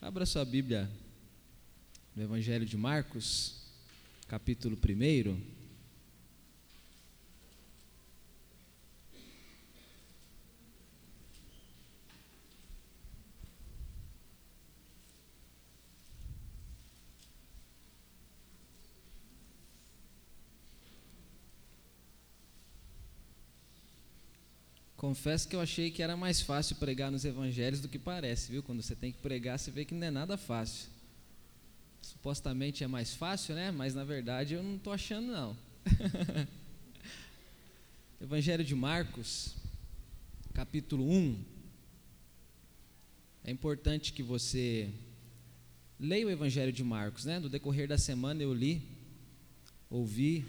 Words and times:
Abra 0.00 0.24
sua 0.24 0.44
Bíblia 0.44 0.88
no 2.14 2.22
Evangelho 2.22 2.64
de 2.64 2.76
Marcos, 2.76 3.64
capítulo 4.28 4.76
1. 4.76 5.57
Confesso 25.08 25.48
que 25.48 25.56
eu 25.56 25.60
achei 25.62 25.90
que 25.90 26.02
era 26.02 26.18
mais 26.18 26.42
fácil 26.42 26.76
pregar 26.76 27.10
nos 27.10 27.24
evangelhos 27.24 27.80
do 27.80 27.88
que 27.88 27.98
parece, 27.98 28.52
viu? 28.52 28.62
Quando 28.62 28.82
você 28.82 28.94
tem 28.94 29.10
que 29.10 29.16
pregar, 29.16 29.58
você 29.58 29.70
vê 29.70 29.82
que 29.82 29.94
não 29.94 30.06
é 30.06 30.10
nada 30.10 30.36
fácil. 30.36 30.90
Supostamente 32.02 32.84
é 32.84 32.86
mais 32.86 33.14
fácil, 33.14 33.54
né? 33.54 33.70
Mas 33.70 33.94
na 33.94 34.04
verdade 34.04 34.52
eu 34.52 34.62
não 34.62 34.76
estou 34.76 34.92
achando, 34.92 35.28
não. 35.28 35.56
Evangelho 38.20 38.62
de 38.62 38.74
Marcos, 38.74 39.56
capítulo 40.52 41.10
1. 41.10 41.42
É 43.44 43.50
importante 43.50 44.12
que 44.12 44.22
você 44.22 44.90
leia 45.98 46.26
o 46.26 46.30
Evangelho 46.30 46.70
de 46.70 46.84
Marcos, 46.84 47.24
né? 47.24 47.38
No 47.38 47.48
decorrer 47.48 47.88
da 47.88 47.96
semana 47.96 48.42
eu 48.42 48.52
li, 48.52 48.82
ouvi 49.88 50.44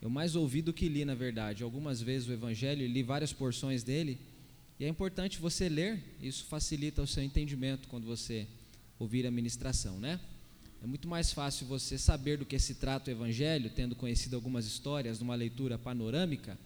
eu 0.00 0.08
mais 0.08 0.36
ouvi 0.36 0.62
do 0.62 0.72
que 0.72 0.88
li, 0.88 1.04
na 1.04 1.14
verdade. 1.14 1.62
Algumas 1.62 2.00
vezes 2.00 2.28
o 2.28 2.32
Evangelho, 2.32 2.86
li 2.86 3.02
várias 3.02 3.32
porções 3.32 3.82
dele. 3.82 4.18
E 4.78 4.84
é 4.84 4.88
importante 4.88 5.38
você 5.38 5.68
ler, 5.68 6.00
isso 6.22 6.44
facilita 6.44 7.02
o 7.02 7.06
seu 7.06 7.22
entendimento 7.22 7.88
quando 7.88 8.06
você 8.06 8.46
ouvir 8.98 9.26
a 9.26 9.30
ministração, 9.30 9.98
né? 9.98 10.20
É 10.80 10.86
muito 10.86 11.08
mais 11.08 11.32
fácil 11.32 11.66
você 11.66 11.98
saber 11.98 12.38
do 12.38 12.46
que 12.46 12.56
se 12.60 12.76
trata 12.76 13.10
o 13.10 13.14
Evangelho, 13.14 13.70
tendo 13.70 13.96
conhecido 13.96 14.36
algumas 14.36 14.64
histórias 14.64 15.18
numa 15.18 15.34
leitura 15.34 15.76
panorâmica, 15.76 16.56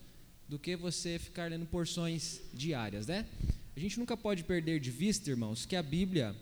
do 0.46 0.58
que 0.58 0.76
você 0.76 1.18
ficar 1.18 1.50
lendo 1.50 1.64
porções 1.64 2.42
diárias, 2.52 3.06
né? 3.06 3.26
A 3.74 3.80
gente 3.80 3.98
nunca 3.98 4.14
pode 4.14 4.44
perder 4.44 4.78
de 4.80 4.90
vista, 4.90 5.30
irmãos, 5.30 5.64
que 5.64 5.74
a 5.74 5.82
Bíblia, 5.82 6.36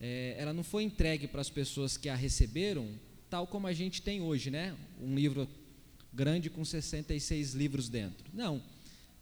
é, 0.00 0.36
ela 0.38 0.52
não 0.52 0.62
foi 0.62 0.84
entregue 0.84 1.26
para 1.26 1.40
as 1.40 1.50
pessoas 1.50 1.96
que 1.96 2.08
a 2.08 2.14
receberam, 2.14 2.88
tal 3.28 3.48
como 3.48 3.66
a 3.66 3.72
gente 3.72 4.00
tem 4.00 4.20
hoje, 4.20 4.48
né? 4.48 4.76
Um 5.00 5.16
livro 5.16 5.48
grande 6.12 6.50
com 6.50 6.64
66 6.64 7.54
livros 7.54 7.88
dentro. 7.88 8.26
Não. 8.32 8.62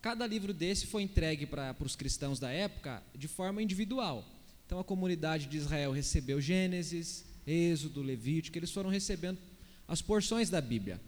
Cada 0.00 0.26
livro 0.26 0.54
desse 0.54 0.86
foi 0.86 1.02
entregue 1.02 1.46
para 1.46 1.74
os 1.80 1.96
cristãos 1.96 2.38
da 2.38 2.50
época 2.50 3.02
de 3.14 3.26
forma 3.26 3.62
individual. 3.62 4.24
Então 4.64 4.78
a 4.78 4.84
comunidade 4.84 5.46
de 5.46 5.56
Israel 5.56 5.92
recebeu 5.92 6.40
Gênesis, 6.40 7.24
Êxodo, 7.46 8.02
Levítico, 8.02 8.58
eles 8.58 8.70
foram 8.70 8.90
recebendo 8.90 9.38
as 9.86 10.02
porções 10.02 10.50
da 10.50 10.60
Bíblia. 10.60 11.00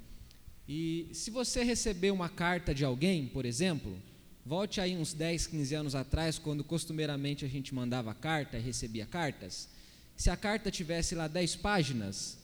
E 0.69 1.09
se 1.13 1.31
você 1.31 1.65
receber 1.65 2.11
uma 2.11 2.29
carta 2.29 2.75
de 2.75 2.85
alguém, 2.85 3.27
por 3.27 3.45
exemplo, 3.45 3.97
volte 4.45 4.81
aí 4.81 4.97
uns 4.97 5.13
10, 5.13 5.47
15 5.47 5.75
anos 5.75 5.95
atrás, 5.95 6.39
quando 6.39 6.63
costumeiramente 6.63 7.45
a 7.45 7.49
gente 7.49 7.75
mandava 7.75 8.15
carta 8.15 8.59
e 8.59 8.61
recebia 8.61 9.07
cartas. 9.07 9.69
Se 10.17 10.31
a 10.31 10.37
carta 10.37 10.71
tivesse 10.71 11.15
lá 11.15 11.27
10 11.27 11.57
páginas, 11.57 12.39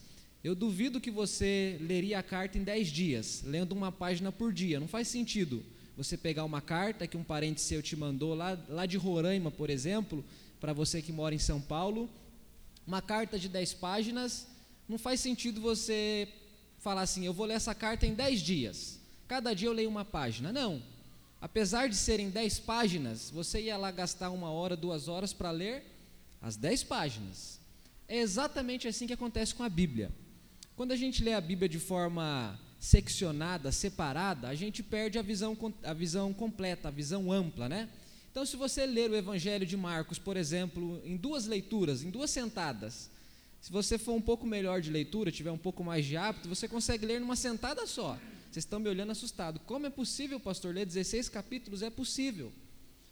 eu 0.44 0.54
duvido 0.54 1.00
que 1.00 1.10
você 1.10 1.78
leria 1.80 2.18
a 2.18 2.22
carta 2.22 2.58
em 2.58 2.62
10 2.62 2.88
dias, 2.88 3.42
lendo 3.46 3.72
uma 3.72 3.90
página 3.90 4.30
por 4.30 4.52
dia. 4.52 4.78
Não 4.78 4.86
faz 4.86 5.08
sentido 5.08 5.64
você 5.96 6.18
pegar 6.18 6.44
uma 6.44 6.60
carta 6.60 7.06
que 7.06 7.16
um 7.16 7.24
parente 7.24 7.62
seu 7.62 7.82
te 7.82 7.96
mandou 7.96 8.34
lá, 8.34 8.58
lá 8.68 8.84
de 8.84 8.98
Roraima, 8.98 9.50
por 9.50 9.70
exemplo, 9.70 10.22
para 10.60 10.74
você 10.74 11.00
que 11.00 11.12
mora 11.12 11.34
em 11.34 11.38
São 11.38 11.62
Paulo, 11.62 12.10
uma 12.86 13.00
carta 13.00 13.38
de 13.38 13.48
10 13.48 13.72
páginas, 13.74 14.46
não 14.86 14.98
faz 14.98 15.20
sentido 15.20 15.62
você 15.62 16.28
falar 16.78 17.00
assim, 17.00 17.24
eu 17.24 17.32
vou 17.32 17.46
ler 17.46 17.54
essa 17.54 17.74
carta 17.74 18.06
em 18.06 18.12
10 18.12 18.40
dias. 18.42 19.00
Cada 19.26 19.54
dia 19.54 19.68
eu 19.68 19.72
leio 19.72 19.88
uma 19.88 20.04
página. 20.04 20.52
Não. 20.52 20.82
Apesar 21.40 21.88
de 21.88 21.96
serem 21.96 22.28
10 22.28 22.58
páginas, 22.58 23.30
você 23.30 23.62
ia 23.62 23.78
lá 23.78 23.90
gastar 23.90 24.28
uma 24.28 24.50
hora, 24.50 24.76
duas 24.76 25.08
horas 25.08 25.32
para 25.32 25.50
ler 25.50 25.84
as 26.42 26.54
10 26.56 26.84
páginas. 26.84 27.58
É 28.06 28.18
exatamente 28.18 28.86
assim 28.86 29.06
que 29.06 29.14
acontece 29.14 29.54
com 29.54 29.62
a 29.62 29.68
Bíblia. 29.70 30.12
Quando 30.76 30.90
a 30.90 30.96
gente 30.96 31.22
lê 31.22 31.32
a 31.32 31.40
Bíblia 31.40 31.68
de 31.68 31.78
forma 31.78 32.58
seccionada, 32.80 33.70
separada, 33.70 34.48
a 34.48 34.54
gente 34.56 34.82
perde 34.82 35.18
a 35.18 35.22
visão, 35.22 35.56
a 35.84 35.94
visão 35.94 36.32
completa, 36.32 36.88
a 36.88 36.90
visão 36.90 37.30
ampla, 37.30 37.68
né? 37.68 37.88
Então, 38.30 38.44
se 38.44 38.56
você 38.56 38.84
ler 38.84 39.08
o 39.08 39.14
Evangelho 39.14 39.64
de 39.64 39.76
Marcos, 39.76 40.18
por 40.18 40.36
exemplo, 40.36 41.00
em 41.04 41.16
duas 41.16 41.46
leituras, 41.46 42.02
em 42.02 42.10
duas 42.10 42.30
sentadas, 42.30 43.08
se 43.60 43.70
você 43.70 43.96
for 43.96 44.14
um 44.14 44.20
pouco 44.20 44.44
melhor 44.44 44.80
de 44.80 44.90
leitura, 44.90 45.30
tiver 45.30 45.52
um 45.52 45.58
pouco 45.58 45.84
mais 45.84 46.04
de 46.04 46.16
hábito, 46.16 46.48
você 46.48 46.66
consegue 46.66 47.06
ler 47.06 47.20
numa 47.20 47.36
sentada 47.36 47.86
só. 47.86 48.18
Vocês 48.50 48.64
estão 48.64 48.80
me 48.80 48.88
olhando 48.88 49.12
assustado. 49.12 49.60
Como 49.60 49.86
é 49.86 49.90
possível, 49.90 50.40
pastor, 50.40 50.74
ler 50.74 50.84
16 50.84 51.28
capítulos? 51.28 51.82
É 51.82 51.90
possível. 51.90 52.52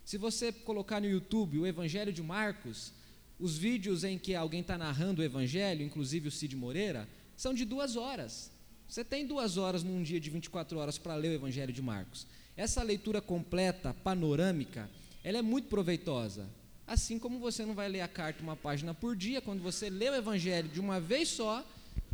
Se 0.05 0.19
você 0.19 0.51
colocar 0.51 1.01
no 1.01 1.09
YouTube 1.09 1.61
o 1.61 1.67
Evangelho 1.67 2.13
de 2.13 2.23
Marcos, 2.23 2.93
os 3.39 3.57
vídeos 3.57 4.03
em 4.03 4.19
que 4.19 4.35
alguém 4.35 4.63
está 4.63 4.77
narrando 4.77 5.23
o 5.23 5.25
Evangelho, 5.25 5.85
inclusive 5.85 6.27
o 6.27 6.33
Cid 6.33 6.57
Moreira, 6.57 7.09
são 7.37 7.55
de 7.55 7.65
duas 7.65 7.97
horas. 7.97 8.51
Você 8.89 9.03
tem 9.03 9.27
duas 9.27 9.57
horas 9.57 9.83
num 9.83 10.03
dia 10.03 10.21
de 10.21 10.29
24 10.29 10.79
horas 10.79 10.99
para 10.99 11.15
ler 11.15 11.29
o 11.29 11.35
Evangelho 11.35 11.73
de 11.73 11.81
Marcos. 11.81 12.27
Essa 12.57 12.83
leitura 12.83 13.21
completa, 13.21 13.95
panorâmica, 14.05 14.89
ela 15.25 15.39
é 15.39 15.43
muito 15.43 15.69
proveitosa. 15.69 16.47
Assim 16.87 17.19
como 17.19 17.39
você 17.39 17.65
não 17.65 17.75
vai 17.75 17.89
ler 17.89 18.03
a 18.03 18.09
carta 18.09 18.43
uma 18.43 18.57
página 18.57 18.93
por 18.93 19.17
dia, 19.17 19.41
quando 19.41 19.63
você 19.63 19.89
lê 19.89 20.11
o 20.11 20.15
Evangelho 20.15 20.69
de 20.69 20.79
uma 20.81 21.01
vez 21.01 21.29
só, 21.29 21.67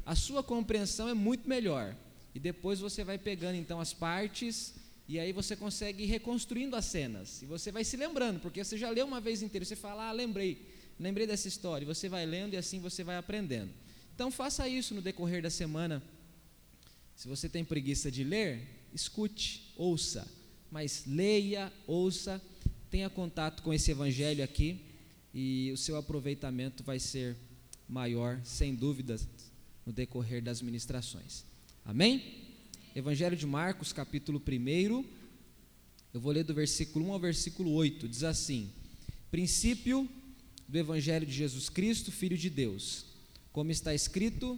a 0.06 0.14
sua 0.14 0.42
compreensão 0.42 1.08
é 1.08 1.14
muito 1.14 1.48
melhor. 1.48 1.96
E 2.34 2.38
depois 2.38 2.78
você 2.78 3.02
vai 3.02 3.18
pegando 3.18 3.56
então 3.56 3.80
as 3.80 3.92
partes 3.92 4.74
e 5.08 5.18
aí 5.18 5.32
você 5.32 5.56
consegue 5.56 6.04
ir 6.04 6.06
reconstruindo 6.06 6.76
as 6.76 6.84
cenas. 6.84 7.42
E 7.42 7.46
você 7.46 7.72
vai 7.72 7.82
se 7.82 7.96
lembrando, 7.96 8.40
porque 8.40 8.62
você 8.62 8.76
já 8.76 8.90
leu 8.90 9.06
uma 9.06 9.20
vez 9.20 9.42
inteira, 9.42 9.64
você 9.64 9.74
fala, 9.74 10.08
ah, 10.08 10.12
lembrei, 10.12 10.64
lembrei 11.00 11.26
dessa 11.26 11.48
história. 11.48 11.84
E 11.84 11.86
você 11.86 12.08
vai 12.08 12.24
lendo 12.26 12.54
e 12.54 12.56
assim 12.56 12.78
você 12.78 13.02
vai 13.02 13.16
aprendendo. 13.16 13.70
Então 14.18 14.32
faça 14.32 14.68
isso 14.68 14.96
no 14.96 15.00
decorrer 15.00 15.40
da 15.40 15.48
semana. 15.48 16.02
Se 17.14 17.28
você 17.28 17.48
tem 17.48 17.64
preguiça 17.64 18.10
de 18.10 18.24
ler, 18.24 18.66
escute, 18.92 19.72
ouça, 19.76 20.26
mas 20.72 21.04
leia, 21.06 21.72
ouça, 21.86 22.42
tenha 22.90 23.08
contato 23.08 23.62
com 23.62 23.72
esse 23.72 23.92
evangelho 23.92 24.42
aqui 24.42 24.80
e 25.32 25.70
o 25.72 25.76
seu 25.76 25.96
aproveitamento 25.96 26.82
vai 26.82 26.98
ser 26.98 27.36
maior, 27.88 28.40
sem 28.42 28.74
dúvidas, 28.74 29.24
no 29.86 29.92
decorrer 29.92 30.42
das 30.42 30.60
ministrações. 30.60 31.44
Amém? 31.84 32.20
Evangelho 32.96 33.36
de 33.36 33.46
Marcos, 33.46 33.92
capítulo 33.92 34.42
1. 34.44 35.04
Eu 36.12 36.20
vou 36.20 36.32
ler 36.32 36.42
do 36.42 36.54
versículo 36.54 37.06
1 37.06 37.12
ao 37.12 37.20
versículo 37.20 37.70
8. 37.70 38.08
Diz 38.08 38.24
assim: 38.24 38.68
Princípio 39.30 40.08
do 40.66 40.76
Evangelho 40.76 41.24
de 41.24 41.32
Jesus 41.32 41.68
Cristo, 41.68 42.10
Filho 42.10 42.36
de 42.36 42.50
Deus 42.50 43.06
como 43.58 43.72
está 43.72 43.92
escrito 43.92 44.56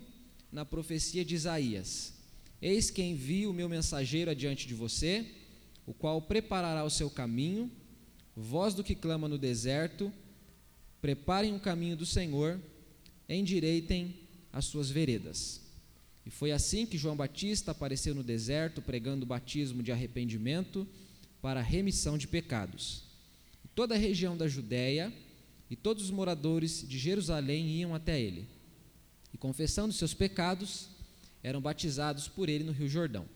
na 0.53 0.62
profecia 0.62 1.25
de 1.25 1.34
Isaías: 1.34 2.12
Eis 2.61 2.91
que 2.91 3.03
envio 3.03 3.49
o 3.50 3.55
meu 3.55 3.66
mensageiro 3.66 4.31
adiante 4.31 4.69
de 4.69 4.75
você, 4.75 5.25
o 5.87 5.94
qual 5.94 6.21
preparará 6.21 6.84
o 6.84 6.91
seu 6.91 7.09
caminho. 7.09 7.71
Voz 8.37 8.75
do 8.75 8.84
que 8.84 8.94
clama 8.94 9.27
no 9.27 9.39
deserto, 9.39 10.12
preparem 11.00 11.56
o 11.56 11.60
caminho 11.60 11.97
do 11.97 12.05
Senhor, 12.05 12.60
endireitem 13.27 14.15
as 14.53 14.66
suas 14.66 14.91
veredas. 14.91 15.62
E 16.27 16.31
foi 16.31 16.53
assim 16.53 16.84
que 16.84 16.99
João 16.99 17.16
Batista 17.16 17.71
apareceu 17.71 18.15
no 18.15 18.22
deserto, 18.22 18.83
pregando 18.83 19.25
o 19.25 19.27
batismo 19.27 19.83
de 19.83 19.91
arrependimento 19.91 20.87
para 21.41 21.60
a 21.60 21.62
remissão 21.62 22.19
de 22.19 22.28
pecados. 22.28 23.05
Toda 23.75 23.94
a 23.94 23.99
região 23.99 24.37
da 24.37 24.47
Judéia 24.47 25.10
e 25.71 25.75
todos 25.75 26.05
os 26.05 26.10
moradores 26.10 26.87
de 26.87 26.99
Jerusalém 26.99 27.66
iam 27.66 27.95
até 27.95 28.21
ele 28.21 28.59
e 29.32 29.38
confessando 29.38 29.92
seus 29.92 30.15
pecados, 30.15 30.88
eram 31.42 31.60
batizados 31.60 32.28
por 32.28 32.48
ele 32.48 32.65
no 32.65 32.72
Rio 32.72 32.88
Jordão. 32.88 33.27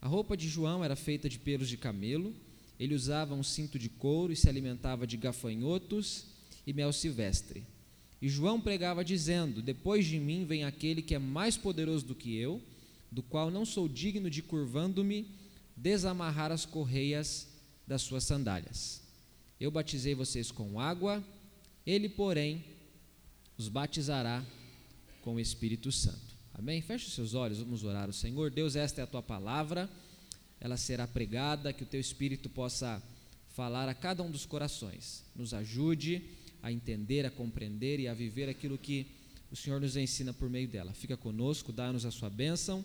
A 0.00 0.08
roupa 0.08 0.36
de 0.36 0.48
João 0.48 0.84
era 0.84 0.96
feita 0.96 1.28
de 1.28 1.38
pelos 1.38 1.68
de 1.68 1.76
camelo, 1.76 2.34
ele 2.78 2.94
usava 2.94 3.34
um 3.34 3.42
cinto 3.42 3.78
de 3.78 3.88
couro 3.88 4.32
e 4.32 4.36
se 4.36 4.48
alimentava 4.48 5.06
de 5.06 5.16
gafanhotos 5.16 6.26
e 6.66 6.72
mel 6.72 6.92
silvestre. 6.92 7.64
E 8.20 8.28
João 8.28 8.60
pregava 8.60 9.04
dizendo: 9.04 9.62
Depois 9.62 10.06
de 10.06 10.18
mim 10.18 10.44
vem 10.44 10.64
aquele 10.64 11.02
que 11.02 11.14
é 11.14 11.18
mais 11.18 11.56
poderoso 11.56 12.04
do 12.04 12.14
que 12.14 12.36
eu, 12.36 12.60
do 13.10 13.22
qual 13.22 13.50
não 13.50 13.64
sou 13.64 13.88
digno 13.88 14.28
de, 14.28 14.42
curvando-me, 14.42 15.26
desamarrar 15.76 16.50
as 16.50 16.64
correias 16.64 17.48
das 17.86 18.02
suas 18.02 18.24
sandálias. 18.24 19.02
Eu 19.60 19.70
batizei 19.70 20.14
vocês 20.14 20.50
com 20.50 20.80
água, 20.80 21.22
ele, 21.86 22.08
porém, 22.08 22.64
os 23.56 23.68
batizará 23.68 24.44
com 25.24 25.36
o 25.36 25.40
Espírito 25.40 25.90
Santo. 25.90 26.36
Amém? 26.52 26.82
Feche 26.82 27.06
os 27.06 27.14
seus 27.14 27.32
olhos, 27.32 27.58
vamos 27.58 27.82
orar 27.82 28.04
ao 28.04 28.12
Senhor. 28.12 28.50
Deus, 28.50 28.76
esta 28.76 29.00
é 29.00 29.04
a 29.04 29.06
tua 29.06 29.22
palavra, 29.22 29.88
ela 30.60 30.76
será 30.76 31.06
pregada, 31.08 31.72
que 31.72 31.82
o 31.82 31.86
teu 31.86 31.98
Espírito 31.98 32.50
possa 32.50 33.02
falar 33.48 33.88
a 33.88 33.94
cada 33.94 34.22
um 34.22 34.30
dos 34.30 34.44
corações. 34.44 35.24
Nos 35.34 35.54
ajude 35.54 36.22
a 36.62 36.70
entender, 36.70 37.24
a 37.24 37.30
compreender 37.30 38.00
e 38.00 38.06
a 38.06 38.12
viver 38.12 38.50
aquilo 38.50 38.76
que 38.76 39.06
o 39.50 39.56
Senhor 39.56 39.80
nos 39.80 39.96
ensina 39.96 40.34
por 40.34 40.50
meio 40.50 40.68
dela. 40.68 40.92
Fica 40.92 41.16
conosco, 41.16 41.72
dá-nos 41.72 42.04
a 42.04 42.10
sua 42.10 42.28
bênção. 42.28 42.84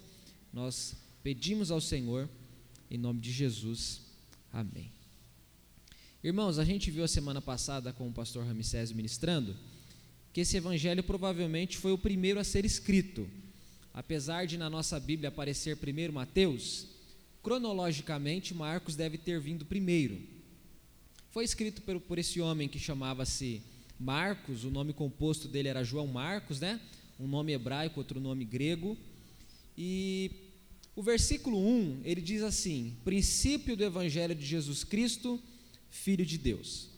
Nós 0.54 0.96
pedimos 1.22 1.72
ao 1.72 1.82
Senhor, 1.82 2.30
em 2.90 2.98
nome 2.98 3.20
de 3.20 3.34
Jesus. 3.34 4.02
Amém. 4.54 4.90
Irmãos, 6.24 6.58
a 6.58 6.64
gente 6.64 6.90
viu 6.90 7.04
a 7.04 7.08
semana 7.08 7.42
passada 7.42 7.92
com 7.92 8.08
o 8.08 8.14
pastor 8.14 8.46
Ramsés 8.46 8.94
ministrando 8.94 9.58
que 10.34 10.42
esse 10.42 10.58
evangelho 10.58 11.04
provavelmente 11.04 11.78
foi 11.78 11.92
o 11.92 11.98
primeiro 11.98 12.40
a 12.40 12.44
ser 12.44 12.66
escrito. 12.66 13.28
Apesar 13.94 14.46
de 14.46 14.58
na 14.58 14.70
nossa 14.70 15.00
Bíblia 15.00 15.30
aparecer 15.30 15.78
primeiro 15.78 16.14
Mateus, 16.14 16.88
cronologicamente 17.42 18.54
Marcos 18.54 18.96
deve 18.96 19.18
ter 19.18 19.40
vindo 19.40 19.66
primeiro. 19.66 20.20
Foi 21.32 21.44
escrito 21.44 21.82
por, 21.82 22.00
por 22.00 22.18
esse 22.18 22.40
homem 22.40 22.68
que 22.68 22.80
chamava-se 22.80 23.62
Marcos, 24.00 24.64
o 24.64 24.72
nome 24.72 24.94
composto 24.94 25.48
dele 25.48 25.68
era 25.68 25.84
João 25.84 26.08
Marcos, 26.08 26.60
né? 26.60 26.80
Um 27.20 27.28
nome 27.28 27.52
hebraico, 27.52 28.00
outro 28.00 28.20
nome 28.20 28.46
grego. 28.46 28.98
E 29.78 30.32
o 30.96 31.04
versículo 31.04 31.58
1, 31.58 32.02
ele 32.06 32.22
diz 32.22 32.42
assim: 32.42 32.96
princípio 33.04 33.76
do 33.76 33.84
evangelho 33.84 34.34
de 34.34 34.46
Jesus 34.46 34.84
Cristo, 34.84 35.42
filho 35.90 36.26
de 36.26 36.38
Deus. 36.38 36.90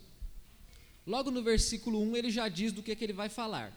Logo 1.05 1.31
no 1.31 1.41
versículo 1.41 2.01
1, 2.01 2.15
ele 2.15 2.31
já 2.31 2.47
diz 2.47 2.71
do 2.71 2.83
que, 2.83 2.95
que 2.95 3.03
ele 3.03 3.13
vai 3.13 3.29
falar. 3.29 3.75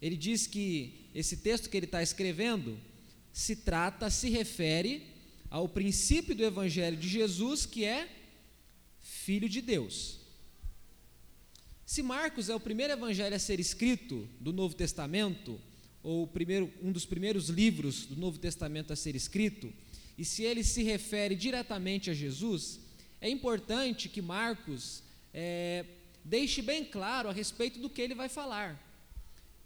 Ele 0.00 0.16
diz 0.16 0.46
que 0.46 1.08
esse 1.14 1.38
texto 1.38 1.68
que 1.68 1.76
ele 1.76 1.86
está 1.86 2.02
escrevendo 2.02 2.78
se 3.32 3.56
trata, 3.56 4.10
se 4.10 4.28
refere 4.28 5.02
ao 5.50 5.68
princípio 5.68 6.34
do 6.34 6.44
Evangelho 6.44 6.96
de 6.96 7.08
Jesus, 7.08 7.66
que 7.66 7.84
é 7.84 8.08
Filho 9.00 9.48
de 9.48 9.60
Deus. 9.60 10.18
Se 11.84 12.02
Marcos 12.02 12.48
é 12.48 12.54
o 12.54 12.60
primeiro 12.60 12.94
evangelho 12.94 13.36
a 13.36 13.38
ser 13.38 13.60
escrito 13.60 14.26
do 14.40 14.52
Novo 14.52 14.74
Testamento, 14.74 15.60
ou 16.02 16.26
primeiro, 16.26 16.72
um 16.82 16.90
dos 16.90 17.04
primeiros 17.04 17.48
livros 17.48 18.06
do 18.06 18.16
Novo 18.16 18.38
Testamento 18.38 18.92
a 18.92 18.96
ser 18.96 19.14
escrito, 19.14 19.72
e 20.16 20.24
se 20.24 20.42
ele 20.42 20.64
se 20.64 20.82
refere 20.82 21.34
diretamente 21.34 22.10
a 22.10 22.14
Jesus, 22.14 22.80
é 23.20 23.28
importante 23.28 24.08
que 24.08 24.22
Marcos 24.22 25.02
é, 25.32 25.84
deixe 26.24 26.62
bem 26.62 26.84
claro 26.84 27.28
a 27.28 27.32
respeito 27.32 27.78
do 27.78 27.90
que 27.90 28.00
ele 28.00 28.14
vai 28.14 28.28
falar. 28.28 28.80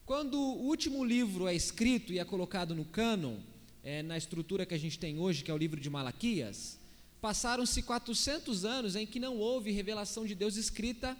Quando 0.04 0.38
o 0.38 0.66
último 0.66 1.04
livro 1.04 1.46
é 1.46 1.54
escrito 1.54 2.12
e 2.12 2.18
é 2.18 2.24
colocado 2.24 2.74
no 2.74 2.84
cânon, 2.84 3.36
é, 3.84 4.02
na 4.02 4.16
estrutura 4.16 4.66
que 4.66 4.74
a 4.74 4.78
gente 4.78 4.98
tem 4.98 5.18
hoje, 5.18 5.44
que 5.44 5.50
é 5.50 5.54
o 5.54 5.58
livro 5.58 5.80
de 5.80 5.88
Malaquias, 5.88 6.78
passaram-se 7.20 7.82
400 7.82 8.64
anos 8.64 8.96
em 8.96 9.06
que 9.06 9.20
não 9.20 9.36
houve 9.36 9.70
revelação 9.70 10.26
de 10.26 10.34
Deus 10.34 10.56
escrita 10.56 11.16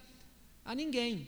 a 0.65 0.75
ninguém. 0.75 1.27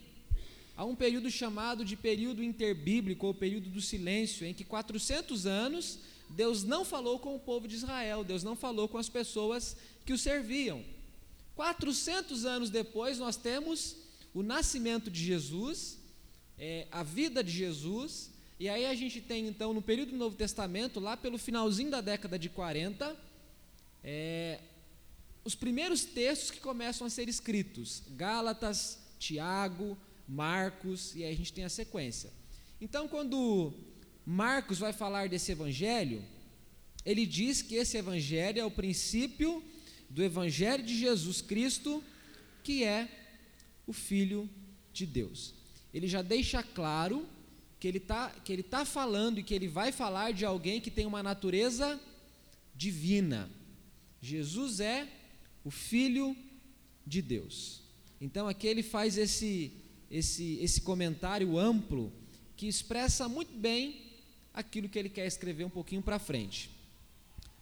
Há 0.75 0.85
um 0.85 0.95
período 0.95 1.29
chamado 1.29 1.85
de 1.85 1.95
período 1.95 2.43
interbíblico, 2.43 3.27
ou 3.27 3.33
período 3.33 3.69
do 3.69 3.81
silêncio, 3.81 4.45
em 4.45 4.53
que 4.53 4.63
400 4.63 5.45
anos 5.45 5.99
Deus 6.29 6.63
não 6.63 6.83
falou 6.83 7.19
com 7.19 7.35
o 7.35 7.39
povo 7.39 7.67
de 7.67 7.75
Israel, 7.75 8.23
Deus 8.23 8.43
não 8.43 8.55
falou 8.55 8.87
com 8.87 8.97
as 8.97 9.09
pessoas 9.09 9.75
que 10.05 10.13
o 10.13 10.17
serviam. 10.17 10.83
400 11.55 12.45
anos 12.45 12.69
depois, 12.69 13.19
nós 13.19 13.35
temos 13.35 13.97
o 14.33 14.41
nascimento 14.41 15.09
de 15.09 15.23
Jesus, 15.23 15.99
é, 16.57 16.87
a 16.91 17.03
vida 17.03 17.43
de 17.43 17.51
Jesus, 17.51 18.31
e 18.59 18.69
aí 18.69 18.85
a 18.85 18.93
gente 18.93 19.19
tem 19.21 19.47
então 19.47 19.73
no 19.73 19.81
período 19.81 20.11
do 20.11 20.17
Novo 20.17 20.35
Testamento, 20.35 20.99
lá 20.99 21.17
pelo 21.17 21.37
finalzinho 21.37 21.91
da 21.91 22.01
década 22.01 22.37
de 22.37 22.49
40, 22.49 23.15
é, 24.03 24.59
os 25.43 25.55
primeiros 25.55 26.05
textos 26.05 26.51
que 26.51 26.59
começam 26.59 27.07
a 27.07 27.09
ser 27.09 27.27
escritos: 27.27 28.03
Gálatas, 28.11 28.99
Tiago, 29.17 29.97
Marcos, 30.27 31.15
e 31.15 31.23
aí 31.23 31.33
a 31.33 31.35
gente 31.35 31.53
tem 31.53 31.63
a 31.63 31.69
sequência. 31.69 32.31
Então, 32.79 33.07
quando 33.07 33.73
Marcos 34.25 34.79
vai 34.79 34.93
falar 34.93 35.27
desse 35.27 35.51
evangelho, 35.51 36.23
ele 37.05 37.25
diz 37.25 37.61
que 37.61 37.75
esse 37.75 37.97
evangelho 37.97 38.59
é 38.59 38.65
o 38.65 38.71
princípio 38.71 39.63
do 40.09 40.23
Evangelho 40.23 40.83
de 40.83 40.97
Jesus 40.97 41.41
Cristo, 41.41 42.03
que 42.63 42.83
é 42.83 43.20
o 43.85 43.93
Filho 43.93 44.49
de 44.93 45.05
Deus. 45.05 45.53
Ele 45.93 46.07
já 46.07 46.21
deixa 46.21 46.63
claro 46.63 47.27
que 47.79 47.87
ele 47.87 47.97
está 47.97 48.29
tá 48.69 48.85
falando 48.85 49.39
e 49.39 49.43
que 49.43 49.53
ele 49.53 49.67
vai 49.67 49.91
falar 49.91 50.31
de 50.31 50.45
alguém 50.45 50.79
que 50.79 50.91
tem 50.91 51.05
uma 51.05 51.23
natureza 51.23 51.99
divina. 52.75 53.49
Jesus 54.21 54.79
é 54.79 55.07
o 55.63 55.71
Filho 55.71 56.35
de 57.05 57.21
Deus. 57.21 57.81
Então 58.19 58.47
aqui 58.47 58.67
ele 58.67 58.83
faz 58.83 59.17
esse, 59.17 59.71
esse, 60.09 60.59
esse 60.61 60.81
comentário 60.81 61.57
amplo 61.57 62.13
que 62.55 62.67
expressa 62.67 63.27
muito 63.27 63.57
bem 63.57 64.11
aquilo 64.53 64.87
que 64.87 64.99
ele 64.99 65.09
quer 65.09 65.25
escrever 65.25 65.65
um 65.65 65.69
pouquinho 65.69 66.01
para 66.01 66.19
frente. 66.19 66.69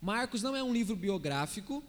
Marcos 0.02 0.44
não 0.44 0.56
é 0.56 0.64
um 0.64 0.74
livro 0.74 0.96
biográfico, 0.96 1.84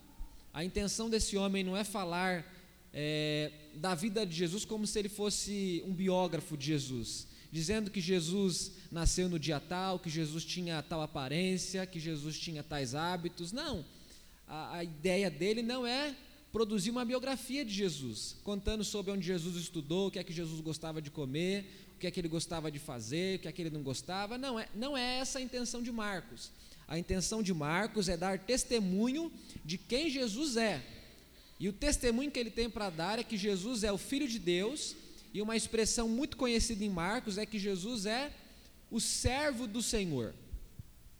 a 0.52 0.64
intenção 0.64 1.10
desse 1.10 1.36
homem 1.36 1.64
não 1.64 1.76
é 1.76 1.84
falar 1.84 2.44
é, 2.92 3.52
da 3.74 3.94
vida 3.94 4.26
de 4.26 4.34
Jesus 4.34 4.64
como 4.64 4.86
se 4.86 4.98
ele 4.98 5.08
fosse 5.08 5.82
um 5.86 5.92
biógrafo 5.92 6.56
de 6.56 6.66
Jesus, 6.66 7.26
dizendo 7.50 7.90
que 7.90 8.00
Jesus 8.00 8.72
nasceu 8.90 9.28
no 9.28 9.38
dia 9.38 9.60
tal, 9.60 9.98
que 9.98 10.10
Jesus 10.10 10.44
tinha 10.44 10.82
tal 10.82 11.02
aparência, 11.02 11.86
que 11.86 11.98
Jesus 11.98 12.38
tinha 12.38 12.62
tais 12.62 12.94
hábitos. 12.94 13.52
Não. 13.52 13.84
A, 14.46 14.78
a 14.78 14.84
ideia 14.84 15.30
dele 15.30 15.62
não 15.62 15.86
é 15.86 16.14
produzir 16.52 16.90
uma 16.90 17.04
biografia 17.04 17.64
de 17.64 17.72
Jesus, 17.72 18.36
contando 18.42 18.82
sobre 18.82 19.12
onde 19.12 19.24
Jesus 19.24 19.56
estudou, 19.56 20.08
o 20.08 20.10
que 20.10 20.18
é 20.18 20.24
que 20.24 20.32
Jesus 20.32 20.60
gostava 20.60 21.00
de 21.00 21.10
comer, 21.10 21.64
o 21.94 21.98
que 22.00 22.06
é 22.06 22.10
que 22.10 22.20
ele 22.20 22.28
gostava 22.28 22.70
de 22.70 22.78
fazer, 22.78 23.36
o 23.36 23.38
que 23.40 23.48
é 23.48 23.52
que 23.52 23.62
ele 23.62 23.70
não 23.70 23.82
gostava. 23.82 24.36
Não 24.36 24.58
é, 24.58 24.68
não 24.74 24.96
é 24.96 25.18
essa 25.18 25.38
a 25.38 25.42
intenção 25.42 25.82
de 25.82 25.92
Marcos. 25.92 26.50
A 26.88 26.98
intenção 26.98 27.40
de 27.40 27.54
Marcos 27.54 28.08
é 28.08 28.16
dar 28.16 28.38
testemunho 28.38 29.30
de 29.64 29.78
quem 29.78 30.10
Jesus 30.10 30.56
é. 30.56 30.84
E 31.60 31.68
o 31.68 31.74
testemunho 31.74 32.30
que 32.30 32.38
ele 32.38 32.50
tem 32.50 32.70
para 32.70 32.88
dar 32.88 33.18
é 33.18 33.22
que 33.22 33.36
Jesus 33.36 33.84
é 33.84 33.92
o 33.92 33.98
Filho 33.98 34.26
de 34.26 34.38
Deus, 34.38 34.96
e 35.34 35.42
uma 35.42 35.54
expressão 35.54 36.08
muito 36.08 36.38
conhecida 36.38 36.82
em 36.82 36.88
Marcos 36.88 37.36
é 37.36 37.44
que 37.44 37.58
Jesus 37.58 38.06
é 38.06 38.32
o 38.90 38.98
servo 38.98 39.66
do 39.66 39.82
Senhor. 39.82 40.34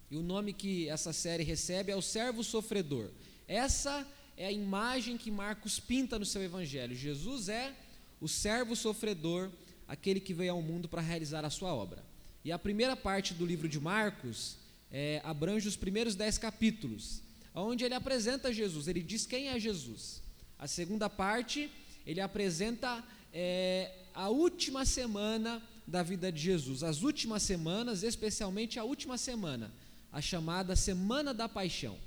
E 0.09 0.17
o 0.17 0.23
nome 0.23 0.51
que 0.51 0.89
essa 0.89 1.13
série 1.13 1.43
recebe 1.43 1.91
é 1.91 1.95
o 1.95 2.01
servo 2.01 2.43
sofredor. 2.43 3.11
Essa 3.47 4.05
é 4.35 4.47
a 4.47 4.51
imagem 4.51 5.15
que 5.15 5.29
Marcos 5.29 5.79
pinta 5.79 6.17
no 6.17 6.25
seu 6.25 6.41
evangelho. 6.41 6.95
Jesus 6.95 7.47
é 7.47 7.71
o 8.19 8.27
servo 8.27 8.75
sofredor, 8.75 9.51
aquele 9.87 10.19
que 10.19 10.33
veio 10.33 10.53
ao 10.53 10.61
mundo 10.61 10.89
para 10.89 11.01
realizar 11.01 11.45
a 11.45 11.51
sua 11.51 11.71
obra. 11.71 12.03
E 12.43 12.51
a 12.51 12.57
primeira 12.57 12.95
parte 12.95 13.35
do 13.35 13.45
livro 13.45 13.69
de 13.69 13.79
Marcos 13.79 14.57
é, 14.91 15.21
abrange 15.23 15.67
os 15.67 15.77
primeiros 15.77 16.15
dez 16.15 16.39
capítulos, 16.39 17.21
onde 17.53 17.85
ele 17.85 17.93
apresenta 17.93 18.51
Jesus, 18.51 18.87
ele 18.87 19.03
diz 19.03 19.27
quem 19.27 19.49
é 19.49 19.59
Jesus. 19.59 20.21
A 20.61 20.67
segunda 20.67 21.09
parte, 21.09 21.71
ele 22.05 22.21
apresenta 22.21 23.03
é, 23.33 23.91
a 24.13 24.29
última 24.29 24.85
semana 24.85 25.59
da 25.87 26.03
vida 26.03 26.31
de 26.31 26.39
Jesus, 26.39 26.83
as 26.83 27.01
últimas 27.01 27.41
semanas, 27.41 28.03
especialmente 28.03 28.77
a 28.77 28.83
última 28.83 29.17
semana, 29.17 29.73
a 30.11 30.21
chamada 30.21 30.75
Semana 30.75 31.33
da 31.33 31.49
Paixão. 31.49 31.97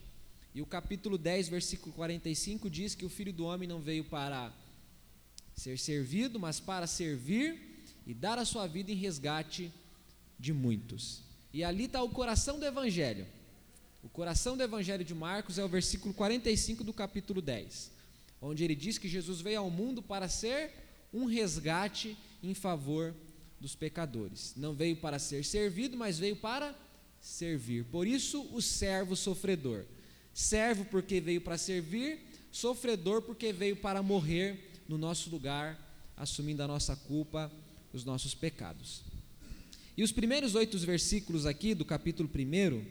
E 0.55 0.63
o 0.63 0.67
capítulo 0.67 1.19
10, 1.19 1.49
versículo 1.49 1.93
45 1.95 2.71
diz 2.71 2.95
que 2.95 3.05
o 3.05 3.09
filho 3.09 3.33
do 3.33 3.45
homem 3.45 3.69
não 3.69 3.81
veio 3.81 4.05
para 4.05 4.53
ser 5.57 5.77
servido, 5.77 6.39
mas 6.39 6.61
para 6.61 6.87
servir 6.87 7.85
e 8.07 8.15
dar 8.15 8.39
a 8.39 8.45
sua 8.45 8.69
vida 8.69 8.93
em 8.93 8.95
resgate 8.95 9.69
de 10.39 10.53
muitos. 10.53 11.23
E 11.53 11.65
ali 11.65 11.87
está 11.87 12.01
o 12.01 12.09
coração 12.09 12.61
do 12.61 12.65
Evangelho. 12.65 13.27
O 14.01 14.09
coração 14.09 14.57
do 14.57 14.63
Evangelho 14.63 15.05
de 15.05 15.15
Marcos 15.15 15.59
é 15.59 15.65
o 15.65 15.69
versículo 15.69 16.15
45 16.15 16.85
do 16.85 16.93
capítulo 16.93 17.43
10, 17.43 17.91
onde 18.41 18.65
ele 18.65 18.75
diz 18.75 18.99
que 18.99 19.09
Jesus 19.09 19.41
veio 19.41 19.61
ao 19.61 19.71
mundo 19.71 20.03
para 20.03 20.29
ser 20.29 20.73
um 21.13 21.25
resgate 21.25 22.17
em 22.43 22.55
favor 22.55 23.15
dos 23.61 23.75
pecadores. 23.75 24.53
Não 24.57 24.75
veio 24.75 24.97
para 24.97 25.19
ser 25.19 25.45
servido, 25.45 25.97
mas 25.97 26.19
veio 26.19 26.37
para 26.37 26.75
servir. 27.21 27.85
Por 27.85 28.07
isso, 28.07 28.43
o 28.53 28.61
servo 28.61 29.17
sofredor. 29.17 29.85
Servo 30.35 30.85
porque 30.85 31.21
veio 31.21 31.41
para 31.41 31.57
servir, 31.57 32.19
sofredor 32.53 33.23
porque 33.23 33.53
veio 33.53 33.77
para 33.77 34.03
morrer 34.03 34.83
no 34.89 34.99
nosso 34.99 35.31
lugar, 35.31 35.79
assumindo 36.17 36.63
a 36.63 36.69
nossa 36.69 36.95
culpa, 36.95 37.51
os 37.93 38.05
nossos 38.05 38.35
pecados. 38.35 39.03
E 39.97 40.03
os 40.03 40.11
primeiros 40.13 40.55
oito 40.55 40.77
versículos 40.79 41.47
aqui 41.47 41.73
do 41.73 41.85
capítulo 41.85 42.29
1, 42.29 42.85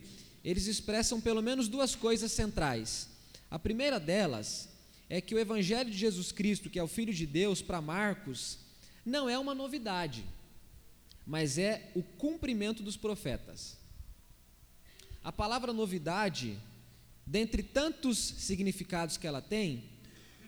eles 0.43 0.67
expressam 0.67 1.19
pelo 1.19 1.41
menos 1.41 1.67
duas 1.67 1.95
coisas 1.95 2.31
centrais. 2.31 3.09
A 3.51 3.59
primeira 3.59 3.99
delas 3.99 4.69
é 5.09 5.21
que 5.21 5.35
o 5.35 5.39
Evangelho 5.39 5.89
de 5.91 5.97
Jesus 5.97 6.31
Cristo, 6.31 6.69
que 6.69 6.79
é 6.79 6.83
o 6.83 6.87
Filho 6.87 7.13
de 7.13 7.25
Deus, 7.25 7.61
para 7.61 7.81
Marcos, 7.81 8.59
não 9.05 9.29
é 9.29 9.37
uma 9.37 9.53
novidade, 9.53 10.23
mas 11.25 11.57
é 11.57 11.91
o 11.95 12.01
cumprimento 12.01 12.81
dos 12.81 12.97
profetas. 12.97 13.77
A 15.23 15.31
palavra 15.31 15.71
novidade, 15.71 16.57
dentre 17.25 17.63
tantos 17.63 18.17
significados 18.17 19.17
que 19.17 19.27
ela 19.27 19.41
tem, 19.41 19.83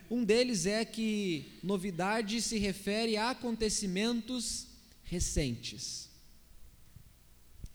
Um 0.10 0.24
deles 0.24 0.66
é 0.66 0.86
que 0.86 1.60
novidade 1.64 2.42
se 2.42 2.58
refere 2.60 3.18
a 3.18 3.32
acontecimentos 3.32 4.68
recentes. 5.04 6.10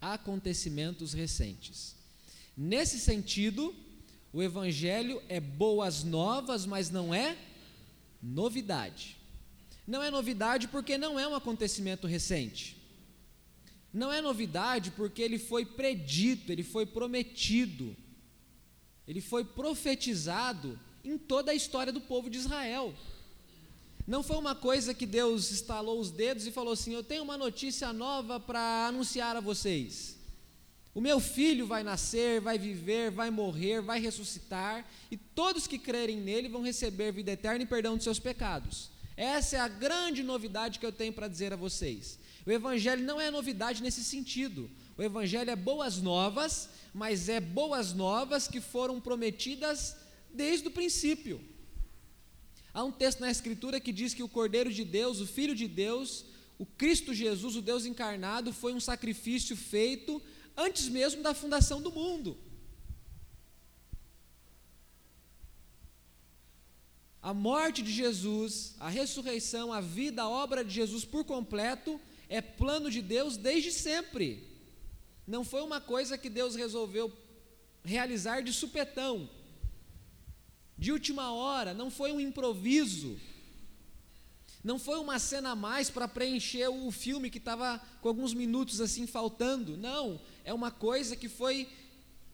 Acontecimentos 0.00 1.12
recentes. 1.12 1.96
Nesse 2.56 2.98
sentido, 3.00 3.74
o 4.32 4.42
Evangelho 4.42 5.20
é 5.28 5.40
boas 5.40 6.04
novas, 6.04 6.64
mas 6.64 6.90
não 6.90 7.12
é 7.12 7.36
novidade. 8.22 9.16
Não 9.86 10.02
é 10.02 10.10
novidade 10.10 10.68
porque 10.68 10.96
não 10.96 11.18
é 11.18 11.26
um 11.26 11.34
acontecimento 11.34 12.06
recente. 12.06 12.76
Não 13.92 14.12
é 14.12 14.20
novidade 14.20 14.92
porque 14.92 15.20
ele 15.20 15.38
foi 15.38 15.64
predito, 15.64 16.52
ele 16.52 16.62
foi 16.62 16.86
prometido, 16.86 17.96
ele 19.06 19.20
foi 19.20 19.44
profetizado 19.44 20.78
em 21.02 21.18
toda 21.18 21.50
a 21.50 21.54
história 21.54 21.92
do 21.92 22.00
povo 22.00 22.30
de 22.30 22.38
Israel. 22.38 22.94
Não 24.06 24.22
foi 24.22 24.36
uma 24.36 24.54
coisa 24.54 24.94
que 24.94 25.06
Deus 25.06 25.50
estalou 25.50 25.98
os 25.98 26.12
dedos 26.12 26.46
e 26.46 26.52
falou 26.52 26.74
assim: 26.74 26.94
Eu 26.94 27.02
tenho 27.02 27.24
uma 27.24 27.36
notícia 27.36 27.92
nova 27.92 28.38
para 28.38 28.86
anunciar 28.86 29.34
a 29.34 29.40
vocês. 29.40 30.19
O 30.94 31.00
meu 31.00 31.20
filho 31.20 31.66
vai 31.66 31.84
nascer, 31.84 32.40
vai 32.40 32.58
viver, 32.58 33.10
vai 33.10 33.30
morrer, 33.30 33.80
vai 33.80 34.00
ressuscitar, 34.00 34.84
e 35.10 35.16
todos 35.16 35.66
que 35.66 35.78
crerem 35.78 36.16
nele 36.16 36.48
vão 36.48 36.62
receber 36.62 37.12
vida 37.12 37.32
eterna 37.32 37.62
e 37.62 37.66
perdão 37.66 37.96
de 37.96 38.02
seus 38.02 38.18
pecados. 38.18 38.90
Essa 39.16 39.56
é 39.56 39.60
a 39.60 39.68
grande 39.68 40.22
novidade 40.22 40.78
que 40.78 40.86
eu 40.86 40.90
tenho 40.90 41.12
para 41.12 41.28
dizer 41.28 41.52
a 41.52 41.56
vocês. 41.56 42.18
O 42.44 42.50
Evangelho 42.50 43.04
não 43.04 43.20
é 43.20 43.30
novidade 43.30 43.82
nesse 43.82 44.02
sentido. 44.02 44.68
O 44.96 45.02
Evangelho 45.02 45.50
é 45.50 45.56
boas 45.56 45.98
novas, 45.98 46.70
mas 46.92 47.28
é 47.28 47.38
boas 47.38 47.92
novas 47.92 48.48
que 48.48 48.60
foram 48.60 49.00
prometidas 49.00 49.96
desde 50.32 50.68
o 50.68 50.70
princípio. 50.70 51.40
Há 52.72 52.82
um 52.82 52.90
texto 52.90 53.20
na 53.20 53.30
Escritura 53.30 53.78
que 53.78 53.92
diz 53.92 54.14
que 54.14 54.22
o 54.22 54.28
Cordeiro 54.28 54.72
de 54.72 54.84
Deus, 54.84 55.20
o 55.20 55.26
Filho 55.26 55.54
de 55.54 55.68
Deus, 55.68 56.24
o 56.58 56.64
Cristo 56.64 57.12
Jesus, 57.12 57.56
o 57.56 57.62
Deus 57.62 57.84
encarnado, 57.84 58.52
foi 58.52 58.72
um 58.72 58.80
sacrifício 58.80 59.56
feito 59.56 60.22
antes 60.60 60.88
mesmo 60.88 61.22
da 61.22 61.32
fundação 61.32 61.80
do 61.80 61.90
mundo. 61.90 62.36
A 67.22 67.34
morte 67.34 67.82
de 67.82 67.92
Jesus, 67.92 68.74
a 68.78 68.88
ressurreição, 68.88 69.72
a 69.72 69.80
vida, 69.80 70.22
a 70.22 70.28
obra 70.28 70.64
de 70.64 70.72
Jesus 70.72 71.04
por 71.04 71.24
completo 71.24 72.00
é 72.28 72.40
plano 72.40 72.90
de 72.90 73.02
Deus 73.02 73.36
desde 73.36 73.72
sempre. 73.72 74.48
Não 75.26 75.44
foi 75.44 75.62
uma 75.62 75.80
coisa 75.80 76.16
que 76.16 76.30
Deus 76.30 76.54
resolveu 76.54 77.12
realizar 77.84 78.42
de 78.42 78.52
supetão, 78.52 79.28
de 80.80 80.92
última 80.92 81.30
hora, 81.32 81.74
não 81.74 81.90
foi 81.90 82.10
um 82.10 82.20
improviso. 82.20 83.18
Não 84.64 84.78
foi 84.78 84.98
uma 84.98 85.18
cena 85.18 85.50
a 85.50 85.56
mais 85.56 85.90
para 85.90 86.08
preencher 86.08 86.68
o 86.68 86.90
filme 86.90 87.30
que 87.30 87.38
estava 87.38 87.78
com 88.00 88.08
alguns 88.08 88.32
minutos 88.32 88.80
assim 88.80 89.06
faltando. 89.06 89.76
Não, 89.76 90.20
é 90.44 90.52
uma 90.52 90.70
coisa 90.70 91.16
que 91.16 91.28
foi 91.28 91.68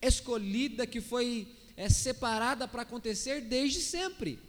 escolhida, 0.01 0.85
que 0.85 1.01
foi 1.01 1.47
é, 1.75 1.89
separada 1.89 2.67
para 2.67 2.81
acontecer 2.81 3.41
desde 3.41 3.79
sempre. 3.79 4.39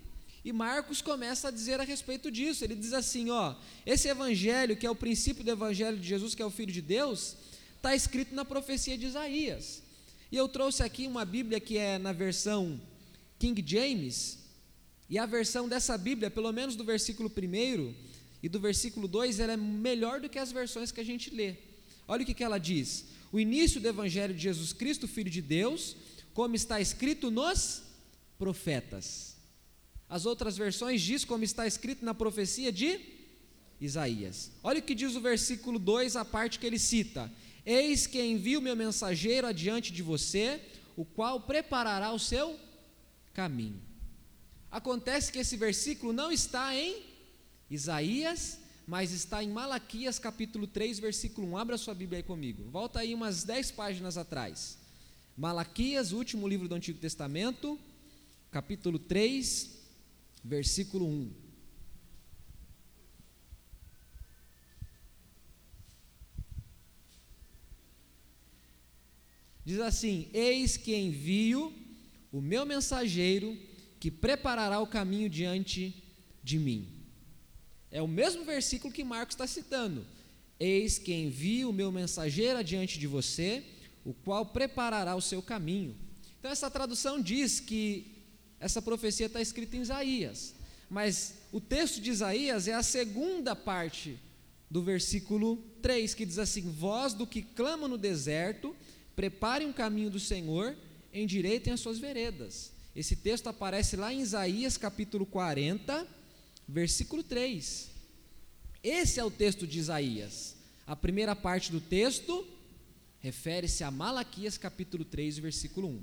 E 0.45 0.53
Marcos 0.53 1.03
começa 1.03 1.49
a 1.49 1.50
dizer 1.50 1.81
a 1.81 1.85
respeito 1.85 2.31
disso. 2.31 2.65
Ele 2.65 2.75
diz 2.75 2.93
assim: 2.93 3.31
ó, 3.31 3.55
esse 3.85 4.09
evangelho, 4.09 4.77
que 4.77 4.87
é 4.87 4.91
o 4.91 4.95
princípio 4.95 5.45
do 5.45 5.50
evangelho 5.50 5.99
de 5.99 6.09
Jesus, 6.09 6.35
que 6.35 6.43
é 6.43 6.47
o 6.47 6.50
Filho 6.50 6.73
de 6.73 6.83
Deus, 6.83 7.37
está 7.77 7.95
escrito 7.95 8.35
na 8.35 8.45
profecia 8.45 8.97
de 8.97 9.07
Isaías. 9.07 9.83
E 10.31 10.37
eu 10.37 10.49
trouxe 10.49 10.83
aqui 10.83 11.07
uma 11.07 11.25
Bíblia 11.25 11.59
que 11.59 11.79
é 11.79 11.99
na 11.99 12.12
versão 12.12 12.81
King 13.38 13.62
James, 13.67 14.38
e 15.09 15.19
a 15.19 15.25
versão 15.25 15.69
dessa 15.69 15.97
Bíblia, 15.97 16.31
pelo 16.31 16.53
menos 16.53 16.77
do 16.77 16.85
versículo 16.85 17.31
1 17.31 17.95
e 18.43 18.49
do 18.49 18.61
versículo 18.61 19.09
2, 19.09 19.41
ela 19.41 19.55
é 19.55 19.57
melhor 19.57 20.21
do 20.21 20.29
que 20.29 20.38
as 20.38 20.53
versões 20.53 20.93
que 20.93 21.00
a 21.00 21.05
gente 21.05 21.31
lê. 21.31 21.57
Olha 22.07 22.23
o 22.23 22.27
que, 22.27 22.35
que 22.35 22.45
ela 22.45 22.59
diz: 22.59 23.07
o 23.32 23.38
início 23.38 23.80
do 23.80 23.88
Evangelho 23.88 24.35
de 24.35 24.42
Jesus 24.42 24.73
Cristo, 24.73 25.06
Filho 25.06 25.30
de 25.30 25.42
Deus, 25.42 25.97
como 26.32 26.54
está 26.54 26.80
escrito 26.80 27.30
nos 27.30 27.82
profetas. 28.38 29.37
As 30.08 30.25
outras 30.25 30.56
versões 30.56 31.02
diz 31.02 31.25
como 31.25 31.44
está 31.44 31.66
escrito 31.66 32.04
na 32.04 32.14
profecia 32.14 32.73
de 32.73 32.99
Isaías. 33.80 34.50
Olha 34.62 34.78
o 34.78 34.82
que 34.82 34.94
diz 34.94 35.14
o 35.14 35.20
versículo 35.20 35.78
2, 35.78 36.16
a 36.16 36.25
parte 36.25 36.58
que 36.58 36.66
ele 36.66 36.78
cita: 36.78 37.30
Eis 37.64 38.06
que 38.06 38.23
envio 38.23 38.62
meu 38.62 38.75
mensageiro 38.75 39.47
adiante 39.47 39.92
de 39.92 40.02
você, 40.02 40.61
o 40.97 41.04
qual 41.04 41.40
preparará 41.42 42.12
o 42.12 42.18
seu 42.18 42.58
caminho. 43.35 43.82
Acontece 44.70 45.30
que 45.30 45.38
esse 45.38 45.56
versículo 45.56 46.12
não 46.12 46.32
está 46.32 46.75
em 46.75 47.02
Isaías, 47.70 48.58
mas 48.88 49.12
está 49.12 49.45
em 49.45 49.50
Malaquias 49.50 50.18
capítulo 50.18 50.66
3, 50.66 50.99
versículo 50.99 51.47
1. 51.49 51.59
Abra 51.59 51.76
sua 51.76 51.92
Bíblia 51.92 52.21
aí 52.21 52.23
comigo. 52.23 52.64
Volta 52.71 53.00
aí 53.00 53.14
umas 53.14 53.45
10 53.45 53.73
páginas 53.73 54.16
atrás. 54.16 54.78
Malaquias, 55.37 56.11
último 56.11 56.49
livro 56.49 56.66
do 56.66 56.75
Antigo 56.75 56.99
Testamento, 56.99 57.78
capítulo 58.50 58.99
3, 58.99 59.78
versículo 60.42 61.07
1. 61.07 61.30
Diz 69.66 69.80
assim: 69.80 70.30
Eis 70.33 70.78
que 70.78 70.97
envio 70.97 71.75
o 72.33 72.40
meu 72.40 72.64
mensageiro 72.64 73.54
que 74.00 74.11
preparará 74.11 74.80
o 74.80 74.87
caminho 74.87 75.28
diante 75.28 76.02
de 76.42 76.59
mim. 76.59 76.98
É 77.90 78.02
o 78.02 78.09
mesmo 78.09 78.45
versículo 78.45 78.92
que 78.92 79.04
Marcos 79.04 79.35
está 79.35 79.47
citando. 79.47 80.04
Eis 80.61 80.99
que 80.99 81.12
envio 81.12 81.71
o 81.71 81.73
meu 81.73 81.90
mensageiro 81.90 82.59
adiante 82.59 82.99
de 82.99 83.07
você, 83.07 83.64
o 84.04 84.12
qual 84.12 84.47
preparará 84.47 85.14
o 85.14 85.23
seu 85.23 85.40
caminho. 85.40 85.97
Então, 86.38 86.50
essa 86.50 86.71
tradução 86.71 87.21
diz 87.21 87.61
que 87.61 88.18
essa 88.61 88.83
profecia 88.83 89.26
está 89.26 89.40
escrita 89.40 89.76
em 89.76 89.80
Isaías, 89.80 90.54
mas 90.90 91.35
o 91.52 91.61
texto 91.61 92.00
de 92.00 92.11
Isaías 92.11 92.66
é 92.66 92.75
a 92.75 92.83
segunda 92.83 93.54
parte 93.54 94.18
do 94.71 94.83
versículo 94.83 95.57
3, 95.80 96.14
que 96.14 96.26
diz 96.26 96.38
assim: 96.38 96.62
Voz 96.71 97.14
do 97.14 97.26
que 97.26 97.42
clama 97.42 97.87
no 97.87 97.97
deserto, 97.97 98.75
preparem 99.14 99.68
um 99.68 99.73
caminho 99.73 100.11
do 100.11 100.21
Senhor, 100.21 100.76
endireitem 101.12 101.73
as 101.73 101.80
suas 101.80 101.99
veredas. 101.99 102.73
Esse 102.95 103.16
texto 103.16 103.49
aparece 103.49 103.97
lá 103.97 104.12
em 104.12 104.21
Isaías 104.21 104.76
capítulo 104.76 105.25
40, 105.25 106.07
versículo 106.68 107.22
3. 107.22 107.88
Esse 108.82 109.18
é 109.18 109.25
o 109.25 109.30
texto 109.30 109.66
de 109.66 109.78
Isaías. 109.78 110.54
A 110.87 110.94
primeira 110.94 111.34
parte 111.34 111.72
do 111.72 111.80
texto 111.80 112.46
refere-se 113.20 113.82
a 113.82 113.90
Malaquias 113.90 114.58
capítulo 114.58 115.04
3, 115.04 115.38
versículo 115.38 115.88
1. 115.88 116.02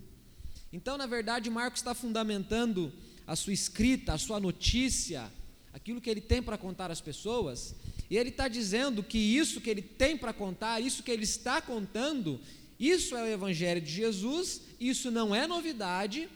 Então, 0.73 0.97
na 0.97 1.05
verdade, 1.05 1.49
Marcos 1.49 1.79
está 1.79 1.93
fundamentando 1.93 2.91
a 3.27 3.35
sua 3.35 3.53
escrita, 3.53 4.13
a 4.13 4.17
sua 4.17 4.39
notícia, 4.39 5.31
aquilo 5.71 6.01
que 6.01 6.09
ele 6.09 6.21
tem 6.21 6.41
para 6.41 6.57
contar 6.57 6.91
às 6.91 6.99
pessoas, 6.99 7.75
e 8.09 8.17
ele 8.17 8.29
está 8.29 8.47
dizendo 8.47 9.01
que 9.03 9.17
isso 9.17 9.61
que 9.61 9.69
ele 9.69 9.81
tem 9.81 10.17
para 10.17 10.33
contar, 10.33 10.81
isso 10.81 11.03
que 11.03 11.11
ele 11.11 11.23
está 11.23 11.61
contando, 11.61 12.39
isso 12.79 13.15
é 13.15 13.23
o 13.23 13.27
Evangelho 13.27 13.81
de 13.81 13.91
Jesus, 13.91 14.61
isso 14.79 15.09
não 15.09 15.33
é 15.33 15.47
novidade, 15.47 16.27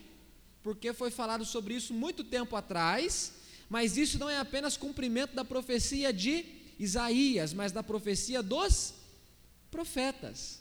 porque 0.64 0.94
foi 0.94 1.12
falado 1.12 1.44
sobre 1.46 1.74
isso 1.74 1.94
muito 1.94 2.24
tempo 2.24 2.56
atrás, 2.56 3.34
mas 3.70 3.96
isso 3.98 4.18
não 4.18 4.30
é 4.30 4.38
apenas 4.38 4.76
cumprimento 4.76 5.36
da 5.36 5.46
profecia 5.46 6.12
de 6.12 6.44
Isaías, 6.80 7.54
mas 7.54 7.72
da 7.72 7.84
profecia 7.84 8.42
dos 8.42 8.96
profetas. 9.70 10.60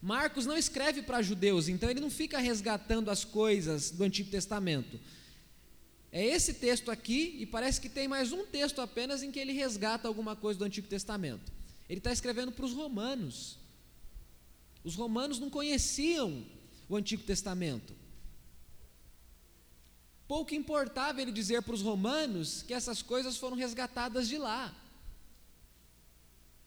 Marcos 0.00 0.46
não 0.46 0.56
escreve 0.56 1.02
para 1.02 1.20
judeus, 1.20 1.68
então 1.68 1.90
ele 1.90 2.00
não 2.00 2.10
fica 2.10 2.38
resgatando 2.38 3.10
as 3.10 3.24
coisas 3.24 3.90
do 3.90 4.04
Antigo 4.04 4.30
Testamento. 4.30 4.98
É 6.12 6.24
esse 6.24 6.54
texto 6.54 6.90
aqui, 6.90 7.36
e 7.38 7.46
parece 7.46 7.80
que 7.80 7.88
tem 7.88 8.08
mais 8.08 8.32
um 8.32 8.46
texto 8.46 8.80
apenas 8.80 9.22
em 9.22 9.30
que 9.30 9.38
ele 9.38 9.52
resgata 9.52 10.08
alguma 10.08 10.34
coisa 10.34 10.58
do 10.58 10.64
Antigo 10.64 10.88
Testamento. 10.88 11.52
Ele 11.88 11.98
está 11.98 12.12
escrevendo 12.12 12.52
para 12.52 12.64
os 12.64 12.72
romanos. 12.72 13.58
Os 14.82 14.94
romanos 14.94 15.38
não 15.38 15.50
conheciam 15.50 16.46
o 16.88 16.96
Antigo 16.96 17.22
Testamento. 17.22 17.99
Pouco 20.30 20.54
importava 20.54 21.20
ele 21.20 21.32
dizer 21.32 21.60
para 21.60 21.74
os 21.74 21.82
romanos 21.82 22.62
que 22.62 22.72
essas 22.72 23.02
coisas 23.02 23.36
foram 23.36 23.56
resgatadas 23.56 24.28
de 24.28 24.38
lá. 24.38 24.72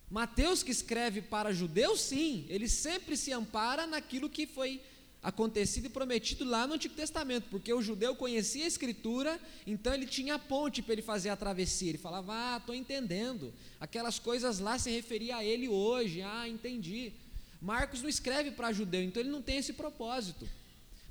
Mateus, 0.10 0.62
que 0.62 0.70
escreve 0.70 1.22
para 1.22 1.54
judeus, 1.54 2.02
sim, 2.02 2.46
ele 2.50 2.68
sempre 2.68 3.16
se 3.16 3.32
ampara 3.32 3.88
naquilo 3.88 4.30
que 4.30 4.46
foi 4.46 4.82
acontecido 5.22 5.86
e 5.86 5.90
prometido 5.90 6.44
lá 6.44 6.68
no 6.68 6.74
Antigo 6.74 6.94
Testamento, 6.94 7.48
porque 7.50 7.74
o 7.74 7.82
judeu 7.82 8.14
conhecia 8.14 8.66
a 8.66 8.68
Escritura, 8.68 9.40
então 9.66 9.94
ele 9.94 10.08
tinha 10.08 10.36
a 10.36 10.40
ponte 10.40 10.82
para 10.82 10.92
ele 10.92 11.02
fazer 11.02 11.30
a 11.30 11.38
travessia. 11.38 11.88
Ele 11.88 11.98
falava: 11.98 12.34
Ah, 12.36 12.58
estou 12.58 12.76
entendendo. 12.76 13.54
Aquelas 13.80 14.20
coisas 14.20 14.60
lá 14.60 14.78
se 14.78 14.92
referia 14.92 15.38
a 15.38 15.46
ele 15.46 15.70
hoje. 15.70 16.22
Ah, 16.22 16.50
entendi. 16.50 17.14
Marcos 17.62 18.02
não 18.02 18.10
escreve 18.10 18.52
para 18.52 18.74
judeu, 18.74 19.02
então 19.02 19.22
ele 19.22 19.32
não 19.32 19.42
tem 19.42 19.56
esse 19.56 19.72
propósito. 19.72 20.50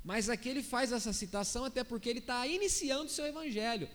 Mas 0.03 0.29
aqui 0.29 0.49
ele 0.49 0.61
faz 0.61 0.91
essa 0.91 1.13
citação 1.13 1.63
até 1.63 1.83
porque 1.83 2.09
ele 2.09 2.19
está 2.19 2.45
iniciando 2.45 3.05
o 3.05 3.09
seu 3.09 3.25
evangelho. 3.25 3.89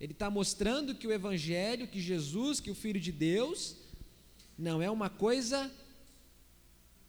Ele 0.00 0.12
está 0.12 0.30
mostrando 0.30 0.94
que 0.94 1.06
o 1.06 1.12
evangelho, 1.12 1.88
que 1.88 2.00
Jesus, 2.00 2.60
que 2.60 2.70
o 2.70 2.74
Filho 2.74 3.00
de 3.00 3.10
Deus, 3.10 3.76
não 4.56 4.80
é 4.80 4.88
uma 4.88 5.10
coisa 5.10 5.70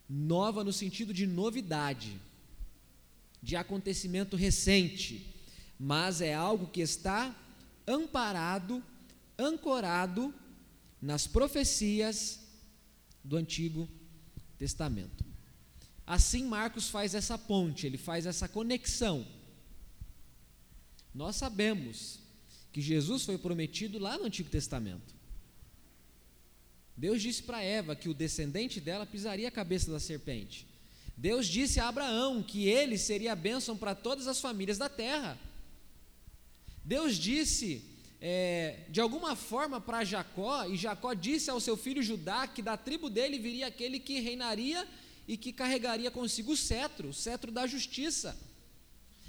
nova 0.09 0.63
no 0.63 0.73
sentido 0.73 1.13
de 1.13 1.27
novidade, 1.27 2.19
de 3.41 3.55
acontecimento 3.55 4.35
recente, 4.35 5.31
mas 5.79 6.19
é 6.19 6.33
algo 6.33 6.67
que 6.67 6.81
está 6.81 7.35
amparado, 7.87 8.83
ancorado 9.37 10.33
nas 10.99 11.27
profecias 11.27 12.39
do 13.23 13.37
Antigo 13.37 13.87
Testamento. 14.57 15.28
Assim, 16.09 16.43
Marcos 16.43 16.89
faz 16.89 17.13
essa 17.13 17.37
ponte, 17.37 17.85
ele 17.85 17.95
faz 17.99 18.25
essa 18.25 18.47
conexão. 18.47 19.27
Nós 21.13 21.35
sabemos 21.35 22.17
que 22.73 22.81
Jesus 22.81 23.25
foi 23.25 23.37
prometido 23.37 23.99
lá 23.99 24.17
no 24.17 24.25
Antigo 24.25 24.49
Testamento. 24.49 25.13
Deus 26.97 27.21
disse 27.21 27.43
para 27.43 27.61
Eva 27.61 27.95
que 27.95 28.09
o 28.09 28.13
descendente 28.15 28.81
dela 28.81 29.05
pisaria 29.05 29.49
a 29.49 29.51
cabeça 29.51 29.91
da 29.91 29.99
serpente. 29.99 30.65
Deus 31.15 31.45
disse 31.45 31.79
a 31.79 31.87
Abraão 31.87 32.41
que 32.41 32.67
ele 32.67 32.97
seria 32.97 33.33
a 33.33 33.35
bênção 33.35 33.77
para 33.77 33.93
todas 33.93 34.25
as 34.25 34.41
famílias 34.41 34.79
da 34.79 34.89
terra. 34.89 35.37
Deus 36.83 37.17
disse 37.17 37.83
é, 38.19 38.79
de 38.89 38.99
alguma 38.99 39.35
forma 39.35 39.79
para 39.79 40.03
Jacó, 40.03 40.65
e 40.65 40.75
Jacó 40.75 41.13
disse 41.13 41.51
ao 41.51 41.59
seu 41.59 41.77
filho 41.77 42.01
Judá 42.01 42.47
que 42.47 42.63
da 42.63 42.75
tribo 42.75 43.11
dele 43.11 43.37
viria 43.37 43.67
aquele 43.67 43.99
que 43.99 44.19
reinaria 44.21 44.87
e 45.29 45.37
que 45.37 45.53
carregaria 45.53 46.09
consigo 46.09 46.53
o 46.53 46.57
cetro, 46.57 47.09
o 47.09 47.13
cetro 47.13 47.51
da 47.51 47.67
justiça. 47.67 48.35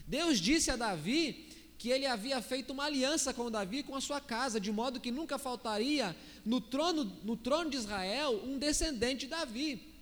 Deus 0.07 0.41
disse 0.41 0.71
a 0.71 0.77
Davi 0.77 1.51
que 1.77 1.91
ele 1.91 2.07
havia 2.07 2.41
feito 2.41 2.73
uma 2.73 2.85
aliança 2.85 3.35
com 3.35 3.51
Davi 3.51 3.83
com 3.83 3.95
a 3.95 4.01
sua 4.01 4.19
casa, 4.19 4.59
de 4.59 4.73
modo 4.73 4.99
que 4.99 5.11
nunca 5.11 5.37
faltaria 5.37 6.17
no 6.43 6.59
trono, 6.59 7.05
no 7.23 7.37
trono 7.37 7.69
de 7.69 7.77
Israel 7.77 8.43
um 8.47 8.57
descendente 8.59 9.27
de 9.27 9.27
Davi. 9.27 9.93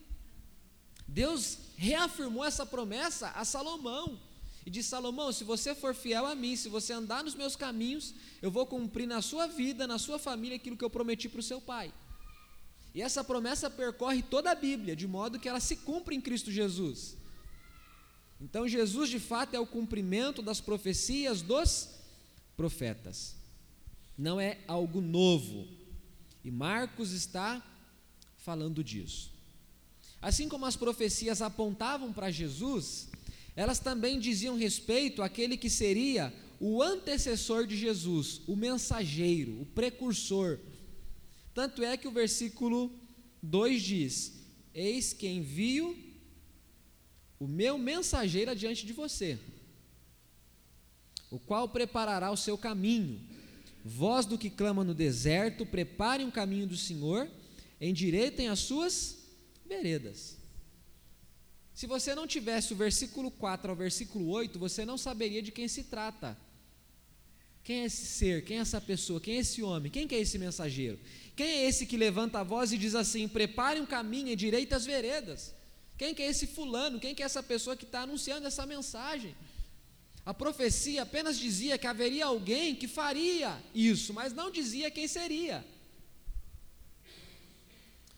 Deus 1.09 1.59
reafirmou 1.76 2.45
essa 2.45 2.64
promessa 2.64 3.31
a 3.31 3.45
Salomão. 3.45 4.21
E 4.64 4.71
disse: 4.71 4.90
Salomão, 4.90 5.33
se 5.33 5.43
você 5.43 5.75
for 5.75 5.97
fiel 5.97 6.26
a 6.26 6.35
mim, 6.37 6.55
se 6.55 6.69
você 6.69 6.93
andar 6.93 7.25
nos 7.25 7.35
meus 7.35 7.57
caminhos, 7.57 8.14
eu 8.40 8.52
vou 8.52 8.64
cumprir 8.67 9.09
na 9.09 9.21
sua 9.21 9.49
vida, 9.49 9.85
na 9.85 9.99
sua 9.99 10.19
família, 10.19 10.55
aquilo 10.55 10.76
que 10.76 10.85
eu 10.85 10.90
prometi 10.90 11.28
para 11.28 11.40
o 11.40 11.43
seu 11.43 11.61
pai. 11.61 11.93
E 12.99 13.00
essa 13.00 13.23
promessa 13.23 13.71
percorre 13.71 14.25
toda 14.25 14.50
a 14.50 14.57
Bíblia, 14.57 14.97
de 14.97 15.07
modo 15.07 15.38
que 15.38 15.49
ela 15.49 15.61
se 15.61 15.76
cumpre 15.76 16.17
em 16.17 16.21
Cristo 16.21 16.50
Jesus. 16.50 17.17
Então, 18.40 18.67
Jesus 18.67 19.09
de 19.09 19.21
fato 19.21 19.55
é 19.55 19.61
o 19.61 19.64
cumprimento 19.64 20.43
das 20.43 20.61
profecias 20.61 21.40
dos 21.40 21.90
profetas, 22.57 23.37
não 24.19 24.40
é 24.40 24.59
algo 24.67 25.00
novo. 25.00 25.69
E 26.43 26.50
Marcos 26.50 27.12
está 27.12 27.62
falando 28.37 28.83
disso. 28.83 29.31
Assim 30.21 30.49
como 30.49 30.67
as 30.67 30.75
profecias 30.75 31.40
apontavam 31.40 32.12
para 32.12 32.33
Jesus, 32.33 33.11
elas 33.55 33.78
também 33.78 34.19
diziam 34.19 34.59
respeito 34.59 35.23
àquele 35.23 35.57
que 35.57 35.71
seria 35.71 36.35
o 36.59 36.83
antecessor 36.83 37.64
de 37.64 37.76
Jesus, 37.76 38.40
o 38.49 38.57
mensageiro, 38.57 39.61
o 39.61 39.67
precursor. 39.67 40.59
Tanto 41.59 41.83
é 41.83 41.97
que 41.97 42.07
o 42.07 42.12
versículo 42.12 42.88
2 43.43 43.83
diz: 43.83 44.33
Eis 44.73 45.12
que 45.12 45.27
envio 45.27 45.99
o 47.37 47.49
meu 47.49 47.77
mensageiro 47.77 48.53
adiante 48.53 48.87
de 48.87 48.93
você, 48.93 49.37
o 51.29 51.37
qual 51.37 51.69
preparará 51.69 52.31
o 52.31 52.37
seu 52.37 52.57
caminho. 52.57 53.21
Voz 53.85 54.25
do 54.25 54.38
que 54.38 54.49
clama 54.49 54.85
no 54.85 54.95
deserto, 54.95 55.67
preparem 55.67 56.29
o 56.29 56.31
caminho 56.31 56.69
do 56.69 56.77
Senhor, 56.77 57.29
endireitem 57.81 58.47
as 58.47 58.61
suas 58.61 59.19
veredas. 59.67 60.38
Se 61.75 61.88
você 61.88 62.14
não 62.14 62.29
tivesse 62.29 62.73
o 62.73 62.77
versículo 62.77 63.33
4 63.33 63.68
ao 63.68 63.77
versículo 63.77 64.29
8, 64.29 64.61
você 64.61 64.85
não 64.85 64.97
saberia 64.97 65.42
de 65.42 65.51
quem 65.51 65.66
se 65.66 65.83
trata. 65.83 66.38
Quem 67.64 67.83
é 67.83 67.85
esse 67.85 68.07
ser? 68.07 68.44
Quem 68.44 68.59
é 68.59 68.61
essa 68.61 68.81
pessoa? 68.81 69.21
Quem 69.21 69.37
é 69.37 69.40
esse 69.40 69.62
homem? 69.62 69.90
Quem 69.90 70.09
que 70.09 70.14
é 70.14 70.21
esse 70.21 70.38
mensageiro? 70.38 70.99
Quem 71.37 71.47
é 71.47 71.68
esse 71.68 71.87
que 71.87 71.97
levanta 71.97 72.40
a 72.40 72.42
voz 72.42 72.73
e 72.73 72.79
diz 72.79 72.94
assim: 72.94 73.29
prepare 73.29 73.81
um 73.81 73.87
caminho 73.87 74.29
e 74.29 74.37
direita 74.37 74.77
as 74.77 74.87
veredas? 74.87 75.55
Quem 75.97 76.14
que 76.14 76.23
é 76.23 76.29
esse 76.29 76.47
fulano? 76.47 77.01
Quem 77.01 77.14
que 77.14 77.23
é 77.23 77.27
essa 77.27 77.42
pessoa 77.42 77.77
que 77.77 77.85
está 77.85 78.03
anunciando 78.03 78.47
essa 78.47 78.64
mensagem? 78.64 79.35
A 80.25 80.35
profecia 80.35 81.03
apenas 81.03 81.38
dizia 81.38 81.79
que 81.79 81.87
haveria 81.87 82.27
alguém 82.27 82.75
que 82.75 82.87
faria 82.87 83.61
isso, 83.75 84.12
mas 84.12 84.33
não 84.33 84.51
dizia 84.51 84.90
quem 84.90 85.09
seria. 85.09 85.64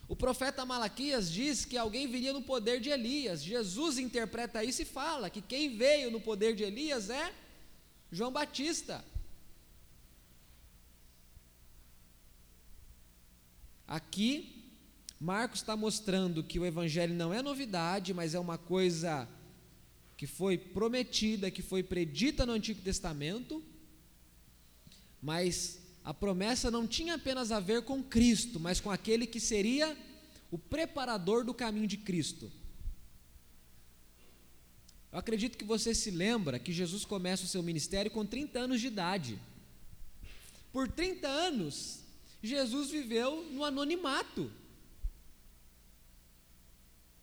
O 0.09 0.17
profeta 0.17 0.67
Malaquias 0.67 1.31
diz 1.31 1.65
que 1.65 1.79
alguém 1.79 2.09
viria 2.09 2.33
no 2.33 2.43
poder 2.43 2.81
de 2.81 2.91
Elias. 2.91 3.45
Jesus 3.45 3.97
interpreta 3.97 4.65
isso 4.65 4.83
e 4.83 4.85
fala 4.85 5.31
que 5.31 5.41
quem 5.41 5.77
veio 5.77 6.11
no 6.11 6.21
poder 6.21 6.53
de 6.57 6.65
Elias 6.65 7.11
é 7.11 7.33
João 8.11 8.33
Batista. 8.33 9.05
Aqui, 13.91 14.71
Marcos 15.19 15.59
está 15.59 15.77
mostrando 15.77 16.45
que 16.45 16.61
o 16.61 16.65
Evangelho 16.65 17.13
não 17.13 17.35
é 17.35 17.43
novidade, 17.43 18.15
mas 18.15 18.37
é 18.37 18.39
uma 18.39 18.57
coisa 18.57 19.29
que 20.17 20.29
foi 20.29 20.57
prometida, 20.57 21.51
que 21.51 21.61
foi 21.61 21.83
predita 21.83 22.47
no 22.47 22.53
Antigo 22.53 22.81
Testamento, 22.83 23.61
mas 25.21 25.81
a 26.05 26.15
promessa 26.15 26.71
não 26.71 26.87
tinha 26.87 27.15
apenas 27.15 27.51
a 27.51 27.59
ver 27.59 27.83
com 27.83 28.01
Cristo, 28.01 28.61
mas 28.61 28.81
com 28.81 28.93
aquele 28.93 29.27
que 29.27 29.41
seria 29.41 29.97
o 30.53 30.57
preparador 30.57 31.45
do 31.45 31.53
caminho 31.53 31.89
de 31.89 31.97
Cristo. 31.97 32.49
Eu 35.11 35.19
acredito 35.19 35.59
que 35.59 35.65
você 35.65 35.93
se 35.97 36.13
lembra 36.13 36.61
que 36.61 36.73
Jesus 36.73 37.05
começa 37.05 37.43
o 37.43 37.49
seu 37.49 37.61
ministério 37.61 38.09
com 38.09 38.25
30 38.25 38.57
anos 38.57 38.81
de 38.81 38.87
idade. 38.87 39.37
Por 40.73 40.87
30 40.87 41.27
anos, 41.27 42.00
Jesus 42.43 42.91
viveu 42.91 43.45
no 43.51 43.65
anonimato. 43.65 44.51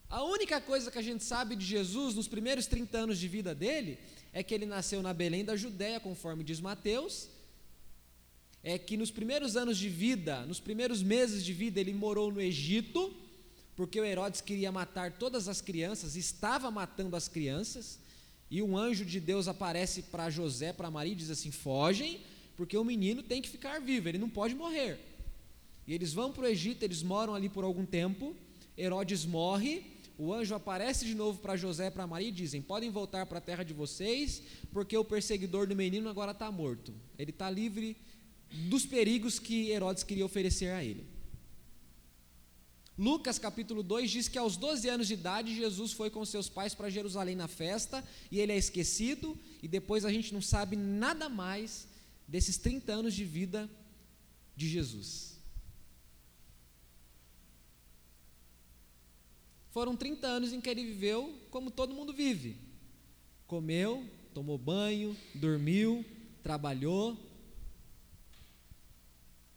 A 0.09 0.23
única 0.23 0.61
coisa 0.61 0.89
que 0.89 0.97
a 0.97 1.01
gente 1.01 1.23
sabe 1.23 1.55
de 1.55 1.65
Jesus 1.65 2.15
nos 2.15 2.27
primeiros 2.27 2.65
30 2.65 2.97
anos 2.97 3.19
de 3.19 3.27
vida 3.27 3.53
dele 3.53 3.97
é 4.31 4.41
que 4.41 4.53
ele 4.53 4.65
nasceu 4.65 5.01
na 5.01 5.13
Belém 5.13 5.43
da 5.43 5.55
Judéia, 5.55 5.99
conforme 5.99 6.43
diz 6.43 6.61
Mateus, 6.61 7.29
é 8.63 8.77
que 8.77 8.95
nos 8.95 9.11
primeiros 9.11 9.57
anos 9.57 9.77
de 9.77 9.89
vida, 9.89 10.45
nos 10.45 10.59
primeiros 10.59 11.01
meses 11.01 11.43
de 11.43 11.53
vida, 11.53 11.79
ele 11.79 11.93
morou 11.93 12.31
no 12.31 12.41
Egito, 12.41 13.13
porque 13.75 13.99
o 13.99 14.05
Herodes 14.05 14.41
queria 14.41 14.71
matar 14.71 15.13
todas 15.13 15.47
as 15.47 15.61
crianças, 15.61 16.15
estava 16.15 16.71
matando 16.71 17.15
as 17.15 17.27
crianças, 17.27 17.99
e 18.49 18.61
um 18.61 18.77
anjo 18.77 19.03
de 19.03 19.19
Deus 19.19 19.47
aparece 19.47 20.03
para 20.03 20.29
José, 20.29 20.71
para 20.71 20.89
Maria, 20.89 21.13
e 21.13 21.15
diz 21.15 21.29
assim: 21.29 21.51
fogem, 21.51 22.21
porque 22.55 22.77
o 22.77 22.83
menino 22.83 23.21
tem 23.21 23.41
que 23.41 23.49
ficar 23.49 23.79
vivo, 23.79 24.07
ele 24.07 24.17
não 24.17 24.29
pode 24.29 24.55
morrer. 24.55 24.99
E 25.87 25.93
eles 25.93 26.13
vão 26.13 26.31
para 26.31 26.43
o 26.43 26.47
Egito, 26.47 26.83
eles 26.83 27.01
moram 27.01 27.33
ali 27.33 27.47
por 27.47 27.63
algum 27.63 27.85
tempo, 27.85 28.35
Herodes 28.77 29.25
morre, 29.25 29.83
o 30.17 30.33
anjo 30.33 30.55
aparece 30.55 31.05
de 31.05 31.13
novo 31.13 31.39
para 31.39 31.55
José 31.55 31.87
e 31.87 31.91
para 31.91 32.07
Maria 32.07 32.29
e 32.29 32.31
dizem: 32.31 32.61
podem 32.61 32.89
voltar 32.89 33.25
para 33.25 33.37
a 33.37 33.41
terra 33.41 33.63
de 33.63 33.73
vocês, 33.73 34.41
porque 34.71 34.97
o 34.97 35.05
perseguidor 35.05 35.67
do 35.67 35.75
menino 35.75 36.09
agora 36.09 36.31
está 36.31 36.51
morto. 36.51 36.93
Ele 37.17 37.31
está 37.31 37.49
livre 37.49 37.95
dos 38.51 38.85
perigos 38.85 39.37
que 39.39 39.69
Herodes 39.69 40.03
queria 40.03 40.25
oferecer 40.25 40.71
a 40.71 40.83
ele. 40.83 41.05
Lucas 42.97 43.37
capítulo 43.37 43.83
2 43.83 44.09
diz 44.09 44.27
que 44.27 44.39
aos 44.39 44.57
12 44.57 44.89
anos 44.89 45.07
de 45.07 45.13
idade 45.13 45.55
Jesus 45.55 45.91
foi 45.91 46.09
com 46.09 46.25
seus 46.25 46.49
pais 46.49 46.73
para 46.73 46.89
Jerusalém 46.89 47.35
na 47.35 47.47
festa 47.47 48.03
e 48.31 48.39
ele 48.39 48.51
é 48.51 48.57
esquecido 48.57 49.37
e 49.61 49.67
depois 49.67 50.03
a 50.03 50.11
gente 50.11 50.33
não 50.33 50.41
sabe 50.41 50.75
nada 50.75 51.29
mais 51.29 51.87
desses 52.27 52.57
30 52.57 52.91
anos 52.91 53.13
de 53.13 53.23
vida 53.23 53.69
de 54.55 54.67
Jesus. 54.67 55.36
Foram 59.77 59.95
30 59.95 60.25
anos 60.25 60.53
em 60.53 60.59
que 60.59 60.71
ele 60.71 60.83
viveu 60.83 61.39
como 61.51 61.69
todo 61.69 61.93
mundo 61.93 62.11
vive. 62.11 62.57
Comeu, 63.45 64.09
tomou 64.33 64.57
banho, 64.57 65.15
dormiu, 65.35 66.03
trabalhou, 66.41 67.15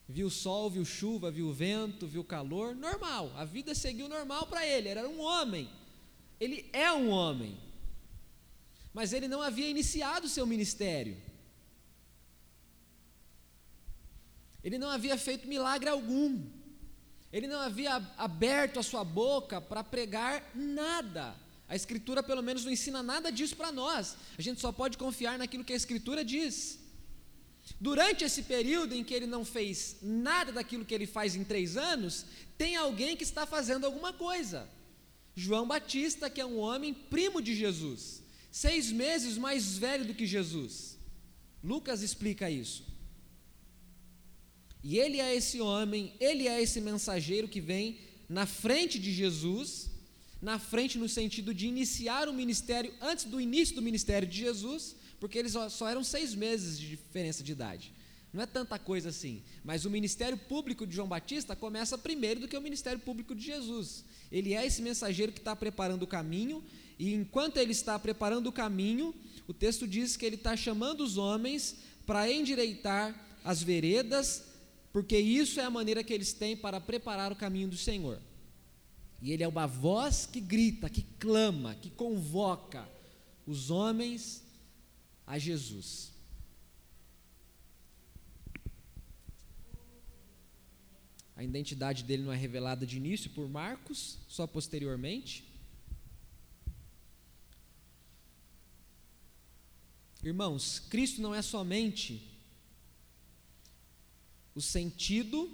viu 0.07 0.29
sol, 0.29 0.69
viu 0.69 0.85
chuva, 0.85 1.31
viu 1.31 1.51
vento, 1.55 2.07
viu 2.07 2.23
calor, 2.23 2.77
normal. 2.77 3.33
A 3.35 3.47
vida 3.47 3.75
seguiu 3.75 4.11
normal 4.11 4.47
para 4.47 4.67
ele, 4.67 4.91
era 4.91 5.09
um 5.09 5.23
homem. 5.23 5.71
Ele 6.39 6.69
é 6.71 6.93
um 6.93 7.09
homem. 7.09 7.57
Mas 8.93 9.15
ele 9.15 9.27
não 9.27 9.41
havia 9.41 9.71
iniciado 9.71 10.27
o 10.27 10.29
seu 10.29 10.47
ministério. 10.47 11.17
Ele 14.63 14.77
não 14.77 14.91
havia 14.91 15.17
feito 15.17 15.49
milagre 15.49 15.89
algum. 15.89 16.60
Ele 17.33 17.47
não 17.47 17.61
havia 17.61 17.97
aberto 18.19 18.79
a 18.79 18.83
sua 18.83 19.05
boca 19.05 19.61
para 19.61 19.85
pregar 19.85 20.51
nada. 20.55 21.37
A 21.69 21.77
Escritura, 21.77 22.23
pelo 22.23 22.43
menos, 22.43 22.65
não 22.65 22.73
ensina 22.73 23.03
nada 23.03 23.31
disso 23.31 23.57
para 23.57 23.71
nós. 23.71 24.17
A 24.37 24.43
gente 24.43 24.61
só 24.61 24.73
pode 24.73 24.99
confiar 24.99 25.39
naquilo 25.39 25.65
que 25.65 25.73
a 25.73 25.77
Escritura 25.77 26.25
diz. 26.25 26.81
Durante 27.81 28.25
esse 28.25 28.43
período 28.43 28.95
em 28.95 29.05
que 29.05 29.15
ele 29.15 29.27
não 29.27 29.45
fez 29.45 29.97
nada 30.03 30.51
daquilo 30.51 30.85
que 30.85 30.95
ele 30.95 31.07
faz 31.07 31.37
em 31.37 31.45
três 31.45 31.77
anos, 31.77 32.27
tem 32.59 32.75
alguém 32.75 33.17
que 33.17 33.23
está 33.23 33.47
fazendo 33.47 33.85
alguma 33.85 34.13
coisa. 34.13 34.69
João 35.35 35.69
Batista, 35.69 36.29
que 36.29 36.41
é 36.41 36.47
um 36.47 36.59
homem 36.59 36.93
primo 36.93 37.41
de 37.41 37.55
Jesus, 37.55 38.23
seis 38.51 38.91
meses 38.91 39.39
mais 39.39 39.79
velho 39.79 40.05
do 40.05 40.15
que 40.15 40.27
Jesus. 40.27 40.99
Lucas 41.63 42.03
explica 42.03 42.51
isso. 42.51 42.85
E 44.83 44.99
ele 44.99 45.21
é 45.21 45.35
esse 45.35 45.61
homem, 45.61 46.13
ele 46.19 46.49
é 46.49 46.61
esse 46.61 46.81
mensageiro 46.81 47.49
que 47.49 47.61
vem 47.61 47.99
na 48.29 48.47
frente 48.47 48.99
de 48.99 49.13
Jesus, 49.13 49.91
na 50.41 50.59
frente 50.59 50.97
no 50.97 51.09
sentido 51.09 51.53
de 51.53 51.67
iniciar 51.67 52.29
o 52.29 52.33
ministério 52.33 52.93
antes 53.01 53.25
do 53.25 53.41
início 53.41 53.75
do 53.75 53.83
ministério 53.83 54.27
de 54.27 54.39
Jesus, 54.39 54.97
porque 55.19 55.39
eles 55.39 55.55
só 55.71 55.89
eram 55.89 56.03
seis 56.03 56.35
meses 56.35 56.79
de 56.79 56.89
diferença 56.89 57.43
de 57.43 57.53
idade. 57.53 57.93
Não 58.33 58.43
é 58.43 58.47
tanta 58.47 58.79
coisa 58.79 59.09
assim. 59.09 59.43
Mas 59.65 59.85
o 59.85 59.91
ministério 59.91 60.39
público 60.39 60.87
de 60.87 60.95
João 60.95 61.09
Batista 61.09 61.57
começa 61.57 61.99
primeiro 61.99 62.41
do 62.41 62.49
que 62.49 62.57
o 62.57 62.63
ministério 62.63 63.01
público 63.01 63.35
de 63.35 63.45
Jesus. 63.45 64.05
Ele 64.31 64.55
é 64.55 64.65
esse 64.65 64.81
mensageiro 64.81 65.33
que 65.33 65.41
está 65.41 65.55
preparando 65.57 66.05
o 66.05 66.07
caminho, 66.07 66.63
e 66.99 67.13
enquanto 67.13 67.57
ele 67.57 67.73
está 67.73 67.99
preparando 67.99 68.47
o 68.47 68.53
caminho, 68.53 69.15
o 69.49 69.53
texto 69.53 69.87
diz 69.87 70.17
que 70.17 70.25
ele 70.25 70.37
está 70.37 70.57
chamando 70.57 71.03
os 71.03 71.19
homens 71.19 71.77
para 72.07 72.31
endireitar 72.31 73.15
as 73.43 73.63
veredas, 73.63 74.45
porque 74.93 75.19
isso 75.19 75.61
é 75.61 75.65
a 75.65 75.71
maneira 75.71 76.03
que 76.03 76.13
eles 76.13 76.33
têm 76.33 76.57
para 76.57 76.81
preparar 76.81 77.31
o 77.31 77.37
caminho 77.37 77.69
do 77.69 77.77
Senhor. 77.77 78.21
E 79.23 79.33
ele 79.33 79.43
é 79.43 79.49
uma 79.49 79.67
voz 79.67 80.27
que 80.27 80.41
grita, 80.41 80.89
que 80.89 81.03
clama, 81.19 81.75
que 81.75 81.91
convoca 81.91 82.89
os 83.47 83.71
homens 83.71 84.43
a 85.27 85.39
Jesus. 85.39 86.11
A 91.37 91.45
identidade 91.45 92.03
dele 92.05 92.23
não 92.23 92.33
é 92.33 92.37
revelada 92.37 92.85
de 92.85 92.97
início 92.97 93.31
por 93.31 93.49
Marcos, 93.49 94.19
só 94.29 94.47
posteriormente. 94.47 95.45
Irmãos, 100.23 100.79
Cristo 100.79 101.23
não 101.23 101.35
é 101.35 101.41
somente 101.41 102.30
o 104.55 104.61
sentido 104.61 105.51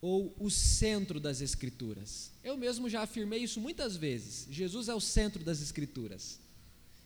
ou 0.00 0.34
o 0.38 0.50
centro 0.50 1.20
das 1.20 1.40
Escrituras. 1.40 2.32
Eu 2.42 2.56
mesmo 2.56 2.90
já 2.90 3.02
afirmei 3.02 3.40
isso 3.40 3.60
muitas 3.60 3.96
vezes. 3.96 4.48
Jesus 4.50 4.88
é 4.88 4.94
o 4.94 5.00
centro 5.00 5.44
das 5.44 5.62
Escrituras. 5.62 6.40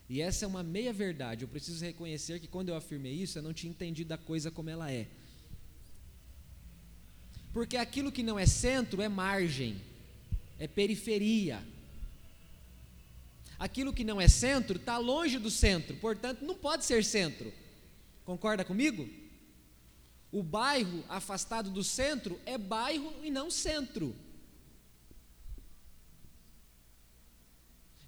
E 0.09 0.21
essa 0.21 0.45
é 0.45 0.49
uma 0.49 0.63
meia 0.63 0.93
verdade. 0.93 1.43
Eu 1.43 1.49
preciso 1.49 1.85
reconhecer 1.85 2.41
que 2.41 2.47
quando 2.47 2.71
eu 2.71 2.77
afirmei 2.77 3.13
isso, 3.13 3.39
eu 3.39 3.43
não 3.43 3.53
tinha 3.53 3.71
entendido 3.71 4.15
a 4.15 4.19
coisa 4.19 4.51
como 4.51 4.71
ela 4.71 4.91
é. 4.91 5.07
Porque 7.53 7.77
aquilo 7.77 8.13
que 8.13 8.23
não 8.23 8.39
é 8.39 8.47
centro 8.47 9.03
é 9.03 9.09
margem, 9.09 9.81
é 10.59 10.67
periferia. 10.67 11.63
Aquilo 13.59 13.93
que 13.93 14.05
não 14.05 14.21
é 14.21 14.29
centro 14.29 14.77
está 14.77 14.99
longe 14.99 15.39
do 15.39 15.51
centro, 15.51 15.97
portanto 15.97 16.43
não 16.43 16.55
pode 16.55 16.85
ser 16.85 17.05
centro. 17.05 17.53
Concorda 18.25 18.65
comigo? 18.65 19.09
O 20.37 20.43
bairro 20.43 21.03
afastado 21.09 21.71
do 21.71 21.83
centro 21.83 22.39
é 22.45 22.59
bairro 22.59 23.11
e 23.23 23.31
não 23.31 23.51
centro. 23.51 24.15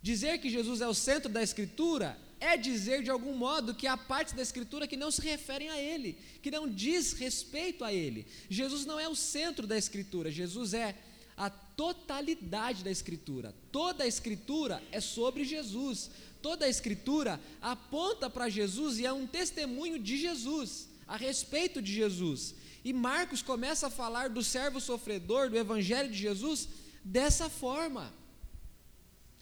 Dizer 0.03 0.37
que 0.37 0.51
Jesus 0.51 0.83
é 0.83 0.87
o 0.87 0.93
centro 0.93 1.33
da 1.33 1.43
Escritura 1.43 2.19
é 2.39 2.55
dizer 2.55 3.03
de 3.03 3.11
algum 3.11 3.35
modo 3.35 3.75
que 3.75 3.87
há 3.87 3.97
partes 3.97 4.35
da 4.35 4.43
Escritura 4.43 4.87
que 4.87 4.95
não 4.95 5.11
se 5.11 5.23
referem 5.23 5.71
a 5.71 5.81
Ele, 5.81 6.19
que 6.43 6.51
não 6.51 6.69
diz 6.69 7.15
respeito 7.15 7.83
a 7.83 7.95
Ele. 7.95 8.27
Jesus 8.51 8.85
não 8.85 9.01
é 9.01 9.09
o 9.09 9.17
centro 9.17 9.67
da 9.67 9.79
Escritura, 9.79 10.31
Jesus 10.31 10.75
é 10.75 10.95
a 11.35 11.49
totalidade 11.49 12.85
da 12.85 12.91
Escritura. 12.91 13.55
Toda 13.73 14.05
a 14.05 14.07
Escritura 14.07 14.83
é 14.93 15.01
sobre 15.01 15.47
Jesus. 15.47 16.11
Toda 16.43 16.67
a 16.67 16.69
Escritura 16.69 17.41
aponta 17.59 18.29
para 18.29 18.51
Jesus 18.51 18.99
e 18.99 19.07
é 19.07 19.13
um 19.15 19.27
testemunho 19.27 19.99
de 19.99 20.19
Jesus, 20.19 20.89
a 21.09 21.17
respeito 21.17 21.81
de 21.81 21.93
Jesus. 21.93 22.55
E 22.85 22.93
Marcos 22.93 23.43
começa 23.43 23.87
a 23.87 23.91
falar 23.91 24.29
do 24.29 24.45
servo 24.45 24.81
sofredor, 24.81 25.49
do 25.49 25.57
Evangelho 25.57 26.11
de 26.11 26.19
Jesus, 26.19 26.69
dessa 27.03 27.49
forma. 27.49 28.13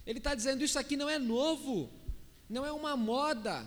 Ele 0.07 0.18
está 0.18 0.35
dizendo: 0.35 0.64
Isso 0.64 0.79
aqui 0.79 0.96
não 0.96 1.11
é 1.11 1.18
novo, 1.18 1.90
não 2.48 2.64
é 2.64 2.72
uma 2.72 2.96
moda. 2.96 3.66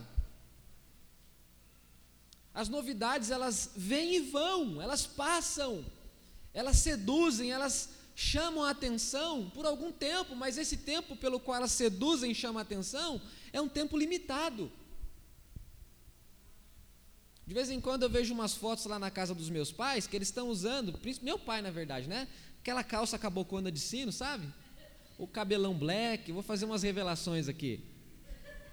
As 2.53 2.69
novidades, 2.69 3.29
elas 3.29 3.71
vêm 3.75 4.15
e 4.15 4.19
vão, 4.19 4.81
elas 4.81 5.05
passam, 5.05 5.85
elas 6.53 6.77
seduzem, 6.77 7.51
elas 7.51 7.89
chamam 8.15 8.63
a 8.63 8.71
atenção 8.71 9.49
por 9.51 9.65
algum 9.65 9.91
tempo, 9.91 10.35
mas 10.35 10.57
esse 10.57 10.77
tempo 10.77 11.15
pelo 11.15 11.39
qual 11.39 11.57
elas 11.57 11.71
seduzem 11.71 12.31
e 12.31 12.35
chamam 12.35 12.59
a 12.59 12.63
atenção 12.63 13.21
é 13.53 13.61
um 13.61 13.69
tempo 13.69 13.97
limitado. 13.97 14.71
De 17.49 17.55
vez 17.55 17.71
em 17.71 17.81
quando 17.81 18.03
eu 18.03 18.09
vejo 18.11 18.31
umas 18.31 18.53
fotos 18.53 18.85
lá 18.85 18.99
na 18.99 19.09
casa 19.09 19.33
dos 19.33 19.49
meus 19.49 19.71
pais 19.71 20.05
que 20.05 20.15
eles 20.15 20.27
estão 20.27 20.49
usando, 20.49 20.93
meu 21.19 21.39
pai 21.39 21.63
na 21.63 21.71
verdade, 21.71 22.07
né? 22.07 22.27
Aquela 22.61 22.83
calça 22.83 23.17
cabocona 23.17 23.71
de 23.71 23.79
sino, 23.79 24.11
sabe? 24.11 24.47
O 25.17 25.25
cabelão 25.25 25.73
black, 25.73 26.31
vou 26.31 26.43
fazer 26.43 26.65
umas 26.65 26.83
revelações 26.83 27.47
aqui. 27.47 27.83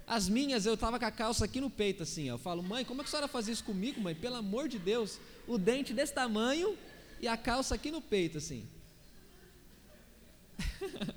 As 0.07 0.29
minhas, 0.29 0.67
eu 0.67 0.75
estava 0.75 0.99
com 0.99 1.07
a 1.07 1.11
calça 1.11 1.47
aqui 1.47 1.59
no 1.59 1.71
peito, 1.71 2.03
assim, 2.03 2.29
ó. 2.29 2.35
Eu 2.35 2.39
falo, 2.39 2.63
mãe, 2.63 2.85
como 2.85 3.01
é 3.01 3.05
que 3.05 3.09
a 3.09 3.11
senhora 3.13 3.29
fazia 3.29 3.55
isso 3.55 3.65
comigo, 3.65 3.99
mãe? 3.99 4.15
Pelo 4.15 4.37
amor 4.37 4.69
de 4.69 4.79
Deus, 4.79 5.19
o 5.49 5.57
dente 5.57 5.95
desse 5.95 6.13
tamanho 6.13 6.77
e 7.19 7.27
a 7.27 7.35
calça 7.35 7.77
aqui 7.77 7.91
no 7.91 8.03
peito, 8.03 8.37
assim. 8.37 8.69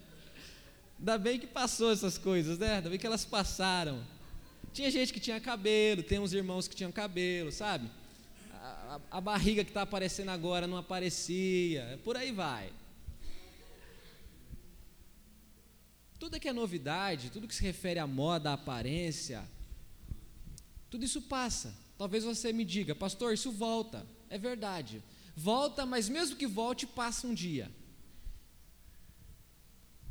Ainda 0.97 1.17
bem 1.17 1.37
que 1.37 1.45
passou 1.45 1.91
essas 1.91 2.17
coisas, 2.17 2.57
né? 2.57 2.75
Ainda 2.75 2.89
bem 2.89 2.97
que 2.97 3.05
elas 3.05 3.25
passaram. 3.25 4.01
Tinha 4.73 4.91
gente 4.91 5.11
que 5.11 5.19
tinha 5.19 5.39
cabelo, 5.39 6.03
tem 6.03 6.19
uns 6.19 6.33
irmãos 6.33 6.67
que 6.67 6.75
tinham 6.75 6.91
cabelo, 6.91 7.51
sabe? 7.51 7.89
A, 8.53 8.99
a, 9.11 9.17
a 9.17 9.21
barriga 9.21 9.63
que 9.63 9.69
está 9.69 9.81
aparecendo 9.81 10.29
agora 10.29 10.67
não 10.67 10.77
aparecia, 10.77 11.99
por 12.03 12.15
aí 12.15 12.31
vai. 12.31 12.71
Tudo 16.19 16.39
que 16.39 16.49
é 16.49 16.53
novidade, 16.53 17.29
tudo 17.29 17.47
que 17.47 17.55
se 17.55 17.63
refere 17.63 17.99
à 17.99 18.05
moda, 18.05 18.51
à 18.51 18.53
aparência, 18.53 19.43
tudo 20.89 21.05
isso 21.05 21.21
passa. 21.21 21.73
Talvez 21.97 22.23
você 22.23 22.51
me 22.51 22.65
diga, 22.65 22.93
pastor, 22.93 23.33
isso 23.33 23.51
volta. 23.51 24.05
É 24.29 24.37
verdade. 24.37 25.01
Volta, 25.35 25.85
mas 25.85 26.09
mesmo 26.09 26.35
que 26.35 26.45
volte, 26.45 26.85
passa 26.85 27.25
um 27.25 27.33
dia. 27.33 27.71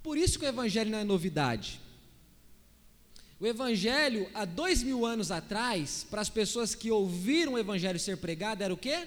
Por 0.02 0.16
isso 0.16 0.38
que 0.38 0.44
o 0.44 0.48
Evangelho 0.48 0.90
não 0.90 0.98
é 0.98 1.04
novidade. 1.04 1.80
O 3.40 3.46
Evangelho, 3.46 4.28
há 4.34 4.44
dois 4.44 4.82
mil 4.82 5.06
anos 5.06 5.30
atrás, 5.30 6.04
para 6.10 6.20
as 6.20 6.28
pessoas 6.28 6.74
que 6.74 6.90
ouviram 6.90 7.52
o 7.52 7.58
Evangelho 7.58 7.98
ser 7.98 8.16
pregado, 8.16 8.64
era 8.64 8.74
o 8.74 8.76
quê? 8.76 9.06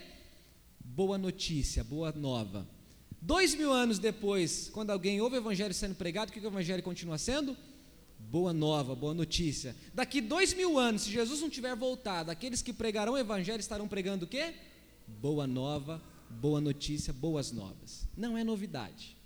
Boa 0.79 1.17
notícia, 1.17 1.83
boa 1.83 2.13
nova. 2.13 2.65
Dois 3.21 3.53
mil 3.53 3.73
anos 3.73 3.99
depois, 3.99 4.69
quando 4.73 4.89
alguém 4.89 5.19
ouve 5.19 5.35
o 5.35 5.39
Evangelho 5.39 5.73
sendo 5.73 5.95
pregado, 5.95 6.29
o 6.29 6.33
que 6.33 6.39
o 6.39 6.47
Evangelho 6.47 6.81
continua 6.81 7.17
sendo? 7.17 7.57
Boa 8.17 8.53
nova, 8.53 8.95
boa 8.95 9.13
notícia. 9.13 9.75
Daqui 9.93 10.21
dois 10.21 10.53
mil 10.53 10.79
anos, 10.79 11.01
se 11.01 11.11
Jesus 11.11 11.41
não 11.41 11.49
tiver 11.49 11.75
voltado, 11.75 12.31
aqueles 12.31 12.61
que 12.61 12.71
pregarão 12.71 13.13
o 13.13 13.17
Evangelho 13.17 13.59
estarão 13.59 13.87
pregando 13.87 14.23
o 14.23 14.27
quê? 14.27 14.53
Boa 15.05 15.45
nova, 15.45 16.01
boa 16.29 16.61
notícia, 16.61 17.11
boas 17.11 17.51
novas. 17.51 18.07
Não 18.15 18.37
é 18.37 18.45
novidade. 18.45 19.17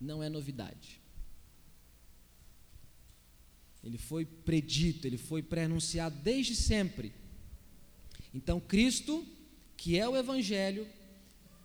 Não 0.00 0.22
é 0.22 0.28
novidade. 0.28 1.00
Ele 3.82 3.98
foi 3.98 4.24
predito, 4.24 5.06
ele 5.06 5.18
foi 5.18 5.42
pré-anunciado 5.42 6.16
desde 6.22 6.54
sempre. 6.54 7.12
Então, 8.34 8.60
Cristo, 8.60 9.24
que 9.76 9.98
é 9.98 10.08
o 10.08 10.16
Evangelho, 10.16 10.86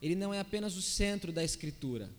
ele 0.02 0.16
não 0.16 0.34
é 0.34 0.40
apenas 0.40 0.76
o 0.76 0.82
centro 0.82 1.32
da 1.32 1.44
Escritura, 1.44 2.10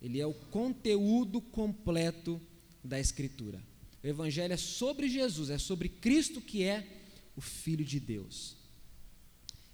ele 0.00 0.20
é 0.20 0.26
o 0.26 0.34
conteúdo 0.34 1.40
completo 1.40 2.40
da 2.82 3.00
Escritura. 3.00 3.62
O 4.02 4.06
Evangelho 4.06 4.52
é 4.52 4.56
sobre 4.58 5.08
Jesus, 5.08 5.48
é 5.48 5.56
sobre 5.56 5.88
Cristo 5.88 6.40
que 6.40 6.62
é 6.62 6.86
o 7.34 7.40
Filho 7.40 7.84
de 7.84 7.98
Deus. 7.98 8.56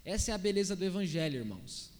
Essa 0.04 0.30
é 0.30 0.34
a 0.34 0.38
beleza 0.38 0.76
do 0.76 0.84
Evangelho, 0.84 1.40
irmãos. 1.40 1.90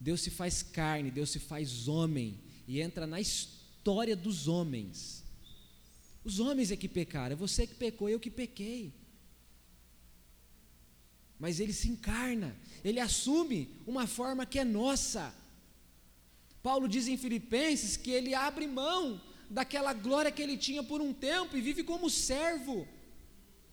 Deus 0.00 0.22
se 0.22 0.30
faz 0.30 0.62
carne, 0.62 1.10
Deus 1.10 1.30
se 1.30 1.38
faz 1.38 1.86
homem 1.86 2.40
e 2.66 2.80
entra 2.80 3.06
na 3.06 3.20
história 3.20 4.16
dos 4.16 4.48
homens. 4.48 5.21
Os 6.24 6.38
homens 6.40 6.70
é 6.70 6.76
que 6.76 6.88
pecaram, 6.88 7.32
é 7.32 7.36
você 7.36 7.66
que 7.66 7.74
pecou, 7.74 8.08
eu 8.08 8.20
que 8.20 8.30
pequei 8.30 8.94
mas 11.42 11.58
ele 11.58 11.72
se 11.72 11.88
encarna, 11.88 12.56
ele 12.84 13.00
assume 13.00 13.68
uma 13.84 14.06
forma 14.06 14.46
que 14.46 14.60
é 14.60 14.64
nossa, 14.64 15.34
Paulo 16.62 16.86
diz 16.86 17.08
em 17.08 17.16
Filipenses 17.16 17.96
que 17.96 18.12
ele 18.12 18.32
abre 18.32 18.68
mão 18.68 19.20
daquela 19.50 19.92
glória 19.92 20.30
que 20.30 20.40
ele 20.40 20.56
tinha 20.56 20.84
por 20.84 21.00
um 21.00 21.12
tempo 21.12 21.56
e 21.56 21.60
vive 21.60 21.82
como 21.82 22.08
servo, 22.08 22.86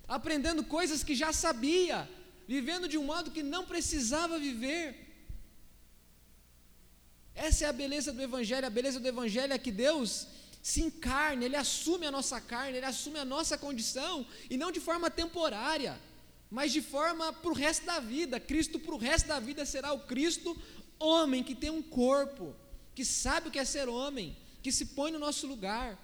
aprendendo 0.07 0.63
coisas 0.63 1.03
que 1.03 1.13
já 1.13 1.31
sabia, 1.31 2.09
vivendo 2.47 2.87
de 2.87 2.97
um 2.97 3.03
modo 3.03 3.29
que 3.29 3.43
não 3.43 3.63
precisava 3.67 4.39
viver. 4.39 4.83
Essa 7.35 7.65
é 7.65 7.69
a 7.69 7.79
beleza 7.83 8.11
do 8.11 8.19
Evangelho. 8.19 8.65
A 8.65 8.71
beleza 8.71 8.99
do 8.99 9.07
Evangelho 9.07 9.53
é 9.53 9.59
que 9.59 9.71
Deus 9.71 10.27
se 10.69 10.81
encarna, 10.81 11.43
Ele 11.43 11.55
assume 11.55 12.05
a 12.05 12.11
nossa 12.11 12.39
carne, 12.39 12.77
Ele 12.77 12.85
assume 12.85 13.17
a 13.17 13.25
nossa 13.25 13.57
condição, 13.57 14.25
e 14.49 14.55
não 14.55 14.71
de 14.71 14.79
forma 14.79 15.09
temporária, 15.09 15.99
mas 16.51 16.71
de 16.71 16.81
forma 16.81 17.33
para 17.33 17.49
o 17.49 17.53
resto 17.53 17.85
da 17.87 17.99
vida. 17.99 18.39
Cristo, 18.39 18.79
para 18.79 18.93
o 18.93 18.97
resto 18.97 19.27
da 19.27 19.39
vida, 19.39 19.65
será 19.65 19.91
o 19.93 20.01
Cristo, 20.01 20.55
homem 20.99 21.43
que 21.43 21.55
tem 21.55 21.71
um 21.71 21.81
corpo, 21.81 22.55
que 22.93 23.03
sabe 23.03 23.47
o 23.47 23.51
que 23.51 23.57
é 23.57 23.65
ser 23.65 23.89
homem, 23.89 24.37
que 24.61 24.71
se 24.71 24.85
põe 24.97 25.11
no 25.11 25.17
nosso 25.17 25.47
lugar. 25.47 25.97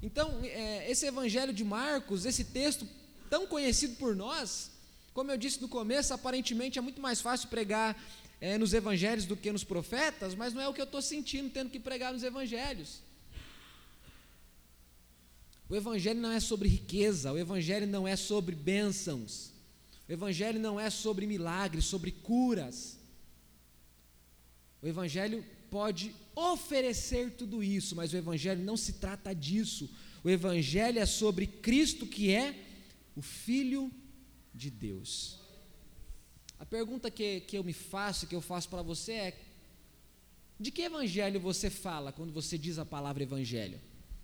Então, 0.00 0.38
é, 0.44 0.88
esse 0.88 1.04
Evangelho 1.06 1.52
de 1.52 1.64
Marcos, 1.64 2.24
esse 2.24 2.44
texto 2.44 2.86
tão 3.28 3.44
conhecido 3.44 3.96
por 3.96 4.14
nós, 4.14 4.70
como 5.12 5.32
eu 5.32 5.36
disse 5.36 5.60
no 5.60 5.68
começo, 5.68 6.14
aparentemente 6.14 6.78
é 6.78 6.82
muito 6.82 7.00
mais 7.00 7.20
fácil 7.20 7.48
pregar 7.48 8.00
é, 8.40 8.56
nos 8.56 8.72
evangelhos 8.72 9.26
do 9.26 9.36
que 9.36 9.50
nos 9.50 9.64
profetas, 9.64 10.34
mas 10.34 10.54
não 10.54 10.62
é 10.62 10.68
o 10.68 10.72
que 10.72 10.80
eu 10.80 10.84
estou 10.84 11.02
sentindo 11.02 11.50
tendo 11.50 11.70
que 11.70 11.80
pregar 11.80 12.12
nos 12.12 12.22
evangelhos. 12.22 13.09
O 15.70 15.76
Evangelho 15.76 16.20
não 16.20 16.32
é 16.32 16.40
sobre 16.40 16.68
riqueza, 16.68 17.32
o 17.32 17.38
Evangelho 17.38 17.86
não 17.86 18.06
é 18.06 18.16
sobre 18.16 18.56
bênçãos, 18.56 19.52
o 20.08 20.12
Evangelho 20.12 20.58
não 20.58 20.80
é 20.80 20.90
sobre 20.90 21.28
milagres, 21.28 21.84
sobre 21.84 22.10
curas. 22.10 22.98
O 24.82 24.88
Evangelho 24.88 25.44
pode 25.70 26.12
oferecer 26.34 27.36
tudo 27.36 27.62
isso, 27.62 27.94
mas 27.94 28.12
o 28.12 28.16
Evangelho 28.16 28.64
não 28.64 28.76
se 28.76 28.94
trata 28.94 29.32
disso. 29.32 29.88
O 30.24 30.28
Evangelho 30.28 30.98
é 30.98 31.06
sobre 31.06 31.46
Cristo, 31.46 32.04
que 32.04 32.32
é 32.34 32.66
o 33.14 33.22
Filho 33.22 33.92
de 34.52 34.70
Deus. 34.70 35.38
A 36.58 36.66
pergunta 36.66 37.12
que, 37.12 37.42
que 37.42 37.56
eu 37.56 37.62
me 37.62 37.72
faço, 37.72 38.26
que 38.26 38.34
eu 38.34 38.40
faço 38.40 38.68
para 38.68 38.82
você 38.82 39.12
é: 39.12 39.40
de 40.58 40.72
que 40.72 40.82
evangelho 40.82 41.38
você 41.38 41.70
fala 41.70 42.12
quando 42.12 42.32
você 42.32 42.58
diz 42.58 42.76
a 42.76 42.84
palavra 42.84 43.22
evangelho? 43.22 43.80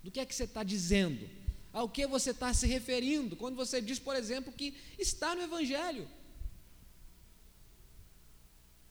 Do 0.07 0.11
que 0.11 0.21
é 0.21 0.25
que 0.25 0.33
você 0.33 0.45
está 0.45 0.63
dizendo? 0.63 1.29
Ao 1.73 1.89
que 1.89 2.07
você 2.07 2.31
está 2.31 2.53
se 2.53 2.65
referindo 2.65 3.35
quando 3.35 3.57
você 3.57 3.81
diz, 3.81 3.99
por 3.99 4.15
exemplo, 4.15 4.53
que 4.53 4.73
está 4.97 5.35
no 5.35 5.41
evangelho? 5.41 6.07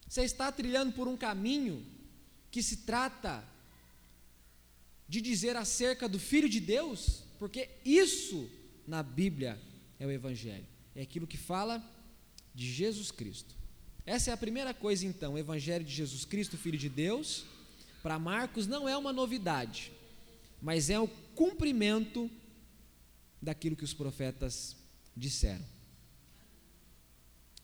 Você 0.06 0.24
está 0.24 0.52
trilhando 0.52 0.92
por 0.92 1.08
um 1.08 1.16
caminho 1.16 1.82
que 2.50 2.62
se 2.62 2.76
trata 2.84 3.42
de 5.08 5.22
dizer 5.22 5.56
acerca 5.56 6.06
do 6.06 6.18
Filho 6.18 6.50
de 6.50 6.60
Deus? 6.60 7.22
Porque 7.38 7.70
isso 7.82 8.50
na 8.86 9.02
Bíblia 9.02 9.58
é 9.98 10.06
o 10.06 10.10
Evangelho, 10.10 10.66
é 10.94 11.00
aquilo 11.00 11.26
que 11.26 11.38
fala 11.38 11.82
de 12.54 12.70
Jesus 12.70 13.10
Cristo. 13.10 13.56
Essa 14.04 14.32
é 14.32 14.34
a 14.34 14.36
primeira 14.36 14.74
coisa, 14.74 15.06
então, 15.06 15.32
o 15.32 15.38
Evangelho 15.38 15.82
de 15.82 15.94
Jesus 15.94 16.26
Cristo, 16.26 16.58
Filho 16.58 16.76
de 16.76 16.90
Deus, 16.90 17.46
para 18.02 18.18
Marcos 18.18 18.66
não 18.66 18.86
é 18.86 18.94
uma 18.98 19.14
novidade, 19.14 19.95
mas 20.60 20.90
é 20.90 20.98
o 20.98 21.08
cumprimento 21.34 22.30
daquilo 23.40 23.76
que 23.76 23.84
os 23.84 23.94
profetas 23.94 24.76
disseram. 25.16 25.64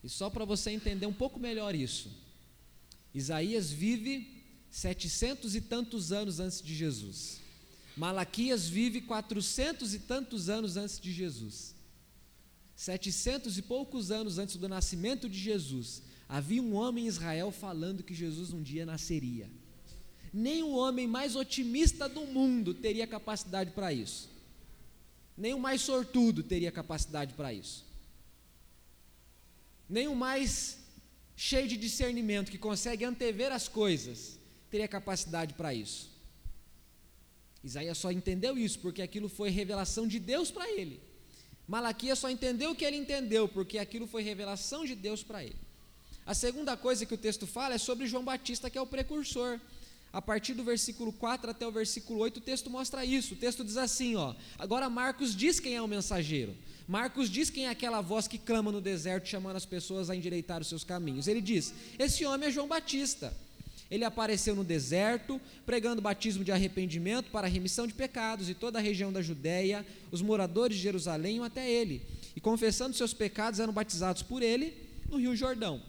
E 0.02 0.09
só 0.09 0.28
para 0.28 0.44
você 0.44 0.70
entender 0.70 1.07
um 1.07 1.12
pouco 1.12 1.38
melhor 1.38 1.74
isso, 1.74 2.11
Isaías 3.14 3.70
vive 3.70 4.42
setecentos 4.70 5.55
e 5.55 5.61
tantos 5.61 6.12
anos 6.12 6.40
antes 6.40 6.62
de 6.62 6.74
Jesus. 6.74 7.40
Malaquias 7.96 8.66
vive 8.68 9.02
quatrocentos 9.02 9.94
e 9.94 9.98
tantos 9.98 10.48
anos 10.48 10.76
antes 10.76 10.98
de 10.98 11.12
Jesus. 11.12 11.74
Setecentos 12.74 13.59
e 13.59 13.62
poucos 13.62 14.11
anos 14.11 14.38
antes 14.38 14.57
do 14.57 14.68
nascimento 14.68 15.28
de 15.28 15.38
Jesus, 15.38 16.02
havia 16.28 16.62
um 16.62 16.74
homem 16.74 17.05
em 17.05 17.09
Israel 17.09 17.52
falando 17.52 18.02
que 18.02 18.14
Jesus 18.14 18.52
um 18.52 18.62
dia 18.62 18.87
nasceria. 18.87 19.48
Nem 20.33 20.62
o 20.62 20.71
homem 20.71 21.07
mais 21.07 21.37
otimista 21.37 22.09
do 22.09 22.23
mundo 22.23 22.73
teria 22.73 23.07
capacidade 23.07 23.73
para 23.73 23.92
isso. 23.92 24.31
Nem 25.37 25.55
o 25.55 25.59
mais 25.59 25.83
sortudo 25.83 26.42
teria 26.42 26.73
capacidade 26.73 27.35
para 27.35 27.53
isso. 27.53 27.85
Nem 29.88 30.09
o 30.09 30.16
mais 30.16 30.79
cheio 31.37 31.68
de 31.68 31.77
discernimento, 31.77 32.51
que 32.51 32.59
consegue 32.59 33.05
antever 33.05 33.53
as 33.53 33.68
coisas, 33.68 34.38
teria 34.71 34.88
capacidade 34.88 35.55
para 35.55 35.75
isso. 35.75 36.11
Isaías 37.62 37.99
só 37.99 38.11
entendeu 38.11 38.59
isso 38.59 38.79
porque 38.79 39.03
aquilo 39.03 39.29
foi 39.29 39.51
revelação 39.51 40.07
de 40.07 40.18
Deus 40.18 40.51
para 40.51 40.71
ele. 40.71 41.01
Malaquias 41.66 42.18
só 42.18 42.29
entendeu 42.29 42.73
o 42.73 42.75
que 42.75 42.85
ele 42.85 42.97
entendeu, 42.97 43.49
porque 43.49 43.79
aquilo 43.79 44.07
foi 44.07 44.23
revelação 44.23 44.85
de 44.85 44.95
Deus 44.95 45.23
para 45.23 45.45
ele. 45.45 45.57
A 46.27 46.35
segunda 46.35 46.77
coisa 46.77 47.07
que 47.07 47.14
o 47.14 47.18
texto 47.18 47.47
fala 47.47 47.75
é 47.75 47.79
sobre 47.79 48.07
João 48.07 48.25
Batista, 48.25 48.71
que 48.71 48.79
é 48.79 48.81
o 48.81 48.87
precursor. 48.87 49.61
A 50.12 50.20
partir 50.20 50.53
do 50.53 50.62
versículo 50.62 51.11
4 51.11 51.51
até 51.51 51.66
o 51.66 51.72
versículo 51.72 52.18
8, 52.20 52.37
o 52.37 52.40
texto 52.40 52.68
mostra 52.68 53.05
isso. 53.05 53.33
O 53.33 53.37
texto 53.37 53.64
diz 53.64 53.79
assim: 53.79 54.14
ó, 54.14 54.35
agora 54.59 54.90
Marcos 54.90 55.35
diz 55.35 55.59
quem 55.59 55.75
é 55.75 55.81
o 55.81 55.88
mensageiro. 55.88 56.55
Marcos 56.87 57.31
diz 57.31 57.48
quem 57.48 57.66
é 57.66 57.70
aquela 57.70 58.03
voz 58.03 58.29
que 58.29 58.37
clama 58.37 58.70
no 58.70 58.81
deserto, 58.81 59.29
chamando 59.29 59.57
as 59.57 59.64
pessoas 59.64 60.11
a 60.11 60.16
endireitar 60.16 60.61
os 60.61 60.66
seus 60.66 60.85
caminhos. 60.85 61.29
Ele 61.29 61.40
diz: 61.40 61.72
Esse 61.98 62.27
homem 62.27 62.48
é 62.48 62.53
João 62.53 62.68
Batista. 62.68 63.33
Ele 63.90 64.05
apareceu 64.05 64.55
no 64.55 64.64
deserto, 64.64 65.40
pregando 65.66 66.01
batismo 66.01 66.42
de 66.42 66.51
arrependimento 66.51 67.31
para 67.31 67.46
a 67.46 67.51
remissão 67.51 67.87
de 67.87 67.92
pecados, 67.92 68.48
e 68.48 68.55
toda 68.55 68.79
a 68.79 68.83
região 68.83 69.12
da 69.12 69.20
Judéia, 69.20 69.85
os 70.11 70.22
moradores 70.22 70.79
de 70.79 70.83
Jerusalém 70.83 71.42
até 71.44 71.70
ele, 71.70 72.01
e 72.35 72.40
confessando 72.40 72.96
seus 72.96 73.12
pecados 73.12 73.61
eram 73.61 73.72
batizados 73.72 74.22
por 74.22 74.42
ele 74.42 74.75
no 75.11 75.18
Rio 75.18 75.37
Jordão. 75.37 75.83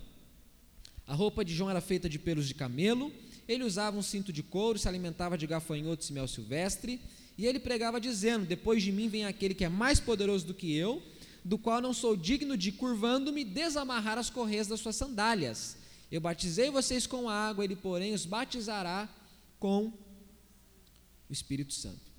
A 1.08 1.14
roupa 1.14 1.46
de 1.46 1.54
João 1.54 1.70
era 1.70 1.80
feita 1.80 2.10
de 2.10 2.20
pelos 2.20 2.46
de 2.46 2.54
camelo, 2.54 3.10
ele 3.48 3.64
usava 3.64 3.98
um 3.98 4.02
cinto 4.02 4.32
de 4.32 4.42
couro, 4.42 4.80
se 4.80 4.88
alimentava 4.88 5.38
de 5.38 5.46
gafanhotos 5.48 6.10
e 6.10 6.14
mel 6.14 6.28
silvestre, 6.28 7.02
e 7.38 7.46
ele 7.46 7.60
pregava 7.60 8.00
dizendo: 8.00 8.46
Depois 8.46 8.82
de 8.82 8.92
mim 8.92 9.08
vem 9.08 9.26
aquele 9.26 9.54
que 9.54 9.66
é 9.66 9.70
mais 9.70 10.00
poderoso 10.00 10.46
do 10.46 10.54
que 10.54 10.76
eu, 10.76 11.02
do 11.44 11.58
qual 11.58 11.82
não 11.82 11.94
sou 11.94 12.16
digno 12.16 12.56
de, 12.56 12.72
curvando-me, 12.72 13.44
desamarrar 13.44 14.18
as 14.18 14.30
correias 14.30 14.68
das 14.68 14.80
suas 14.80 14.96
sandálias. 14.96 15.78
Eu 16.12 16.22
batizei 16.22 16.70
vocês 16.70 17.08
com 17.08 17.30
água, 17.30 17.64
ele, 17.64 17.76
porém, 17.76 18.14
os 18.14 18.26
batizará 18.26 19.10
com 19.60 19.92
o 21.30 21.34
Espírito 21.34 21.74
Santo. 21.74 22.14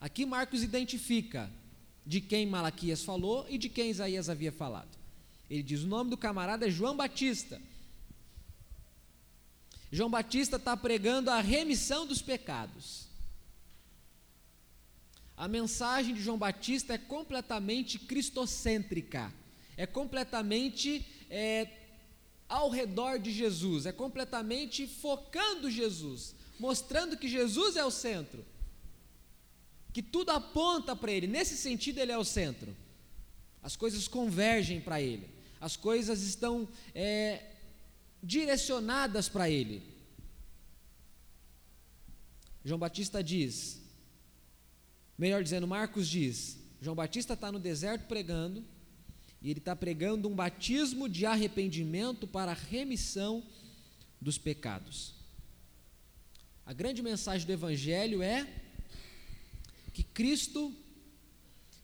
Aqui 0.00 0.24
Marcos 0.24 0.62
identifica 0.62 1.50
de 2.04 2.20
quem 2.20 2.46
Malaquias 2.46 3.02
falou 3.02 3.46
e 3.48 3.58
de 3.58 3.68
quem 3.68 3.90
Isaías 3.90 4.28
havia 4.28 4.52
falado. 4.52 4.96
Ele 5.50 5.62
diz: 5.62 5.82
o 5.82 5.86
nome 5.86 6.10
do 6.10 6.16
camarada 6.16 6.66
é 6.66 6.70
João 6.70 6.96
Batista. 6.96 7.60
João 9.90 10.10
Batista 10.10 10.56
está 10.56 10.76
pregando 10.76 11.30
a 11.30 11.40
remissão 11.40 12.06
dos 12.06 12.20
pecados. 12.20 13.06
A 15.36 15.46
mensagem 15.46 16.14
de 16.14 16.22
João 16.22 16.38
Batista 16.38 16.94
é 16.94 16.98
completamente 16.98 17.98
cristocêntrica, 17.98 19.32
é 19.76 19.86
completamente 19.86 21.06
é, 21.28 21.68
ao 22.48 22.70
redor 22.70 23.18
de 23.18 23.30
Jesus, 23.30 23.84
é 23.84 23.92
completamente 23.92 24.86
focando 24.86 25.70
Jesus, 25.70 26.34
mostrando 26.58 27.18
que 27.18 27.28
Jesus 27.28 27.76
é 27.76 27.84
o 27.84 27.90
centro, 27.90 28.44
que 29.92 30.02
tudo 30.02 30.30
aponta 30.30 30.96
para 30.96 31.12
Ele, 31.12 31.26
nesse 31.26 31.56
sentido, 31.56 31.98
Ele 31.98 32.12
é 32.12 32.18
o 32.18 32.24
centro, 32.24 32.74
as 33.62 33.76
coisas 33.76 34.08
convergem 34.08 34.80
para 34.80 35.02
Ele, 35.02 35.28
as 35.60 35.76
coisas 35.76 36.22
estão 36.22 36.66
é, 36.94 37.55
direcionadas 38.26 39.28
para 39.28 39.48
Ele. 39.48 39.82
João 42.64 42.80
Batista 42.80 43.22
diz, 43.22 43.80
melhor 45.16 45.42
dizendo, 45.42 45.66
Marcos 45.66 46.08
diz: 46.08 46.58
João 46.80 46.96
Batista 46.96 47.34
está 47.34 47.52
no 47.52 47.60
deserto 47.60 48.08
pregando, 48.08 48.64
e 49.40 49.50
ele 49.50 49.60
está 49.60 49.76
pregando 49.76 50.28
um 50.28 50.34
batismo 50.34 51.08
de 51.08 51.24
arrependimento 51.24 52.26
para 52.26 52.50
a 52.50 52.54
remissão 52.54 53.44
dos 54.20 54.36
pecados. 54.36 55.14
A 56.64 56.72
grande 56.72 57.02
mensagem 57.02 57.46
do 57.46 57.52
Evangelho 57.52 58.22
é 58.22 58.44
que 59.92 60.02
Cristo 60.02 60.74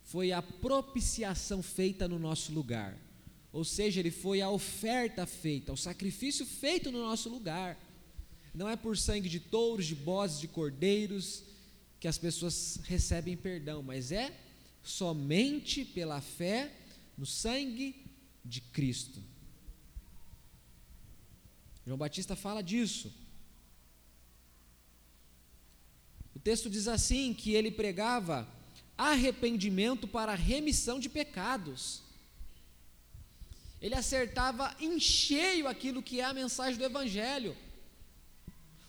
foi 0.03 0.33
a 0.33 0.43
propiciação 0.43 1.63
feita 1.63 2.09
no 2.09 2.19
nosso 2.19 2.53
lugar, 2.53 2.99
ou 3.53 3.65
seja, 3.65 4.01
Ele 4.01 4.11
foi 4.11 4.41
a 4.41 4.49
oferta 4.49 5.27
feita, 5.27 5.73
o 5.73 5.77
sacrifício 5.77 6.47
feito 6.47 6.91
no 6.91 7.01
nosso 7.01 7.29
lugar. 7.29 7.79
Não 8.55 8.69
é 8.69 8.77
por 8.77 8.97
sangue 8.97 9.29
de 9.29 9.41
touros, 9.41 9.87
de 9.87 9.95
bozes, 9.95 10.41
de 10.41 10.49
cordeiros 10.49 11.45
que 12.01 12.09
as 12.09 12.19
pessoas 12.19 12.81
recebem 12.85 13.37
perdão, 13.37 13.83
mas 13.83 14.11
é 14.11 14.37
somente 14.83 15.85
pela 15.85 16.21
fé 16.21 16.73
no 17.17 17.25
sangue 17.25 18.05
de 18.45 18.61
Cristo. 18.61 19.23
João 21.87 21.99
Batista 21.99 22.35
fala 22.35 22.63
disso. 22.63 23.13
O 26.35 26.41
texto 26.41 26.71
diz 26.71 26.89
assim: 26.89 27.35
que 27.35 27.53
ele 27.53 27.71
pregava 27.71 28.49
arrependimento 28.97 30.07
para 30.09 30.35
remissão 30.35 30.99
de 30.99 31.09
pecados. 31.09 32.03
Ele 33.83 33.97
acertava 33.97 34.75
em 34.81 35.01
cheio 35.01 35.67
aquilo 35.67 36.03
que 36.03 36.21
é 36.21 36.25
a 36.25 36.33
mensagem 36.33 36.79
do 36.79 36.85
Evangelho. 36.85 37.57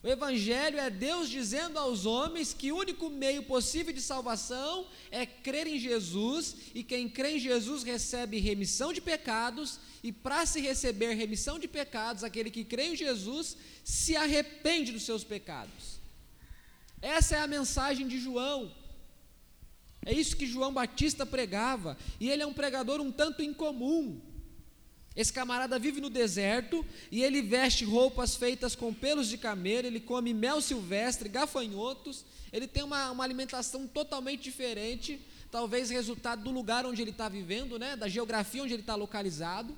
O 0.04 0.08
Evangelho 0.08 0.78
é 0.78 0.90
Deus 0.90 1.30
dizendo 1.30 1.80
aos 1.80 2.06
homens 2.06 2.54
que 2.54 2.72
o 2.72 2.78
único 2.78 3.10
meio 3.10 3.42
possível 3.44 3.94
de 3.94 4.02
salvação 4.02 4.86
é 5.10 5.26
crer 5.26 5.66
em 5.66 5.80
Jesus, 5.80 6.56
e 6.76 6.84
quem 6.84 7.10
crê 7.10 7.38
em 7.38 7.40
Jesus 7.40 7.84
recebe 7.84 8.38
remissão 8.38 8.94
de 8.94 9.00
pecados, 9.00 9.80
e 10.04 10.12
para 10.12 10.46
se 10.46 10.60
receber 10.60 11.14
remissão 11.14 11.58
de 11.58 11.70
pecados, 11.70 12.24
aquele 12.24 12.52
que 12.52 12.66
crê 12.66 12.90
em 12.90 12.96
Jesus 12.98 13.58
se 13.84 14.16
arrepende 14.16 14.92
dos 14.92 15.04
seus 15.04 15.24
pecados. 15.24 16.00
Essa 17.02 17.38
é 17.38 17.40
a 17.40 17.48
mensagem 17.48 18.08
de 18.08 18.20
João. 18.20 18.76
É 20.06 20.14
isso 20.14 20.36
que 20.36 20.46
João 20.46 20.74
Batista 20.74 21.26
pregava, 21.26 21.98
e 22.20 22.30
ele 22.30 22.44
é 22.44 22.46
um 22.46 22.54
pregador 22.54 23.00
um 23.00 23.12
tanto 23.12 23.42
incomum. 23.42 24.33
Esse 25.16 25.32
camarada 25.32 25.78
vive 25.78 26.02
no 26.02 26.10
deserto 26.10 26.84
e 27.12 27.22
ele 27.22 27.42
veste 27.42 27.86
roupas 27.86 28.36
feitas 28.36 28.76
com 28.76 28.92
pelos 28.92 29.28
de 29.28 29.38
camelo, 29.38 29.86
ele 29.86 30.00
come 30.00 30.34
mel 30.34 30.60
silvestre, 30.60 31.30
gafanhotos, 31.30 32.26
ele 32.52 32.68
tem 32.68 32.84
uma, 32.84 33.12
uma 33.12 33.24
alimentação 33.24 33.88
totalmente 33.88 34.42
diferente, 34.42 35.22
talvez 35.52 35.92
resultado 35.92 36.44
do 36.44 36.50
lugar 36.50 36.84
onde 36.86 37.02
ele 37.02 37.12
está 37.12 37.30
vivendo, 37.30 37.78
né, 37.78 37.96
da 37.96 38.08
geografia 38.08 38.64
onde 38.64 38.74
ele 38.74 38.82
está 38.82 38.96
localizado. 38.96 39.78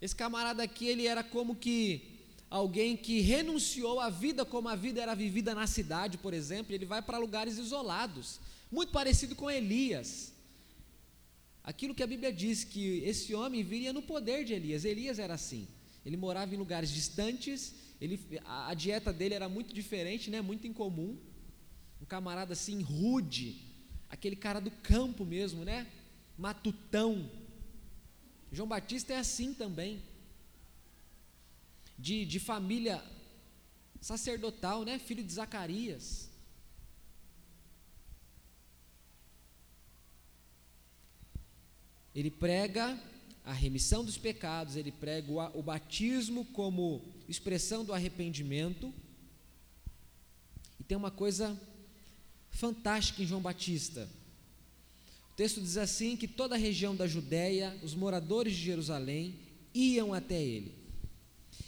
Esse 0.00 0.16
camarada 0.16 0.62
aqui, 0.62 0.86
ele 0.86 1.06
era 1.06 1.22
como 1.22 1.54
que 1.54 2.20
alguém 2.48 2.96
que 2.96 3.20
renunciou 3.20 4.00
à 4.00 4.08
vida 4.08 4.44
como 4.44 4.68
a 4.68 4.74
vida 4.74 5.00
era 5.00 5.14
vivida 5.14 5.54
na 5.54 5.66
cidade, 5.66 6.16
por 6.16 6.32
exemplo, 6.32 6.74
ele 6.74 6.86
vai 6.86 7.02
para 7.02 7.18
lugares 7.18 7.58
isolados, 7.58 8.40
muito 8.70 8.92
parecido 8.92 9.36
com 9.36 9.50
Elias. 9.50 10.32
Aquilo 11.64 11.94
que 11.94 12.02
a 12.02 12.06
Bíblia 12.06 12.32
diz 12.32 12.64
que 12.64 12.98
esse 13.04 13.34
homem 13.34 13.62
viria 13.62 13.92
no 13.92 14.02
poder 14.02 14.44
de 14.44 14.52
Elias. 14.52 14.84
Elias 14.84 15.18
era 15.18 15.34
assim. 15.34 15.68
Ele 16.04 16.16
morava 16.16 16.52
em 16.54 16.58
lugares 16.58 16.90
distantes, 16.90 17.74
ele, 18.00 18.18
a, 18.44 18.70
a 18.70 18.74
dieta 18.74 19.12
dele 19.12 19.34
era 19.34 19.48
muito 19.48 19.72
diferente, 19.72 20.28
né, 20.28 20.40
muito 20.40 20.66
incomum. 20.66 21.16
Um 22.00 22.04
camarada 22.04 22.52
assim 22.52 22.82
rude, 22.82 23.62
aquele 24.10 24.34
cara 24.34 24.60
do 24.60 24.72
campo 24.72 25.24
mesmo, 25.24 25.64
né? 25.64 25.86
Matutão. 26.36 27.30
João 28.50 28.66
Batista 28.66 29.12
é 29.12 29.18
assim 29.18 29.54
também. 29.54 30.02
De, 31.96 32.26
de 32.26 32.40
família 32.40 33.00
sacerdotal, 34.00 34.84
né? 34.84 34.98
Filho 34.98 35.22
de 35.22 35.32
Zacarias. 35.32 36.31
Ele 42.14 42.30
prega 42.30 42.98
a 43.44 43.52
remissão 43.52 44.04
dos 44.04 44.16
pecados, 44.16 44.76
ele 44.76 44.92
prega 44.92 45.30
o, 45.30 45.58
o 45.58 45.62
batismo 45.62 46.44
como 46.46 47.02
expressão 47.28 47.84
do 47.84 47.92
arrependimento. 47.92 48.92
E 50.78 50.84
tem 50.84 50.96
uma 50.96 51.10
coisa 51.10 51.58
fantástica 52.50 53.22
em 53.22 53.26
João 53.26 53.40
Batista. 53.40 54.08
O 55.32 55.34
texto 55.34 55.60
diz 55.60 55.76
assim: 55.76 56.16
que 56.16 56.28
toda 56.28 56.54
a 56.54 56.58
região 56.58 56.94
da 56.94 57.06
Judéia, 57.06 57.76
os 57.82 57.94
moradores 57.94 58.54
de 58.54 58.62
Jerusalém, 58.62 59.34
iam 59.74 60.12
até 60.12 60.40
ele. 60.40 60.74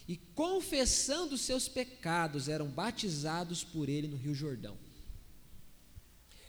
E 0.06 0.16
confessando 0.16 1.38
seus 1.38 1.66
pecados, 1.66 2.48
eram 2.48 2.68
batizados 2.68 3.64
por 3.64 3.88
ele 3.88 4.06
no 4.06 4.16
Rio 4.16 4.34
Jordão. 4.34 4.76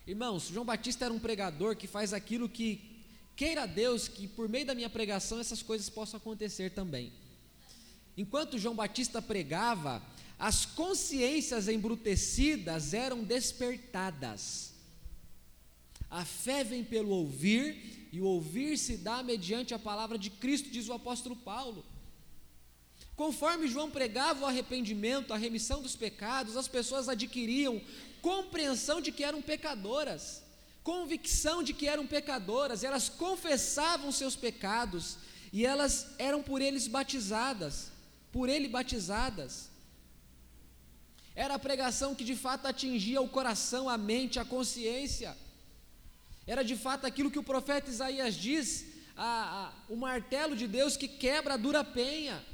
Irmãos, 0.05 0.49
João 0.49 0.65
Batista 0.65 1.05
era 1.05 1.13
um 1.13 1.19
pregador 1.19 1.75
que 1.75 1.87
faz 1.87 2.13
aquilo 2.13 2.49
que 2.49 2.94
Queira 3.35 3.67
Deus 3.67 4.07
que 4.07 4.27
por 4.27 4.47
meio 4.47 4.65
da 4.65 4.73
minha 4.73 4.89
pregação 4.89 5.39
essas 5.39 5.61
coisas 5.61 5.89
possam 5.89 6.17
acontecer 6.17 6.71
também. 6.71 7.11
Enquanto 8.17 8.57
João 8.57 8.75
Batista 8.75 9.21
pregava, 9.21 10.01
as 10.39 10.65
consciências 10.65 11.67
embrutecidas 11.67 12.93
eram 12.93 13.23
despertadas. 13.23 14.73
A 16.09 16.23
fé 16.23 16.63
vem 16.63 16.83
pelo 16.83 17.09
ouvir, 17.09 18.07
e 18.13 18.21
o 18.21 18.25
ouvir 18.25 18.77
se 18.77 18.95
dá 18.95 19.21
mediante 19.21 19.73
a 19.73 19.79
palavra 19.79 20.17
de 20.17 20.29
Cristo, 20.29 20.69
diz 20.69 20.87
o 20.87 20.93
apóstolo 20.93 21.35
Paulo. 21.35 21.85
Conforme 23.17 23.67
João 23.67 23.91
pregava 23.91 24.45
o 24.45 24.47
arrependimento, 24.47 25.33
a 25.33 25.37
remissão 25.37 25.81
dos 25.81 25.95
pecados, 25.95 26.55
as 26.55 26.69
pessoas 26.69 27.09
adquiriam 27.09 27.81
compreensão 28.21 29.01
de 29.01 29.11
que 29.11 29.23
eram 29.25 29.41
pecadoras 29.41 30.44
convicção 30.85 31.63
de 31.63 31.73
que 31.73 31.87
eram 31.87 32.05
pecadoras, 32.05 32.83
elas 32.83 33.09
confessavam 33.09 34.11
seus 34.11 34.35
pecados 34.35 35.17
e 35.51 35.65
elas 35.65 35.93
eram 36.19 36.43
por 36.43 36.61
eles 36.61 36.87
batizadas, 36.87 37.91
por 38.31 38.47
ele 38.47 38.67
batizadas. 38.67 39.71
Era 41.33 41.55
a 41.55 41.59
pregação 41.67 42.13
que 42.13 42.23
de 42.23 42.35
fato 42.35 42.67
atingia 42.67 43.19
o 43.19 43.27
coração, 43.27 43.89
a 43.89 43.97
mente, 43.97 44.39
a 44.39 44.45
consciência. 44.45 45.35
Era 46.45 46.63
de 46.63 46.75
fato 46.75 47.07
aquilo 47.07 47.31
que 47.31 47.39
o 47.39 47.49
profeta 47.51 47.89
Isaías 47.89 48.35
diz, 48.35 48.85
a, 49.17 49.31
a, 49.65 49.73
o 49.91 49.97
martelo 49.97 50.55
de 50.55 50.67
Deus 50.67 50.95
que 50.95 51.07
quebra 51.07 51.55
a 51.55 51.57
dura 51.57 51.83
penha. 51.83 52.45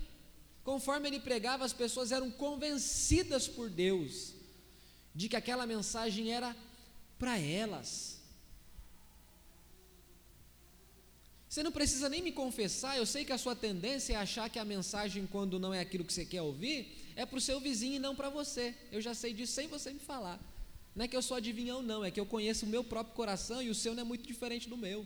Conforme 0.63 1.09
ele 1.09 1.19
pregava, 1.19 1.65
as 1.65 1.73
pessoas 1.73 2.13
eram 2.13 2.31
convencidas 2.31 3.45
por 3.45 3.69
Deus 3.69 4.33
de 5.13 5.27
que 5.27 5.35
aquela 5.35 5.67
mensagem 5.67 6.31
era 6.31 6.55
para 7.19 7.37
elas. 7.37 8.20
Você 11.51 11.63
não 11.63 11.71
precisa 11.73 12.07
nem 12.07 12.21
me 12.21 12.31
confessar, 12.31 12.95
eu 12.95 13.05
sei 13.05 13.25
que 13.25 13.33
a 13.33 13.37
sua 13.37 13.53
tendência 13.53 14.13
é 14.13 14.15
achar 14.15 14.49
que 14.49 14.57
a 14.57 14.63
mensagem, 14.63 15.27
quando 15.29 15.59
não 15.59 15.73
é 15.73 15.81
aquilo 15.81 16.05
que 16.05 16.13
você 16.13 16.23
quer 16.23 16.41
ouvir, 16.41 17.11
é 17.13 17.25
para 17.25 17.37
o 17.37 17.41
seu 17.41 17.59
vizinho 17.59 17.95
e 17.95 17.99
não 17.99 18.15
para 18.15 18.29
você. 18.29 18.73
Eu 18.89 19.01
já 19.01 19.13
sei 19.13 19.33
disso 19.33 19.51
sem 19.51 19.67
você 19.67 19.91
me 19.91 19.99
falar. 19.99 20.39
Não 20.95 21.03
é 21.03 21.09
que 21.09 21.17
eu 21.17 21.21
sou 21.21 21.35
adivinhão, 21.35 21.81
não, 21.81 22.05
é 22.05 22.09
que 22.09 22.17
eu 22.17 22.25
conheço 22.25 22.65
o 22.65 22.69
meu 22.69 22.85
próprio 22.85 23.13
coração 23.13 23.61
e 23.61 23.69
o 23.69 23.75
seu 23.75 23.93
não 23.93 24.03
é 24.03 24.05
muito 24.05 24.25
diferente 24.25 24.69
do 24.69 24.77
meu. 24.77 25.05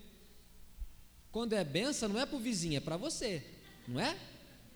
Quando 1.31 1.53
é 1.53 1.63
benção, 1.63 2.09
não 2.09 2.19
é 2.19 2.27
para 2.27 2.37
o 2.37 2.39
vizinho, 2.39 2.77
é 2.77 2.79
para 2.79 2.95
você, 2.95 3.43
não 3.87 3.99
é? 3.99 4.15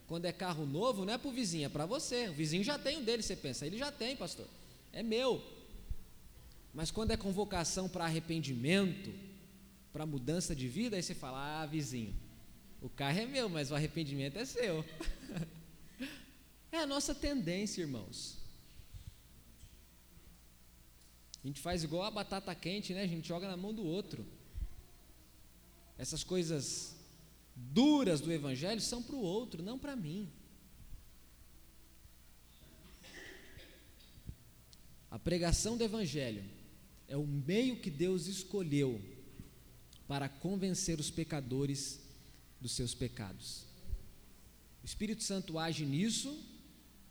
Quando 0.08 0.26
é 0.26 0.32
carro 0.32 0.66
novo, 0.66 1.06
não 1.06 1.14
é 1.14 1.20
para 1.20 1.30
o 1.30 1.32
vizinho, 1.32 1.68
é 1.68 1.70
para 1.70 1.86
você. 1.86 2.30
O 2.30 2.34
vizinho 2.34 2.64
já 2.64 2.80
tem 2.80 2.98
um 2.98 3.04
dele, 3.04 3.22
você 3.22 3.36
pensa, 3.36 3.68
ele 3.68 3.78
já 3.78 3.92
tem, 3.92 4.16
pastor, 4.16 4.48
é 4.92 5.04
meu. 5.04 5.40
Mas 6.74 6.90
quando 6.90 7.12
é 7.12 7.16
convocação 7.18 7.88
para 7.88 8.06
arrependimento, 8.06 9.29
para 9.92 10.06
mudança 10.06 10.56
de 10.56 10.68
vida, 10.68 10.96
aí 10.96 11.04
você 11.04 11.16
fala: 11.16 11.62
ah, 11.62 11.66
vizinho, 11.66 12.16
o 12.82 12.90
carro 12.90 13.20
é 13.20 13.26
meu, 13.26 13.50
mas 13.50 13.72
o 13.72 13.76
arrependimento 13.76 14.38
é 14.38 14.46
seu. 14.46 14.86
é 16.72 16.78
a 16.78 16.88
nossa 16.88 17.14
tendência, 17.14 17.82
irmãos. 17.82 18.38
A 21.44 21.48
gente 21.48 21.62
faz 21.62 21.84
igual 21.84 22.04
a 22.04 22.12
batata 22.12 22.54
quente, 22.54 22.94
né? 22.94 23.04
A 23.04 23.08
gente 23.08 23.28
joga 23.28 23.48
na 23.48 23.58
mão 23.58 23.74
do 23.74 23.86
outro. 23.86 24.26
Essas 25.98 26.24
coisas 26.24 26.96
duras 27.56 28.22
do 28.22 28.32
Evangelho 28.32 28.82
são 28.82 29.02
para 29.02 29.16
o 29.16 29.22
outro, 29.22 29.64
não 29.64 29.80
para 29.80 29.96
mim. 29.96 30.32
A 35.12 35.18
pregação 35.18 35.76
do 35.76 35.84
Evangelho 35.84 36.44
é 37.08 37.18
o 37.18 37.26
meio 37.26 37.78
que 37.78 37.90
Deus 37.90 38.28
escolheu 38.28 39.02
para 40.10 40.28
convencer 40.28 41.00
os 41.00 41.12
pecadores 41.12 42.00
dos 42.60 42.72
seus 42.72 42.96
pecados. 42.96 43.64
O 44.82 44.86
Espírito 44.88 45.22
Santo 45.22 45.60
age 45.60 45.86
nisso 45.86 46.36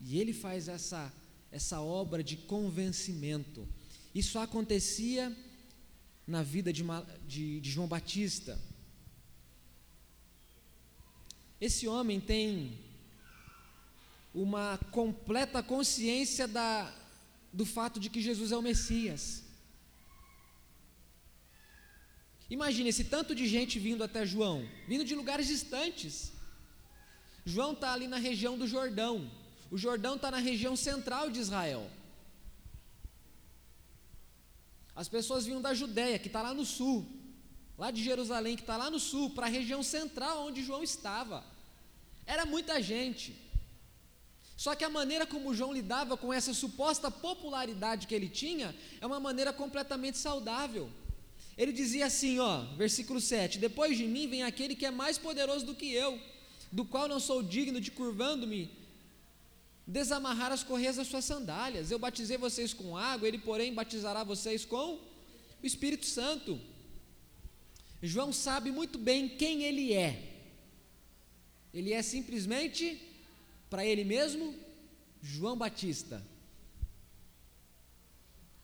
e 0.01 0.19
ele 0.19 0.33
faz 0.33 0.67
essa, 0.67 1.09
essa 1.49 1.79
obra 1.79 2.21
de 2.21 2.35
convencimento. 2.35 3.65
Isso 4.13 4.37
acontecia 4.37 5.33
na 6.27 6.43
vida 6.43 6.73
de, 6.73 6.83
de, 7.25 7.61
de 7.61 7.71
João 7.71 7.87
Batista. 7.87 8.59
Esse 11.61 11.87
homem 11.87 12.19
tem 12.19 12.81
uma 14.33 14.77
completa 14.91 15.63
consciência 15.63 16.49
da, 16.49 16.93
do 17.53 17.65
fato 17.65 17.97
de 17.97 18.09
que 18.09 18.21
Jesus 18.21 18.51
é 18.51 18.57
o 18.57 18.61
Messias. 18.61 19.48
Imagine 22.49 22.89
esse 22.89 23.03
tanto 23.03 23.35
de 23.35 23.47
gente 23.47 23.77
vindo 23.77 24.03
até 24.03 24.25
João, 24.25 24.67
vindo 24.87 25.05
de 25.05 25.13
lugares 25.13 25.47
distantes. 25.47 26.31
João 27.45 27.73
está 27.73 27.93
ali 27.93 28.07
na 28.07 28.17
região 28.17 28.57
do 28.57 28.67
Jordão. 28.67 29.29
O 29.69 29.77
Jordão 29.77 30.15
está 30.15 30.31
na 30.31 30.39
região 30.39 30.75
central 30.75 31.29
de 31.29 31.39
Israel. 31.39 31.89
As 34.95 35.07
pessoas 35.07 35.45
vinham 35.45 35.61
da 35.61 35.73
Judéia, 35.73 36.17
que 36.17 36.27
está 36.27 36.41
lá 36.41 36.53
no 36.53 36.65
sul, 36.65 37.07
lá 37.77 37.91
de 37.91 38.03
Jerusalém, 38.03 38.55
que 38.55 38.63
está 38.63 38.75
lá 38.75 38.89
no 38.89 38.99
sul, 38.99 39.29
para 39.29 39.45
a 39.45 39.49
região 39.49 39.81
central 39.83 40.47
onde 40.47 40.63
João 40.63 40.83
estava. 40.83 41.45
Era 42.25 42.45
muita 42.45 42.81
gente. 42.81 43.35
Só 44.57 44.75
que 44.75 44.83
a 44.83 44.89
maneira 44.89 45.25
como 45.25 45.53
João 45.53 45.71
lidava 45.71 46.17
com 46.17 46.33
essa 46.33 46.53
suposta 46.53 47.09
popularidade 47.09 48.07
que 48.07 48.13
ele 48.13 48.27
tinha 48.27 48.75
é 48.99 49.05
uma 49.05 49.19
maneira 49.19 49.53
completamente 49.53 50.17
saudável. 50.17 50.91
Ele 51.59 51.73
dizia 51.73 52.05
assim, 52.05 52.39
ó, 52.39 52.61
versículo 52.77 53.19
7: 53.19 53.59
Depois 53.59 53.97
de 53.97 54.05
mim 54.05 54.29
vem 54.29 54.43
aquele 54.43 54.73
que 54.73 54.85
é 54.85 54.91
mais 54.91 55.17
poderoso 55.17 55.65
do 55.65 55.75
que 55.75 55.91
eu, 55.91 56.17
do 56.71 56.85
qual 56.85 57.05
não 57.05 57.19
sou 57.19 57.43
digno 57.43 57.81
de 57.81 57.91
curvando-me 57.91 58.71
desamarrar 59.85 60.53
as 60.53 60.63
correias 60.63 60.95
das 60.95 61.07
suas 61.07 61.25
sandálias. 61.25 61.91
Eu 61.91 61.99
batizei 61.99 62.37
vocês 62.37 62.73
com 62.73 62.95
água, 62.95 63.27
ele, 63.27 63.39
porém, 63.39 63.73
batizará 63.73 64.23
vocês 64.23 64.63
com 64.63 64.99
o 65.61 65.65
Espírito 65.65 66.05
Santo. 66.05 66.57
João 68.01 68.31
sabe 68.31 68.71
muito 68.71 68.97
bem 68.97 69.27
quem 69.27 69.63
ele 69.63 69.93
é. 69.93 70.11
Ele 71.73 71.91
é 71.91 72.01
simplesmente, 72.01 73.01
para 73.69 73.85
ele 73.85 74.05
mesmo, 74.05 74.55
João 75.21 75.57
Batista. 75.57 76.25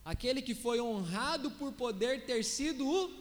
Aquele 0.06 0.42
que 0.42 0.54
foi 0.54 0.80
honrado 0.80 1.52
por 1.52 1.74
poder 1.74 2.26
ter 2.26 2.46
sido 2.46 2.88
o 2.88 3.12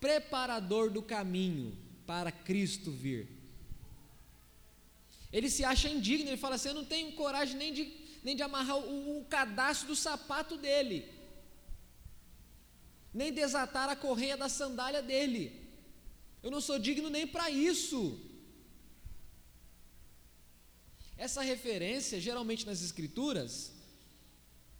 preparador 0.00 0.90
do 0.90 1.02
caminho 1.02 1.76
para 2.06 2.32
Cristo 2.32 2.90
vir. 2.90 3.28
Ele 5.32 5.50
se 5.50 5.62
acha 5.64 5.88
indigno, 5.88 6.30
ele 6.30 6.36
fala 6.38 6.54
assim: 6.54 6.70
Eu 6.70 6.74
não 6.74 6.84
tenho 6.84 7.12
coragem 7.12 7.56
nem 7.56 7.72
de, 7.72 7.92
nem 8.24 8.34
de 8.34 8.42
amarrar 8.42 8.78
o, 8.78 9.20
o 9.20 9.24
cadastro 9.26 9.88
do 9.88 9.96
sapato 9.96 10.56
dele 10.56 11.14
nem 13.16 13.32
desatar 13.32 13.88
a 13.88 13.96
correia 13.96 14.36
da 14.36 14.46
sandália 14.46 15.00
dele. 15.00 15.44
Eu 16.42 16.50
não 16.50 16.60
sou 16.60 16.78
digno 16.78 17.08
nem 17.08 17.26
para 17.26 17.48
isso. 17.50 18.20
Essa 21.16 21.40
referência, 21.40 22.20
geralmente 22.20 22.66
nas 22.66 22.82
Escrituras, 22.82 23.72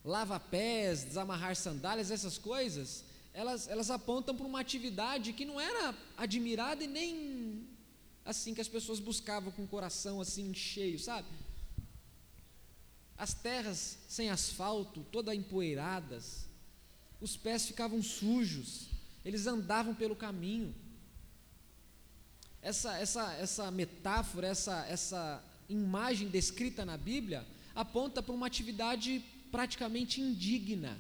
lava 0.07 0.39
pés, 0.39 1.03
desamarrar 1.03 1.57
sandálias, 1.57 2.13
essas 2.13 2.39
coisas, 2.39 3.05
elas, 3.35 3.67
elas 3.67 3.91
apontam 3.91 4.35
para 4.37 4.47
uma 4.47 4.61
atividade 4.61 5.33
que 5.33 5.45
não 5.45 5.61
era 5.61 5.93
admirada 6.17 6.85
e 6.85 6.87
nem 6.87 7.69
assim 8.25 8.55
que 8.55 8.61
as 8.61 8.69
pessoas 8.69 9.01
buscavam 9.01 9.53
com 9.53 9.65
o 9.65 9.69
coração 9.69 10.21
assim 10.21 10.55
cheio, 10.55 10.99
sabe? 10.99 11.27
As 13.19 13.35
terras 13.35 13.99
sem 14.09 14.31
asfalto, 14.31 15.05
todas 15.11 15.35
empoeiradas, 15.35 16.47
os 17.21 17.37
pés 17.37 17.67
ficavam 17.67 18.01
sujos, 18.03 18.89
eles 19.25 19.47
andavam 19.47 19.95
pelo 19.95 20.15
caminho. 20.15 20.73
Essa, 22.63 22.97
essa, 22.99 23.33
essa 23.35 23.71
metáfora, 23.71 24.47
essa, 24.47 24.87
essa 24.89 25.43
imagem 25.69 26.29
descrita 26.29 26.85
na 26.85 26.97
Bíblia, 26.97 27.45
aponta 27.75 28.23
para 28.23 28.35
uma 28.35 28.47
atividade 28.47 29.25
praticamente 29.57 30.21
indigna. 30.21 30.99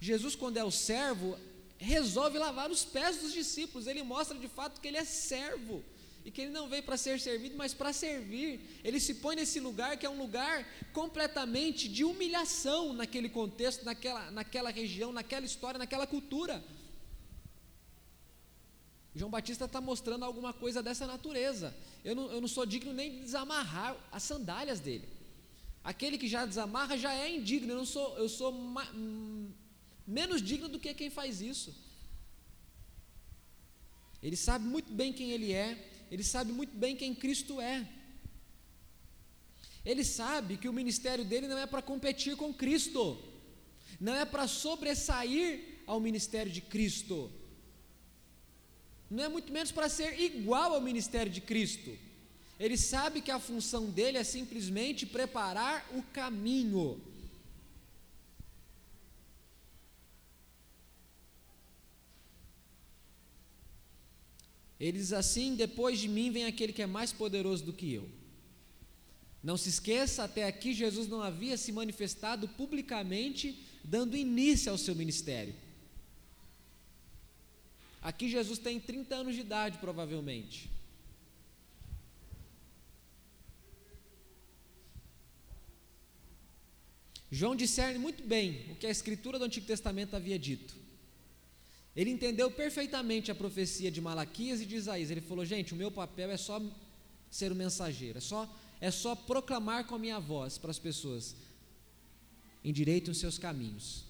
Jesus, 0.00 0.34
quando 0.34 0.56
é 0.56 0.64
o 0.64 0.70
servo, 0.70 1.38
resolve 1.76 2.38
lavar 2.38 2.70
os 2.70 2.82
pés 2.82 3.18
dos 3.18 3.30
discípulos, 3.40 3.86
ele 3.86 4.02
mostra 4.02 4.38
de 4.38 4.48
fato 4.48 4.80
que 4.80 4.88
ele 4.88 4.96
é 4.96 5.04
servo 5.04 5.84
e 6.24 6.30
que 6.30 6.40
ele 6.40 6.50
não 6.50 6.66
veio 6.66 6.82
para 6.82 6.96
ser 6.96 7.20
servido, 7.20 7.54
mas 7.54 7.74
para 7.74 7.92
servir. 7.92 8.80
Ele 8.82 8.98
se 8.98 9.16
põe 9.16 9.36
nesse 9.36 9.60
lugar 9.60 9.98
que 9.98 10.06
é 10.06 10.08
um 10.08 10.16
lugar 10.16 10.66
completamente 10.94 11.90
de 11.90 12.04
humilhação 12.04 12.94
naquele 12.94 13.28
contexto, 13.28 13.84
naquela, 13.84 14.30
naquela 14.30 14.70
região, 14.70 15.12
naquela 15.12 15.44
história, 15.44 15.76
naquela 15.76 16.06
cultura. 16.06 16.64
João 19.14 19.30
Batista 19.30 19.66
está 19.66 19.80
mostrando 19.80 20.24
alguma 20.24 20.54
coisa 20.54 20.82
dessa 20.82 21.06
natureza. 21.06 21.76
Eu 22.02 22.14
não, 22.14 22.32
eu 22.32 22.40
não 22.40 22.48
sou 22.48 22.64
digno 22.64 22.94
nem 22.94 23.10
de 23.10 23.20
desamarrar 23.20 23.94
as 24.10 24.22
sandálias 24.22 24.80
dele. 24.80 25.15
Aquele 25.90 26.18
que 26.18 26.26
já 26.26 26.44
desamarra 26.44 26.98
já 26.98 27.12
é 27.14 27.26
indigno. 27.32 27.72
Eu 27.72 27.76
não 27.76 27.84
sou, 27.86 28.18
eu 28.18 28.28
sou 28.28 28.50
ma, 28.50 28.84
menos 30.04 30.42
digno 30.42 30.68
do 30.68 30.80
que 30.80 30.92
quem 30.92 31.10
faz 31.18 31.40
isso. 31.40 31.72
Ele 34.20 34.36
sabe 34.36 34.64
muito 34.66 34.92
bem 34.92 35.12
quem 35.12 35.30
ele 35.30 35.52
é, 35.52 35.68
ele 36.10 36.24
sabe 36.24 36.50
muito 36.50 36.76
bem 36.76 36.96
quem 36.96 37.14
Cristo 37.14 37.60
é. 37.60 37.88
Ele 39.84 40.02
sabe 40.02 40.56
que 40.56 40.68
o 40.68 40.72
ministério 40.72 41.24
dele 41.24 41.46
não 41.46 41.58
é 41.58 41.66
para 41.66 41.82
competir 41.90 42.34
com 42.36 42.52
Cristo, 42.52 43.16
não 44.00 44.12
é 44.12 44.24
para 44.24 44.48
sobressair 44.48 45.82
ao 45.86 46.00
ministério 46.00 46.50
de 46.50 46.62
Cristo, 46.62 47.30
não 49.08 49.22
é 49.22 49.28
muito 49.28 49.52
menos 49.52 49.70
para 49.70 49.88
ser 49.88 50.20
igual 50.20 50.74
ao 50.74 50.80
ministério 50.80 51.30
de 51.30 51.40
Cristo. 51.40 51.96
Ele 52.58 52.76
sabe 52.76 53.20
que 53.20 53.30
a 53.30 53.38
função 53.38 53.90
dele 53.90 54.16
é 54.16 54.24
simplesmente 54.24 55.04
preparar 55.04 55.86
o 55.94 56.02
caminho. 56.02 57.00
Ele 64.80 64.98
diz 64.98 65.12
assim: 65.12 65.54
depois 65.54 65.98
de 65.98 66.08
mim 66.08 66.30
vem 66.30 66.46
aquele 66.46 66.72
que 66.72 66.82
é 66.82 66.86
mais 66.86 67.12
poderoso 67.12 67.64
do 67.64 67.72
que 67.72 67.92
eu. 67.92 68.08
Não 69.42 69.56
se 69.56 69.68
esqueça, 69.68 70.24
até 70.24 70.44
aqui 70.44 70.72
Jesus 70.72 71.06
não 71.08 71.22
havia 71.22 71.56
se 71.56 71.70
manifestado 71.72 72.48
publicamente, 72.48 73.64
dando 73.84 74.16
início 74.16 74.72
ao 74.72 74.78
seu 74.78 74.94
ministério. 74.94 75.54
Aqui 78.02 78.28
Jesus 78.28 78.58
tem 78.58 78.80
30 78.80 79.14
anos 79.14 79.34
de 79.34 79.40
idade, 79.40 79.78
provavelmente. 79.78 80.75
João 87.30 87.56
discerne 87.56 87.98
muito 87.98 88.22
bem 88.22 88.66
o 88.70 88.76
que 88.76 88.86
a 88.86 88.90
Escritura 88.90 89.38
do 89.38 89.44
Antigo 89.44 89.66
Testamento 89.66 90.14
havia 90.14 90.38
dito. 90.38 90.74
Ele 91.94 92.10
entendeu 92.10 92.50
perfeitamente 92.50 93.30
a 93.30 93.34
profecia 93.34 93.90
de 93.90 94.00
Malaquias 94.00 94.60
e 94.60 94.66
de 94.66 94.76
Isaías. 94.76 95.10
Ele 95.10 95.20
falou: 95.20 95.44
gente, 95.44 95.72
o 95.72 95.76
meu 95.76 95.90
papel 95.90 96.30
é 96.30 96.36
só 96.36 96.62
ser 97.30 97.50
o 97.50 97.54
mensageiro, 97.54 98.18
é 98.18 98.20
só, 98.20 98.48
é 98.80 98.90
só 98.90 99.14
proclamar 99.14 99.86
com 99.86 99.94
a 99.94 99.98
minha 99.98 100.20
voz 100.20 100.58
para 100.58 100.70
as 100.70 100.78
pessoas: 100.78 101.34
endireitem 102.62 103.10
os 103.10 103.18
seus 103.18 103.38
caminhos. 103.38 104.04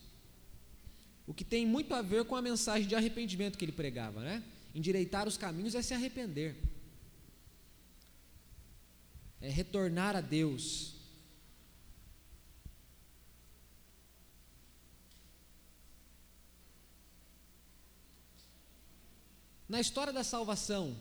O 1.27 1.33
que 1.33 1.45
tem 1.45 1.64
muito 1.64 1.95
a 1.95 2.03
ver 2.03 2.25
com 2.25 2.37
a 2.37 2.43
mensagem 2.43 2.89
de 2.89 2.95
arrependimento 2.95 3.57
que 3.57 3.64
ele 3.64 3.73
pregava, 3.73 4.21
né? 4.21 4.43
Endireitar 4.75 5.27
os 5.27 5.37
caminhos 5.37 5.75
é 5.75 5.81
se 5.81 5.95
arrepender, 5.95 6.57
é 9.41 9.49
retornar 9.49 10.14
a 10.14 10.21
Deus, 10.21 10.96
Na 19.69 19.81
história 19.81 20.12
da 20.12 20.23
salvação, 20.23 20.97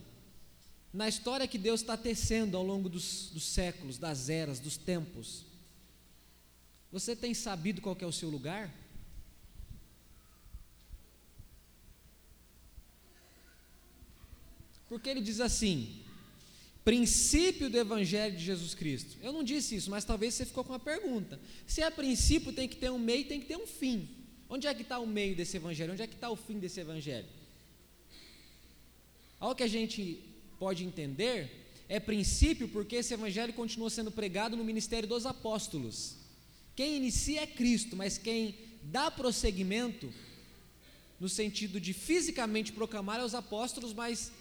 na 0.91 1.07
história 1.07 1.47
que 1.47 1.57
Deus 1.57 1.81
está 1.81 1.95
tecendo 1.95 2.55
ao 2.55 2.63
longo 2.63 2.89
dos, 2.89 3.29
dos 3.31 3.43
séculos, 3.43 3.97
das 3.97 4.29
eras, 4.29 4.59
dos 4.59 4.77
tempos, 4.77 5.43
você 6.91 7.15
tem 7.15 7.33
sabido 7.33 7.81
qual 7.81 7.97
é 7.99 8.05
o 8.05 8.11
seu 8.11 8.29
lugar? 8.29 8.73
Porque 14.87 15.09
ele 15.09 15.21
diz 15.21 15.41
assim: 15.41 16.01
princípio 16.85 17.69
do 17.69 17.77
Evangelho 17.77 18.37
de 18.37 18.43
Jesus 18.43 18.73
Cristo. 18.73 19.17
Eu 19.21 19.33
não 19.33 19.43
disse 19.43 19.75
isso, 19.75 19.91
mas 19.91 20.05
talvez 20.05 20.33
você 20.33 20.45
ficou 20.45 20.63
com 20.63 20.71
uma 20.71 20.79
pergunta. 20.79 21.39
Se 21.67 21.81
é 21.81 21.89
princípio, 21.89 22.53
tem 22.53 22.67
que 22.67 22.77
ter 22.77 22.89
um 22.89 22.97
meio, 22.97 23.27
tem 23.27 23.41
que 23.41 23.47
ter 23.47 23.57
um 23.57 23.67
fim. 23.67 24.07
Onde 24.47 24.67
é 24.67 24.73
que 24.73 24.83
está 24.83 24.99
o 24.99 25.05
meio 25.07 25.35
desse 25.35 25.57
Evangelho? 25.57 25.93
Onde 25.93 26.03
é 26.03 26.07
que 26.07 26.13
está 26.13 26.29
o 26.29 26.35
fim 26.35 26.59
desse 26.59 26.79
Evangelho? 26.79 27.27
Algo 29.39 29.55
que 29.55 29.63
a 29.63 29.67
gente 29.67 30.19
pode 30.59 30.83
entender 30.83 31.65
é 31.87 31.99
princípio 31.99 32.67
porque 32.67 32.97
esse 32.97 33.13
evangelho 33.13 33.53
continua 33.53 33.89
sendo 33.89 34.11
pregado 34.11 34.57
no 34.57 34.63
ministério 34.63 35.07
dos 35.07 35.25
apóstolos. 35.25 36.15
Quem 36.75 36.97
inicia 36.97 37.41
é 37.41 37.47
Cristo, 37.47 37.95
mas 37.95 38.17
quem 38.17 38.55
dá 38.83 39.09
prosseguimento, 39.09 40.11
no 41.19 41.29
sentido 41.29 41.79
de 41.79 41.93
fisicamente 41.93 42.71
proclamar, 42.71 43.19
é 43.19 43.23
os 43.23 43.35
apóstolos, 43.35 43.93
mas 43.93 44.31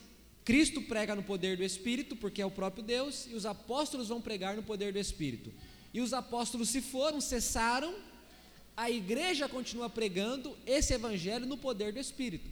Cristo 0.44 0.82
prega 0.82 1.14
no 1.14 1.22
poder 1.22 1.56
do 1.56 1.62
Espírito, 1.62 2.16
porque 2.16 2.42
é 2.42 2.46
o 2.46 2.50
próprio 2.50 2.82
Deus, 2.82 3.26
e 3.30 3.34
os 3.34 3.46
apóstolos 3.46 4.08
vão 4.08 4.20
pregar 4.20 4.56
no 4.56 4.62
poder 4.62 4.92
do 4.92 4.98
Espírito. 4.98 5.52
E 5.92 6.00
os 6.00 6.12
apóstolos 6.12 6.68
se 6.70 6.82
foram, 6.82 7.20
cessaram, 7.20 7.94
a 8.76 8.90
igreja 8.90 9.48
continua 9.48 9.88
pregando 9.88 10.56
esse 10.66 10.92
evangelho 10.92 11.46
no 11.46 11.56
poder 11.56 11.92
do 11.92 12.00
Espírito. 12.00 12.50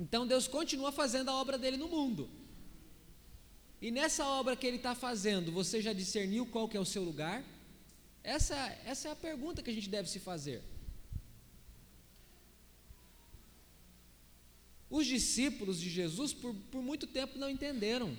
Então 0.00 0.26
Deus 0.26 0.48
continua 0.48 0.90
fazendo 0.90 1.28
a 1.28 1.34
obra 1.34 1.58
dele 1.58 1.76
no 1.76 1.86
mundo. 1.86 2.30
E 3.82 3.90
nessa 3.90 4.24
obra 4.26 4.56
que 4.56 4.66
ele 4.66 4.78
está 4.78 4.94
fazendo, 4.94 5.52
você 5.52 5.82
já 5.82 5.92
discerniu 5.92 6.46
qual 6.46 6.66
que 6.66 6.76
é 6.76 6.80
o 6.80 6.86
seu 6.86 7.04
lugar? 7.04 7.44
Essa, 8.24 8.56
essa 8.86 9.08
é 9.08 9.12
a 9.12 9.16
pergunta 9.16 9.62
que 9.62 9.68
a 9.68 9.72
gente 9.74 9.90
deve 9.90 10.08
se 10.08 10.18
fazer. 10.18 10.62
Os 14.88 15.06
discípulos 15.06 15.78
de 15.78 15.90
Jesus, 15.90 16.32
por, 16.32 16.54
por 16.70 16.82
muito 16.82 17.06
tempo, 17.06 17.38
não 17.38 17.50
entenderam. 17.50 18.16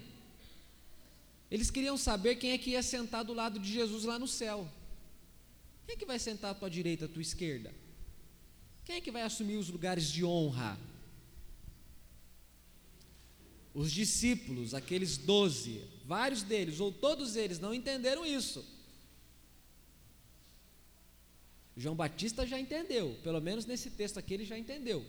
Eles 1.50 1.72
queriam 1.72 1.98
saber 1.98 2.36
quem 2.36 2.52
é 2.52 2.58
que 2.60 2.72
ia 2.72 2.84
sentar 2.84 3.26
do 3.26 3.34
lado 3.34 3.60
de 3.60 3.72
Jesus 3.72 4.04
lá 4.04 4.20
no 4.20 4.28
céu. 4.28 4.70
Quem 5.88 5.96
é 5.96 5.98
que 5.98 6.06
vai 6.06 6.20
sentar 6.20 6.52
à 6.52 6.54
tua 6.54 6.70
direita, 6.70 7.06
à 7.06 7.08
tua 7.08 7.24
esquerda? 7.24 7.74
Quem 8.86 8.98
é 8.98 9.02
que 9.02 9.12
vai 9.12 9.24
assumir 9.24 9.58
os 9.58 9.68
lugares 9.68 10.12
de 10.12 10.24
honra? 10.24 10.80
Os 13.74 13.92
discípulos, 13.92 14.74
aqueles 14.74 15.18
doze, 15.18 15.82
vários 16.06 16.44
deles, 16.44 16.80
ou 16.80 16.92
todos 16.92 17.36
eles, 17.36 17.60
não 17.60 17.74
entenderam 17.74 18.26
isso. 18.26 18.66
João 21.76 21.96
Batista 21.96 22.46
já 22.46 22.60
entendeu, 22.60 23.18
pelo 23.24 23.40
menos 23.40 23.66
nesse 23.66 23.90
texto 23.90 24.18
aqui 24.18 24.34
ele 24.34 24.46
já 24.46 24.58
entendeu. 24.58 25.06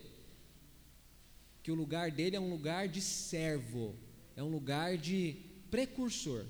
Que 1.63 1.73
o 1.73 1.75
lugar 1.75 2.11
dele 2.11 2.37
é 2.37 2.41
um 2.41 2.51
lugar 2.51 2.89
de 2.89 3.01
servo, 3.01 3.97
é 4.37 4.43
um 4.43 4.49
lugar 4.49 4.97
de 4.97 5.37
precursor. 5.71 6.47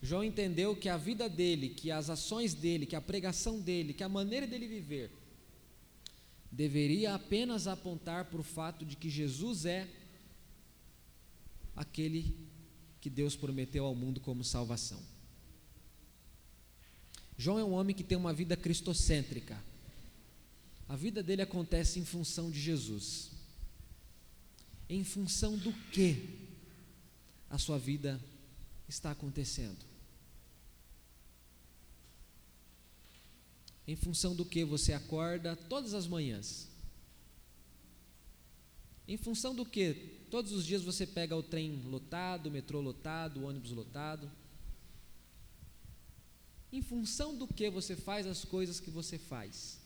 João 0.00 0.24
entendeu 0.24 0.74
que 0.74 0.88
a 0.88 0.96
vida 0.96 1.28
dele, 1.28 1.68
que 1.68 1.90
as 1.90 2.10
ações 2.10 2.54
dele, 2.54 2.86
que 2.86 2.96
a 2.96 3.00
pregação 3.00 3.60
dele, 3.60 3.92
que 3.92 4.02
a 4.02 4.08
maneira 4.08 4.46
dele 4.46 4.66
viver, 4.66 5.10
deveria 6.52 7.14
apenas 7.14 7.66
apontar 7.66 8.26
para 8.26 8.40
o 8.40 8.44
fato 8.44 8.84
de 8.84 8.94
que 8.94 9.08
Jesus 9.08 9.64
é 9.64 9.88
aquele 11.74 12.36
que 13.00 13.08
Deus 13.08 13.34
prometeu 13.34 13.86
ao 13.86 13.94
mundo 13.94 14.20
como 14.20 14.44
salvação. 14.44 15.00
João 17.38 17.58
é 17.58 17.64
um 17.64 17.72
homem 17.72 17.96
que 17.96 18.04
tem 18.04 18.18
uma 18.18 18.34
vida 18.34 18.54
cristocêntrica. 18.54 19.58
A 20.86 20.94
vida 20.94 21.22
dele 21.22 21.40
acontece 21.40 21.98
em 21.98 22.04
função 22.04 22.50
de 22.50 22.60
Jesus. 22.60 23.30
Em 24.88 25.02
função 25.02 25.56
do 25.56 25.72
que 25.90 26.38
a 27.48 27.56
sua 27.56 27.78
vida 27.78 28.20
está 28.86 29.10
acontecendo? 29.10 29.91
Em 33.86 33.96
função 33.96 34.34
do 34.34 34.44
que 34.44 34.64
você 34.64 34.92
acorda 34.92 35.56
todas 35.56 35.92
as 35.94 36.06
manhãs? 36.06 36.68
Em 39.06 39.16
função 39.16 39.54
do 39.54 39.64
que 39.64 39.94
todos 40.30 40.52
os 40.52 40.64
dias 40.64 40.82
você 40.82 41.06
pega 41.06 41.36
o 41.36 41.42
trem 41.42 41.82
lotado, 41.84 42.46
o 42.46 42.50
metrô 42.50 42.80
lotado, 42.80 43.40
o 43.40 43.44
ônibus 43.44 43.72
lotado? 43.72 44.30
Em 46.72 46.80
função 46.80 47.36
do 47.36 47.46
que 47.46 47.68
você 47.68 47.96
faz 47.96 48.26
as 48.26 48.44
coisas 48.44 48.80
que 48.80 48.90
você 48.90 49.18
faz? 49.18 49.78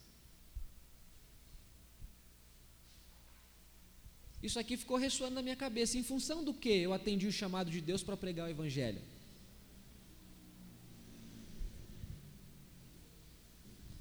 Isso 4.43 4.61
aqui 4.61 4.77
ficou 4.77 4.97
ressoando 4.97 5.35
na 5.35 5.43
minha 5.43 5.57
cabeça. 5.57 5.99
Em 5.99 6.03
função 6.03 6.45
do 6.45 6.55
que 6.55 6.69
eu 6.69 6.93
atendi 6.93 7.27
o 7.27 7.33
chamado 7.33 7.71
de 7.71 7.81
Deus 7.81 8.03
para 8.03 8.17
pregar 8.17 8.47
o 8.47 8.51
Evangelho? 8.51 9.03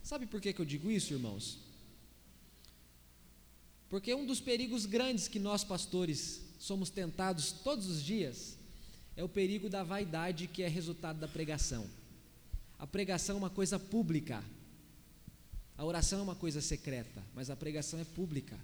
Sabe 0.05 0.27
por 0.27 0.39
que, 0.39 0.53
que 0.53 0.61
eu 0.61 0.65
digo 0.65 0.91
isso, 0.91 1.13
irmãos? 1.13 1.57
Porque 3.89 4.13
um 4.13 4.23
dos 4.23 4.39
perigos 4.39 4.85
grandes 4.85 5.27
que 5.27 5.39
nós 5.39 5.63
pastores 5.63 6.41
somos 6.59 6.91
tentados 6.91 7.51
todos 7.51 7.87
os 7.87 8.03
dias 8.03 8.55
é 9.17 9.23
o 9.23 9.27
perigo 9.27 9.67
da 9.67 9.81
vaidade 9.81 10.45
que 10.45 10.61
é 10.61 10.67
resultado 10.67 11.19
da 11.19 11.27
pregação. 11.27 11.89
A 12.77 12.85
pregação 12.85 13.37
é 13.37 13.39
uma 13.39 13.49
coisa 13.49 13.79
pública. 13.79 14.43
A 15.75 15.83
oração 15.83 16.19
é 16.19 16.21
uma 16.21 16.35
coisa 16.35 16.61
secreta, 16.61 17.23
mas 17.33 17.49
a 17.49 17.55
pregação 17.55 17.99
é 17.99 18.03
pública. 18.03 18.59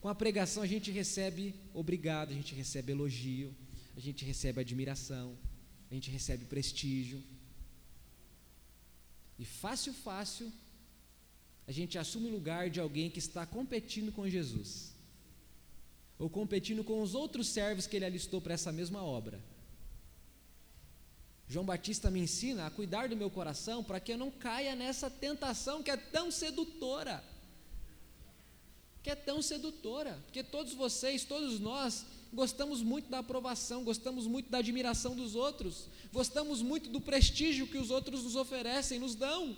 Com 0.00 0.08
a 0.08 0.14
pregação 0.14 0.64
a 0.64 0.66
gente 0.66 0.90
recebe 0.90 1.54
obrigado, 1.72 2.32
a 2.32 2.34
gente 2.34 2.52
recebe 2.52 2.90
elogio, 2.90 3.54
a 3.96 4.00
gente 4.00 4.24
recebe 4.24 4.60
admiração, 4.60 5.38
a 5.88 5.94
gente 5.94 6.10
recebe 6.10 6.46
prestígio. 6.46 7.22
E 9.38 9.44
fácil, 9.44 9.92
fácil, 9.92 10.52
a 11.66 11.72
gente 11.72 11.98
assume 11.98 12.28
o 12.28 12.32
lugar 12.32 12.68
de 12.70 12.80
alguém 12.80 13.10
que 13.10 13.18
está 13.18 13.46
competindo 13.46 14.10
com 14.10 14.28
Jesus, 14.28 14.94
ou 16.18 16.28
competindo 16.28 16.82
com 16.82 17.02
os 17.02 17.14
outros 17.14 17.48
servos 17.48 17.86
que 17.86 17.96
ele 17.96 18.04
alistou 18.04 18.40
para 18.40 18.54
essa 18.54 18.72
mesma 18.72 19.02
obra. 19.02 19.40
João 21.46 21.64
Batista 21.64 22.10
me 22.10 22.20
ensina 22.20 22.66
a 22.66 22.70
cuidar 22.70 23.08
do 23.08 23.16
meu 23.16 23.30
coração 23.30 23.82
para 23.82 23.98
que 23.98 24.12
eu 24.12 24.18
não 24.18 24.30
caia 24.30 24.74
nessa 24.74 25.08
tentação 25.08 25.82
que 25.82 25.90
é 25.90 25.96
tão 25.96 26.30
sedutora. 26.30 27.24
Que 29.02 29.10
é 29.10 29.14
tão 29.14 29.40
sedutora, 29.40 30.20
porque 30.24 30.42
todos 30.42 30.74
vocês, 30.74 31.24
todos 31.24 31.58
nós, 31.58 32.04
gostamos 32.32 32.82
muito 32.82 33.08
da 33.08 33.18
aprovação, 33.20 33.84
gostamos 33.84 34.26
muito 34.26 34.50
da 34.50 34.58
admiração 34.58 35.14
dos 35.14 35.34
outros, 35.34 35.88
gostamos 36.12 36.62
muito 36.62 36.90
do 36.90 37.00
prestígio 37.00 37.66
que 37.66 37.78
os 37.78 37.90
outros 37.90 38.24
nos 38.24 38.36
oferecem, 38.36 38.98
nos 38.98 39.14
dão. 39.14 39.56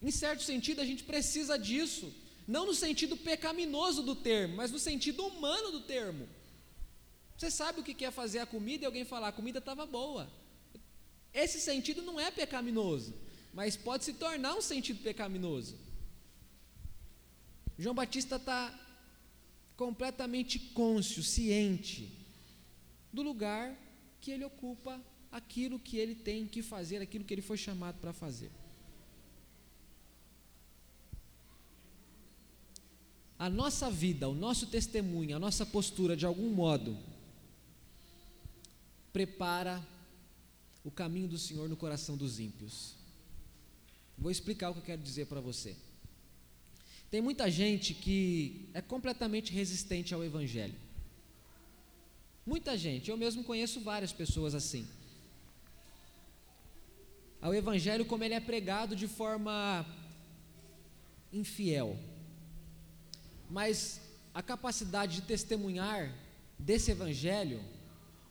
Em 0.00 0.10
certo 0.10 0.42
sentido, 0.42 0.80
a 0.80 0.84
gente 0.84 1.04
precisa 1.04 1.56
disso, 1.56 2.12
não 2.46 2.66
no 2.66 2.74
sentido 2.74 3.16
pecaminoso 3.16 4.02
do 4.02 4.16
termo, 4.16 4.56
mas 4.56 4.72
no 4.72 4.78
sentido 4.78 5.24
humano 5.24 5.70
do 5.70 5.80
termo. 5.80 6.28
Você 7.36 7.50
sabe 7.50 7.80
o 7.80 7.84
que 7.84 8.04
é 8.04 8.10
fazer 8.10 8.40
a 8.40 8.46
comida 8.46 8.84
e 8.84 8.86
alguém 8.86 9.04
falar 9.04 9.28
a 9.28 9.32
comida 9.32 9.58
estava 9.58 9.86
boa. 9.86 10.30
Esse 11.32 11.60
sentido 11.60 12.02
não 12.02 12.20
é 12.20 12.30
pecaminoso, 12.30 13.14
mas 13.54 13.76
pode 13.76 14.04
se 14.04 14.12
tornar 14.14 14.54
um 14.54 14.60
sentido 14.60 15.02
pecaminoso. 15.02 15.76
João 17.78 17.94
Batista 17.94 18.36
está 18.36 18.72
completamente 19.82 20.60
cônscio, 20.60 21.24
ciente 21.24 22.08
do 23.12 23.20
lugar 23.20 23.76
que 24.20 24.30
ele 24.30 24.44
ocupa, 24.44 25.00
aquilo 25.32 25.76
que 25.76 25.96
ele 25.96 26.14
tem 26.14 26.46
que 26.46 26.62
fazer, 26.62 26.98
aquilo 27.02 27.24
que 27.24 27.34
ele 27.34 27.42
foi 27.42 27.56
chamado 27.56 27.98
para 27.98 28.12
fazer. 28.12 28.52
A 33.36 33.50
nossa 33.50 33.90
vida, 33.90 34.28
o 34.28 34.34
nosso 34.34 34.68
testemunho, 34.68 35.34
a 35.34 35.40
nossa 35.40 35.66
postura, 35.66 36.16
de 36.16 36.24
algum 36.24 36.50
modo, 36.54 36.96
prepara 39.12 39.84
o 40.84 40.92
caminho 40.92 41.26
do 41.26 41.38
Senhor 41.38 41.68
no 41.68 41.76
coração 41.76 42.16
dos 42.16 42.38
ímpios. 42.38 42.94
Vou 44.16 44.30
explicar 44.30 44.70
o 44.70 44.74
que 44.74 44.78
eu 44.78 44.84
quero 44.84 45.02
dizer 45.02 45.26
para 45.26 45.40
você. 45.40 45.76
Tem 47.12 47.20
muita 47.20 47.50
gente 47.50 47.92
que 47.92 48.70
é 48.72 48.80
completamente 48.80 49.52
resistente 49.52 50.14
ao 50.14 50.24
Evangelho. 50.24 50.74
Muita 52.46 52.74
gente, 52.74 53.10
eu 53.10 53.18
mesmo 53.18 53.44
conheço 53.44 53.82
várias 53.82 54.14
pessoas 54.14 54.54
assim. 54.54 54.88
Ao 57.38 57.54
Evangelho, 57.54 58.06
como 58.06 58.24
ele 58.24 58.32
é 58.32 58.40
pregado 58.40 58.96
de 58.96 59.06
forma 59.06 59.84
infiel. 61.30 61.98
Mas 63.50 64.00
a 64.32 64.42
capacidade 64.42 65.16
de 65.16 65.22
testemunhar 65.32 66.10
desse 66.58 66.92
Evangelho 66.92 67.62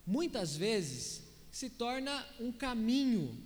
muitas 0.04 0.56
vezes 0.56 1.22
se 1.52 1.70
torna 1.70 2.26
um 2.40 2.50
caminho 2.50 3.40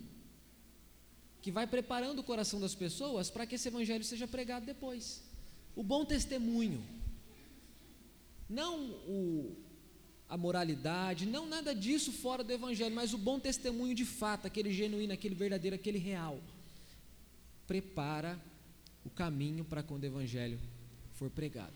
que 1.43 1.53
vai 1.53 1.65
preparando 1.65 2.19
o 2.21 2.25
coração 2.25 2.59
das 2.59 2.75
pessoas 2.75 3.31
para 3.31 3.47
que 3.47 3.55
esse 3.55 3.69
evangelho 3.69 4.03
seja 4.03 4.27
pregado 4.27 4.67
depois. 4.67 5.26
O 5.77 5.83
bom 5.83 6.05
testemunho, 6.07 6.83
não 8.49 8.91
o, 9.07 9.55
a 10.27 10.37
moralidade, 10.37 11.27
não 11.27 11.47
nada 11.47 11.75
disso 11.75 12.11
fora 12.11 12.43
do 12.43 12.51
evangelho, 12.51 12.95
mas 12.95 13.13
o 13.13 13.19
bom 13.19 13.39
testemunho 13.39 13.95
de 13.95 14.07
fato, 14.07 14.47
aquele 14.47 14.73
genuíno, 14.73 15.13
aquele 15.13 15.35
verdadeiro, 15.35 15.77
aquele 15.77 15.99
real, 15.99 16.41
prepara 17.67 18.41
o 19.05 19.11
caminho 19.11 19.65
para 19.65 19.83
quando 19.83 20.05
o 20.05 20.07
evangelho 20.07 20.59
for 21.13 21.29
pregado. 21.29 21.75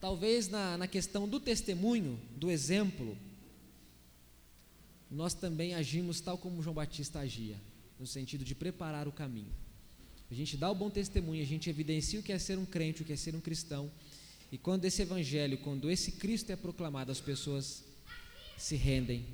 Talvez 0.00 0.48
na, 0.48 0.78
na 0.78 0.86
questão 0.86 1.28
do 1.28 1.40
testemunho, 1.40 2.20
do 2.36 2.50
exemplo, 2.50 3.18
nós 5.10 5.34
também 5.34 5.74
agimos 5.74 6.20
tal 6.20 6.38
como 6.38 6.62
João 6.62 6.74
Batista 6.74 7.20
agia, 7.20 7.60
no 7.98 8.06
sentido 8.06 8.44
de 8.44 8.54
preparar 8.54 9.08
o 9.08 9.12
caminho. 9.12 9.63
A 10.30 10.34
gente 10.34 10.56
dá 10.56 10.70
o 10.70 10.74
bom 10.74 10.90
testemunho, 10.90 11.42
a 11.42 11.46
gente 11.46 11.68
evidencia 11.68 12.18
o 12.18 12.22
que 12.22 12.32
é 12.32 12.38
ser 12.38 12.58
um 12.58 12.64
crente, 12.64 13.02
o 13.02 13.04
que 13.04 13.12
é 13.12 13.16
ser 13.16 13.34
um 13.34 13.40
cristão, 13.40 13.90
e 14.50 14.58
quando 14.58 14.84
esse 14.84 15.02
evangelho, 15.02 15.58
quando 15.58 15.90
esse 15.90 16.12
Cristo 16.12 16.50
é 16.50 16.56
proclamado, 16.56 17.10
as 17.10 17.20
pessoas 17.20 17.82
se 18.56 18.76
rendem 18.76 19.26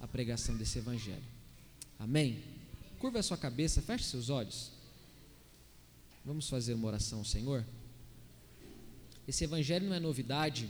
à 0.00 0.08
pregação 0.08 0.56
desse 0.56 0.78
evangelho. 0.78 1.22
Amém? 1.98 2.42
Curva 2.98 3.18
a 3.18 3.22
sua 3.22 3.36
cabeça, 3.36 3.82
feche 3.82 4.04
seus 4.04 4.30
olhos. 4.30 4.72
Vamos 6.24 6.48
fazer 6.48 6.72
uma 6.72 6.88
oração 6.88 7.18
ao 7.18 7.24
Senhor? 7.24 7.66
Esse 9.28 9.44
evangelho 9.44 9.88
não 9.88 9.94
é 9.94 10.00
novidade, 10.00 10.68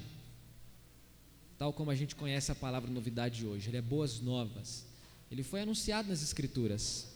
tal 1.57 1.73
como 1.73 1.91
a 1.91 1.95
gente 1.95 2.17
conhece 2.17 2.51
a 2.51 2.55
palavra 2.57 2.91
novidade 2.91 3.47
hoje, 3.47 3.71
ele 3.71 3.77
é 3.77 3.83
boas 3.83 4.21
novas. 4.21 4.85
Ele 5.31 5.43
foi 5.43 5.63
anunciado 5.63 6.09
nas 6.09 6.23
Escrituras. 6.23 7.12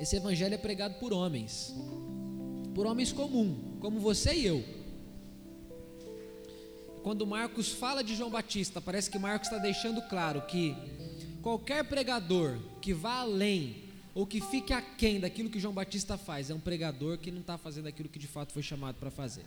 Esse 0.00 0.16
evangelho 0.16 0.54
é 0.54 0.58
pregado 0.58 0.94
por 0.98 1.12
homens. 1.12 1.74
por 2.74 2.86
homens 2.86 3.12
comuns, 3.12 3.56
como 3.80 3.98
você 3.98 4.32
e 4.34 4.46
eu. 4.46 4.64
Quando 7.02 7.26
Marcos 7.26 7.72
fala 7.72 8.04
de 8.04 8.14
João 8.14 8.30
Batista, 8.30 8.80
parece 8.80 9.10
que 9.10 9.18
Marcos 9.18 9.48
está 9.48 9.60
deixando 9.60 10.00
claro 10.02 10.42
que 10.42 10.76
qualquer 11.42 11.82
pregador 11.84 12.58
que 12.80 12.92
vá 12.92 13.20
além 13.20 13.88
ou 14.14 14.26
que 14.26 14.40
fique 14.40 14.72
aquém 14.72 15.18
daquilo 15.18 15.48
que 15.48 15.58
João 15.58 15.74
Batista 15.74 16.16
faz 16.18 16.50
é 16.50 16.54
um 16.54 16.60
pregador 16.60 17.18
que 17.18 17.30
não 17.30 17.40
está 17.40 17.56
fazendo 17.56 17.88
aquilo 17.88 18.08
que 18.08 18.18
de 18.18 18.26
fato 18.26 18.52
foi 18.52 18.62
chamado 18.62 18.96
para 18.96 19.10
fazer. 19.10 19.44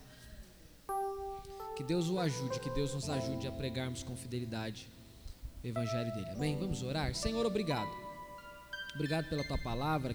Que 1.75 1.83
Deus 1.83 2.09
o 2.09 2.19
ajude, 2.19 2.59
que 2.59 2.69
Deus 2.69 2.93
nos 2.93 3.09
ajude 3.09 3.47
a 3.47 3.51
pregarmos 3.51 4.03
com 4.03 4.15
fidelidade 4.15 4.87
o 5.63 5.67
Evangelho 5.67 6.11
dele. 6.13 6.29
Amém? 6.31 6.57
Vamos 6.57 6.81
orar? 6.83 7.13
Senhor, 7.15 7.45
obrigado. 7.45 7.89
Obrigado 8.95 9.29
pela 9.29 9.43
tua 9.43 9.57
palavra. 9.57 10.09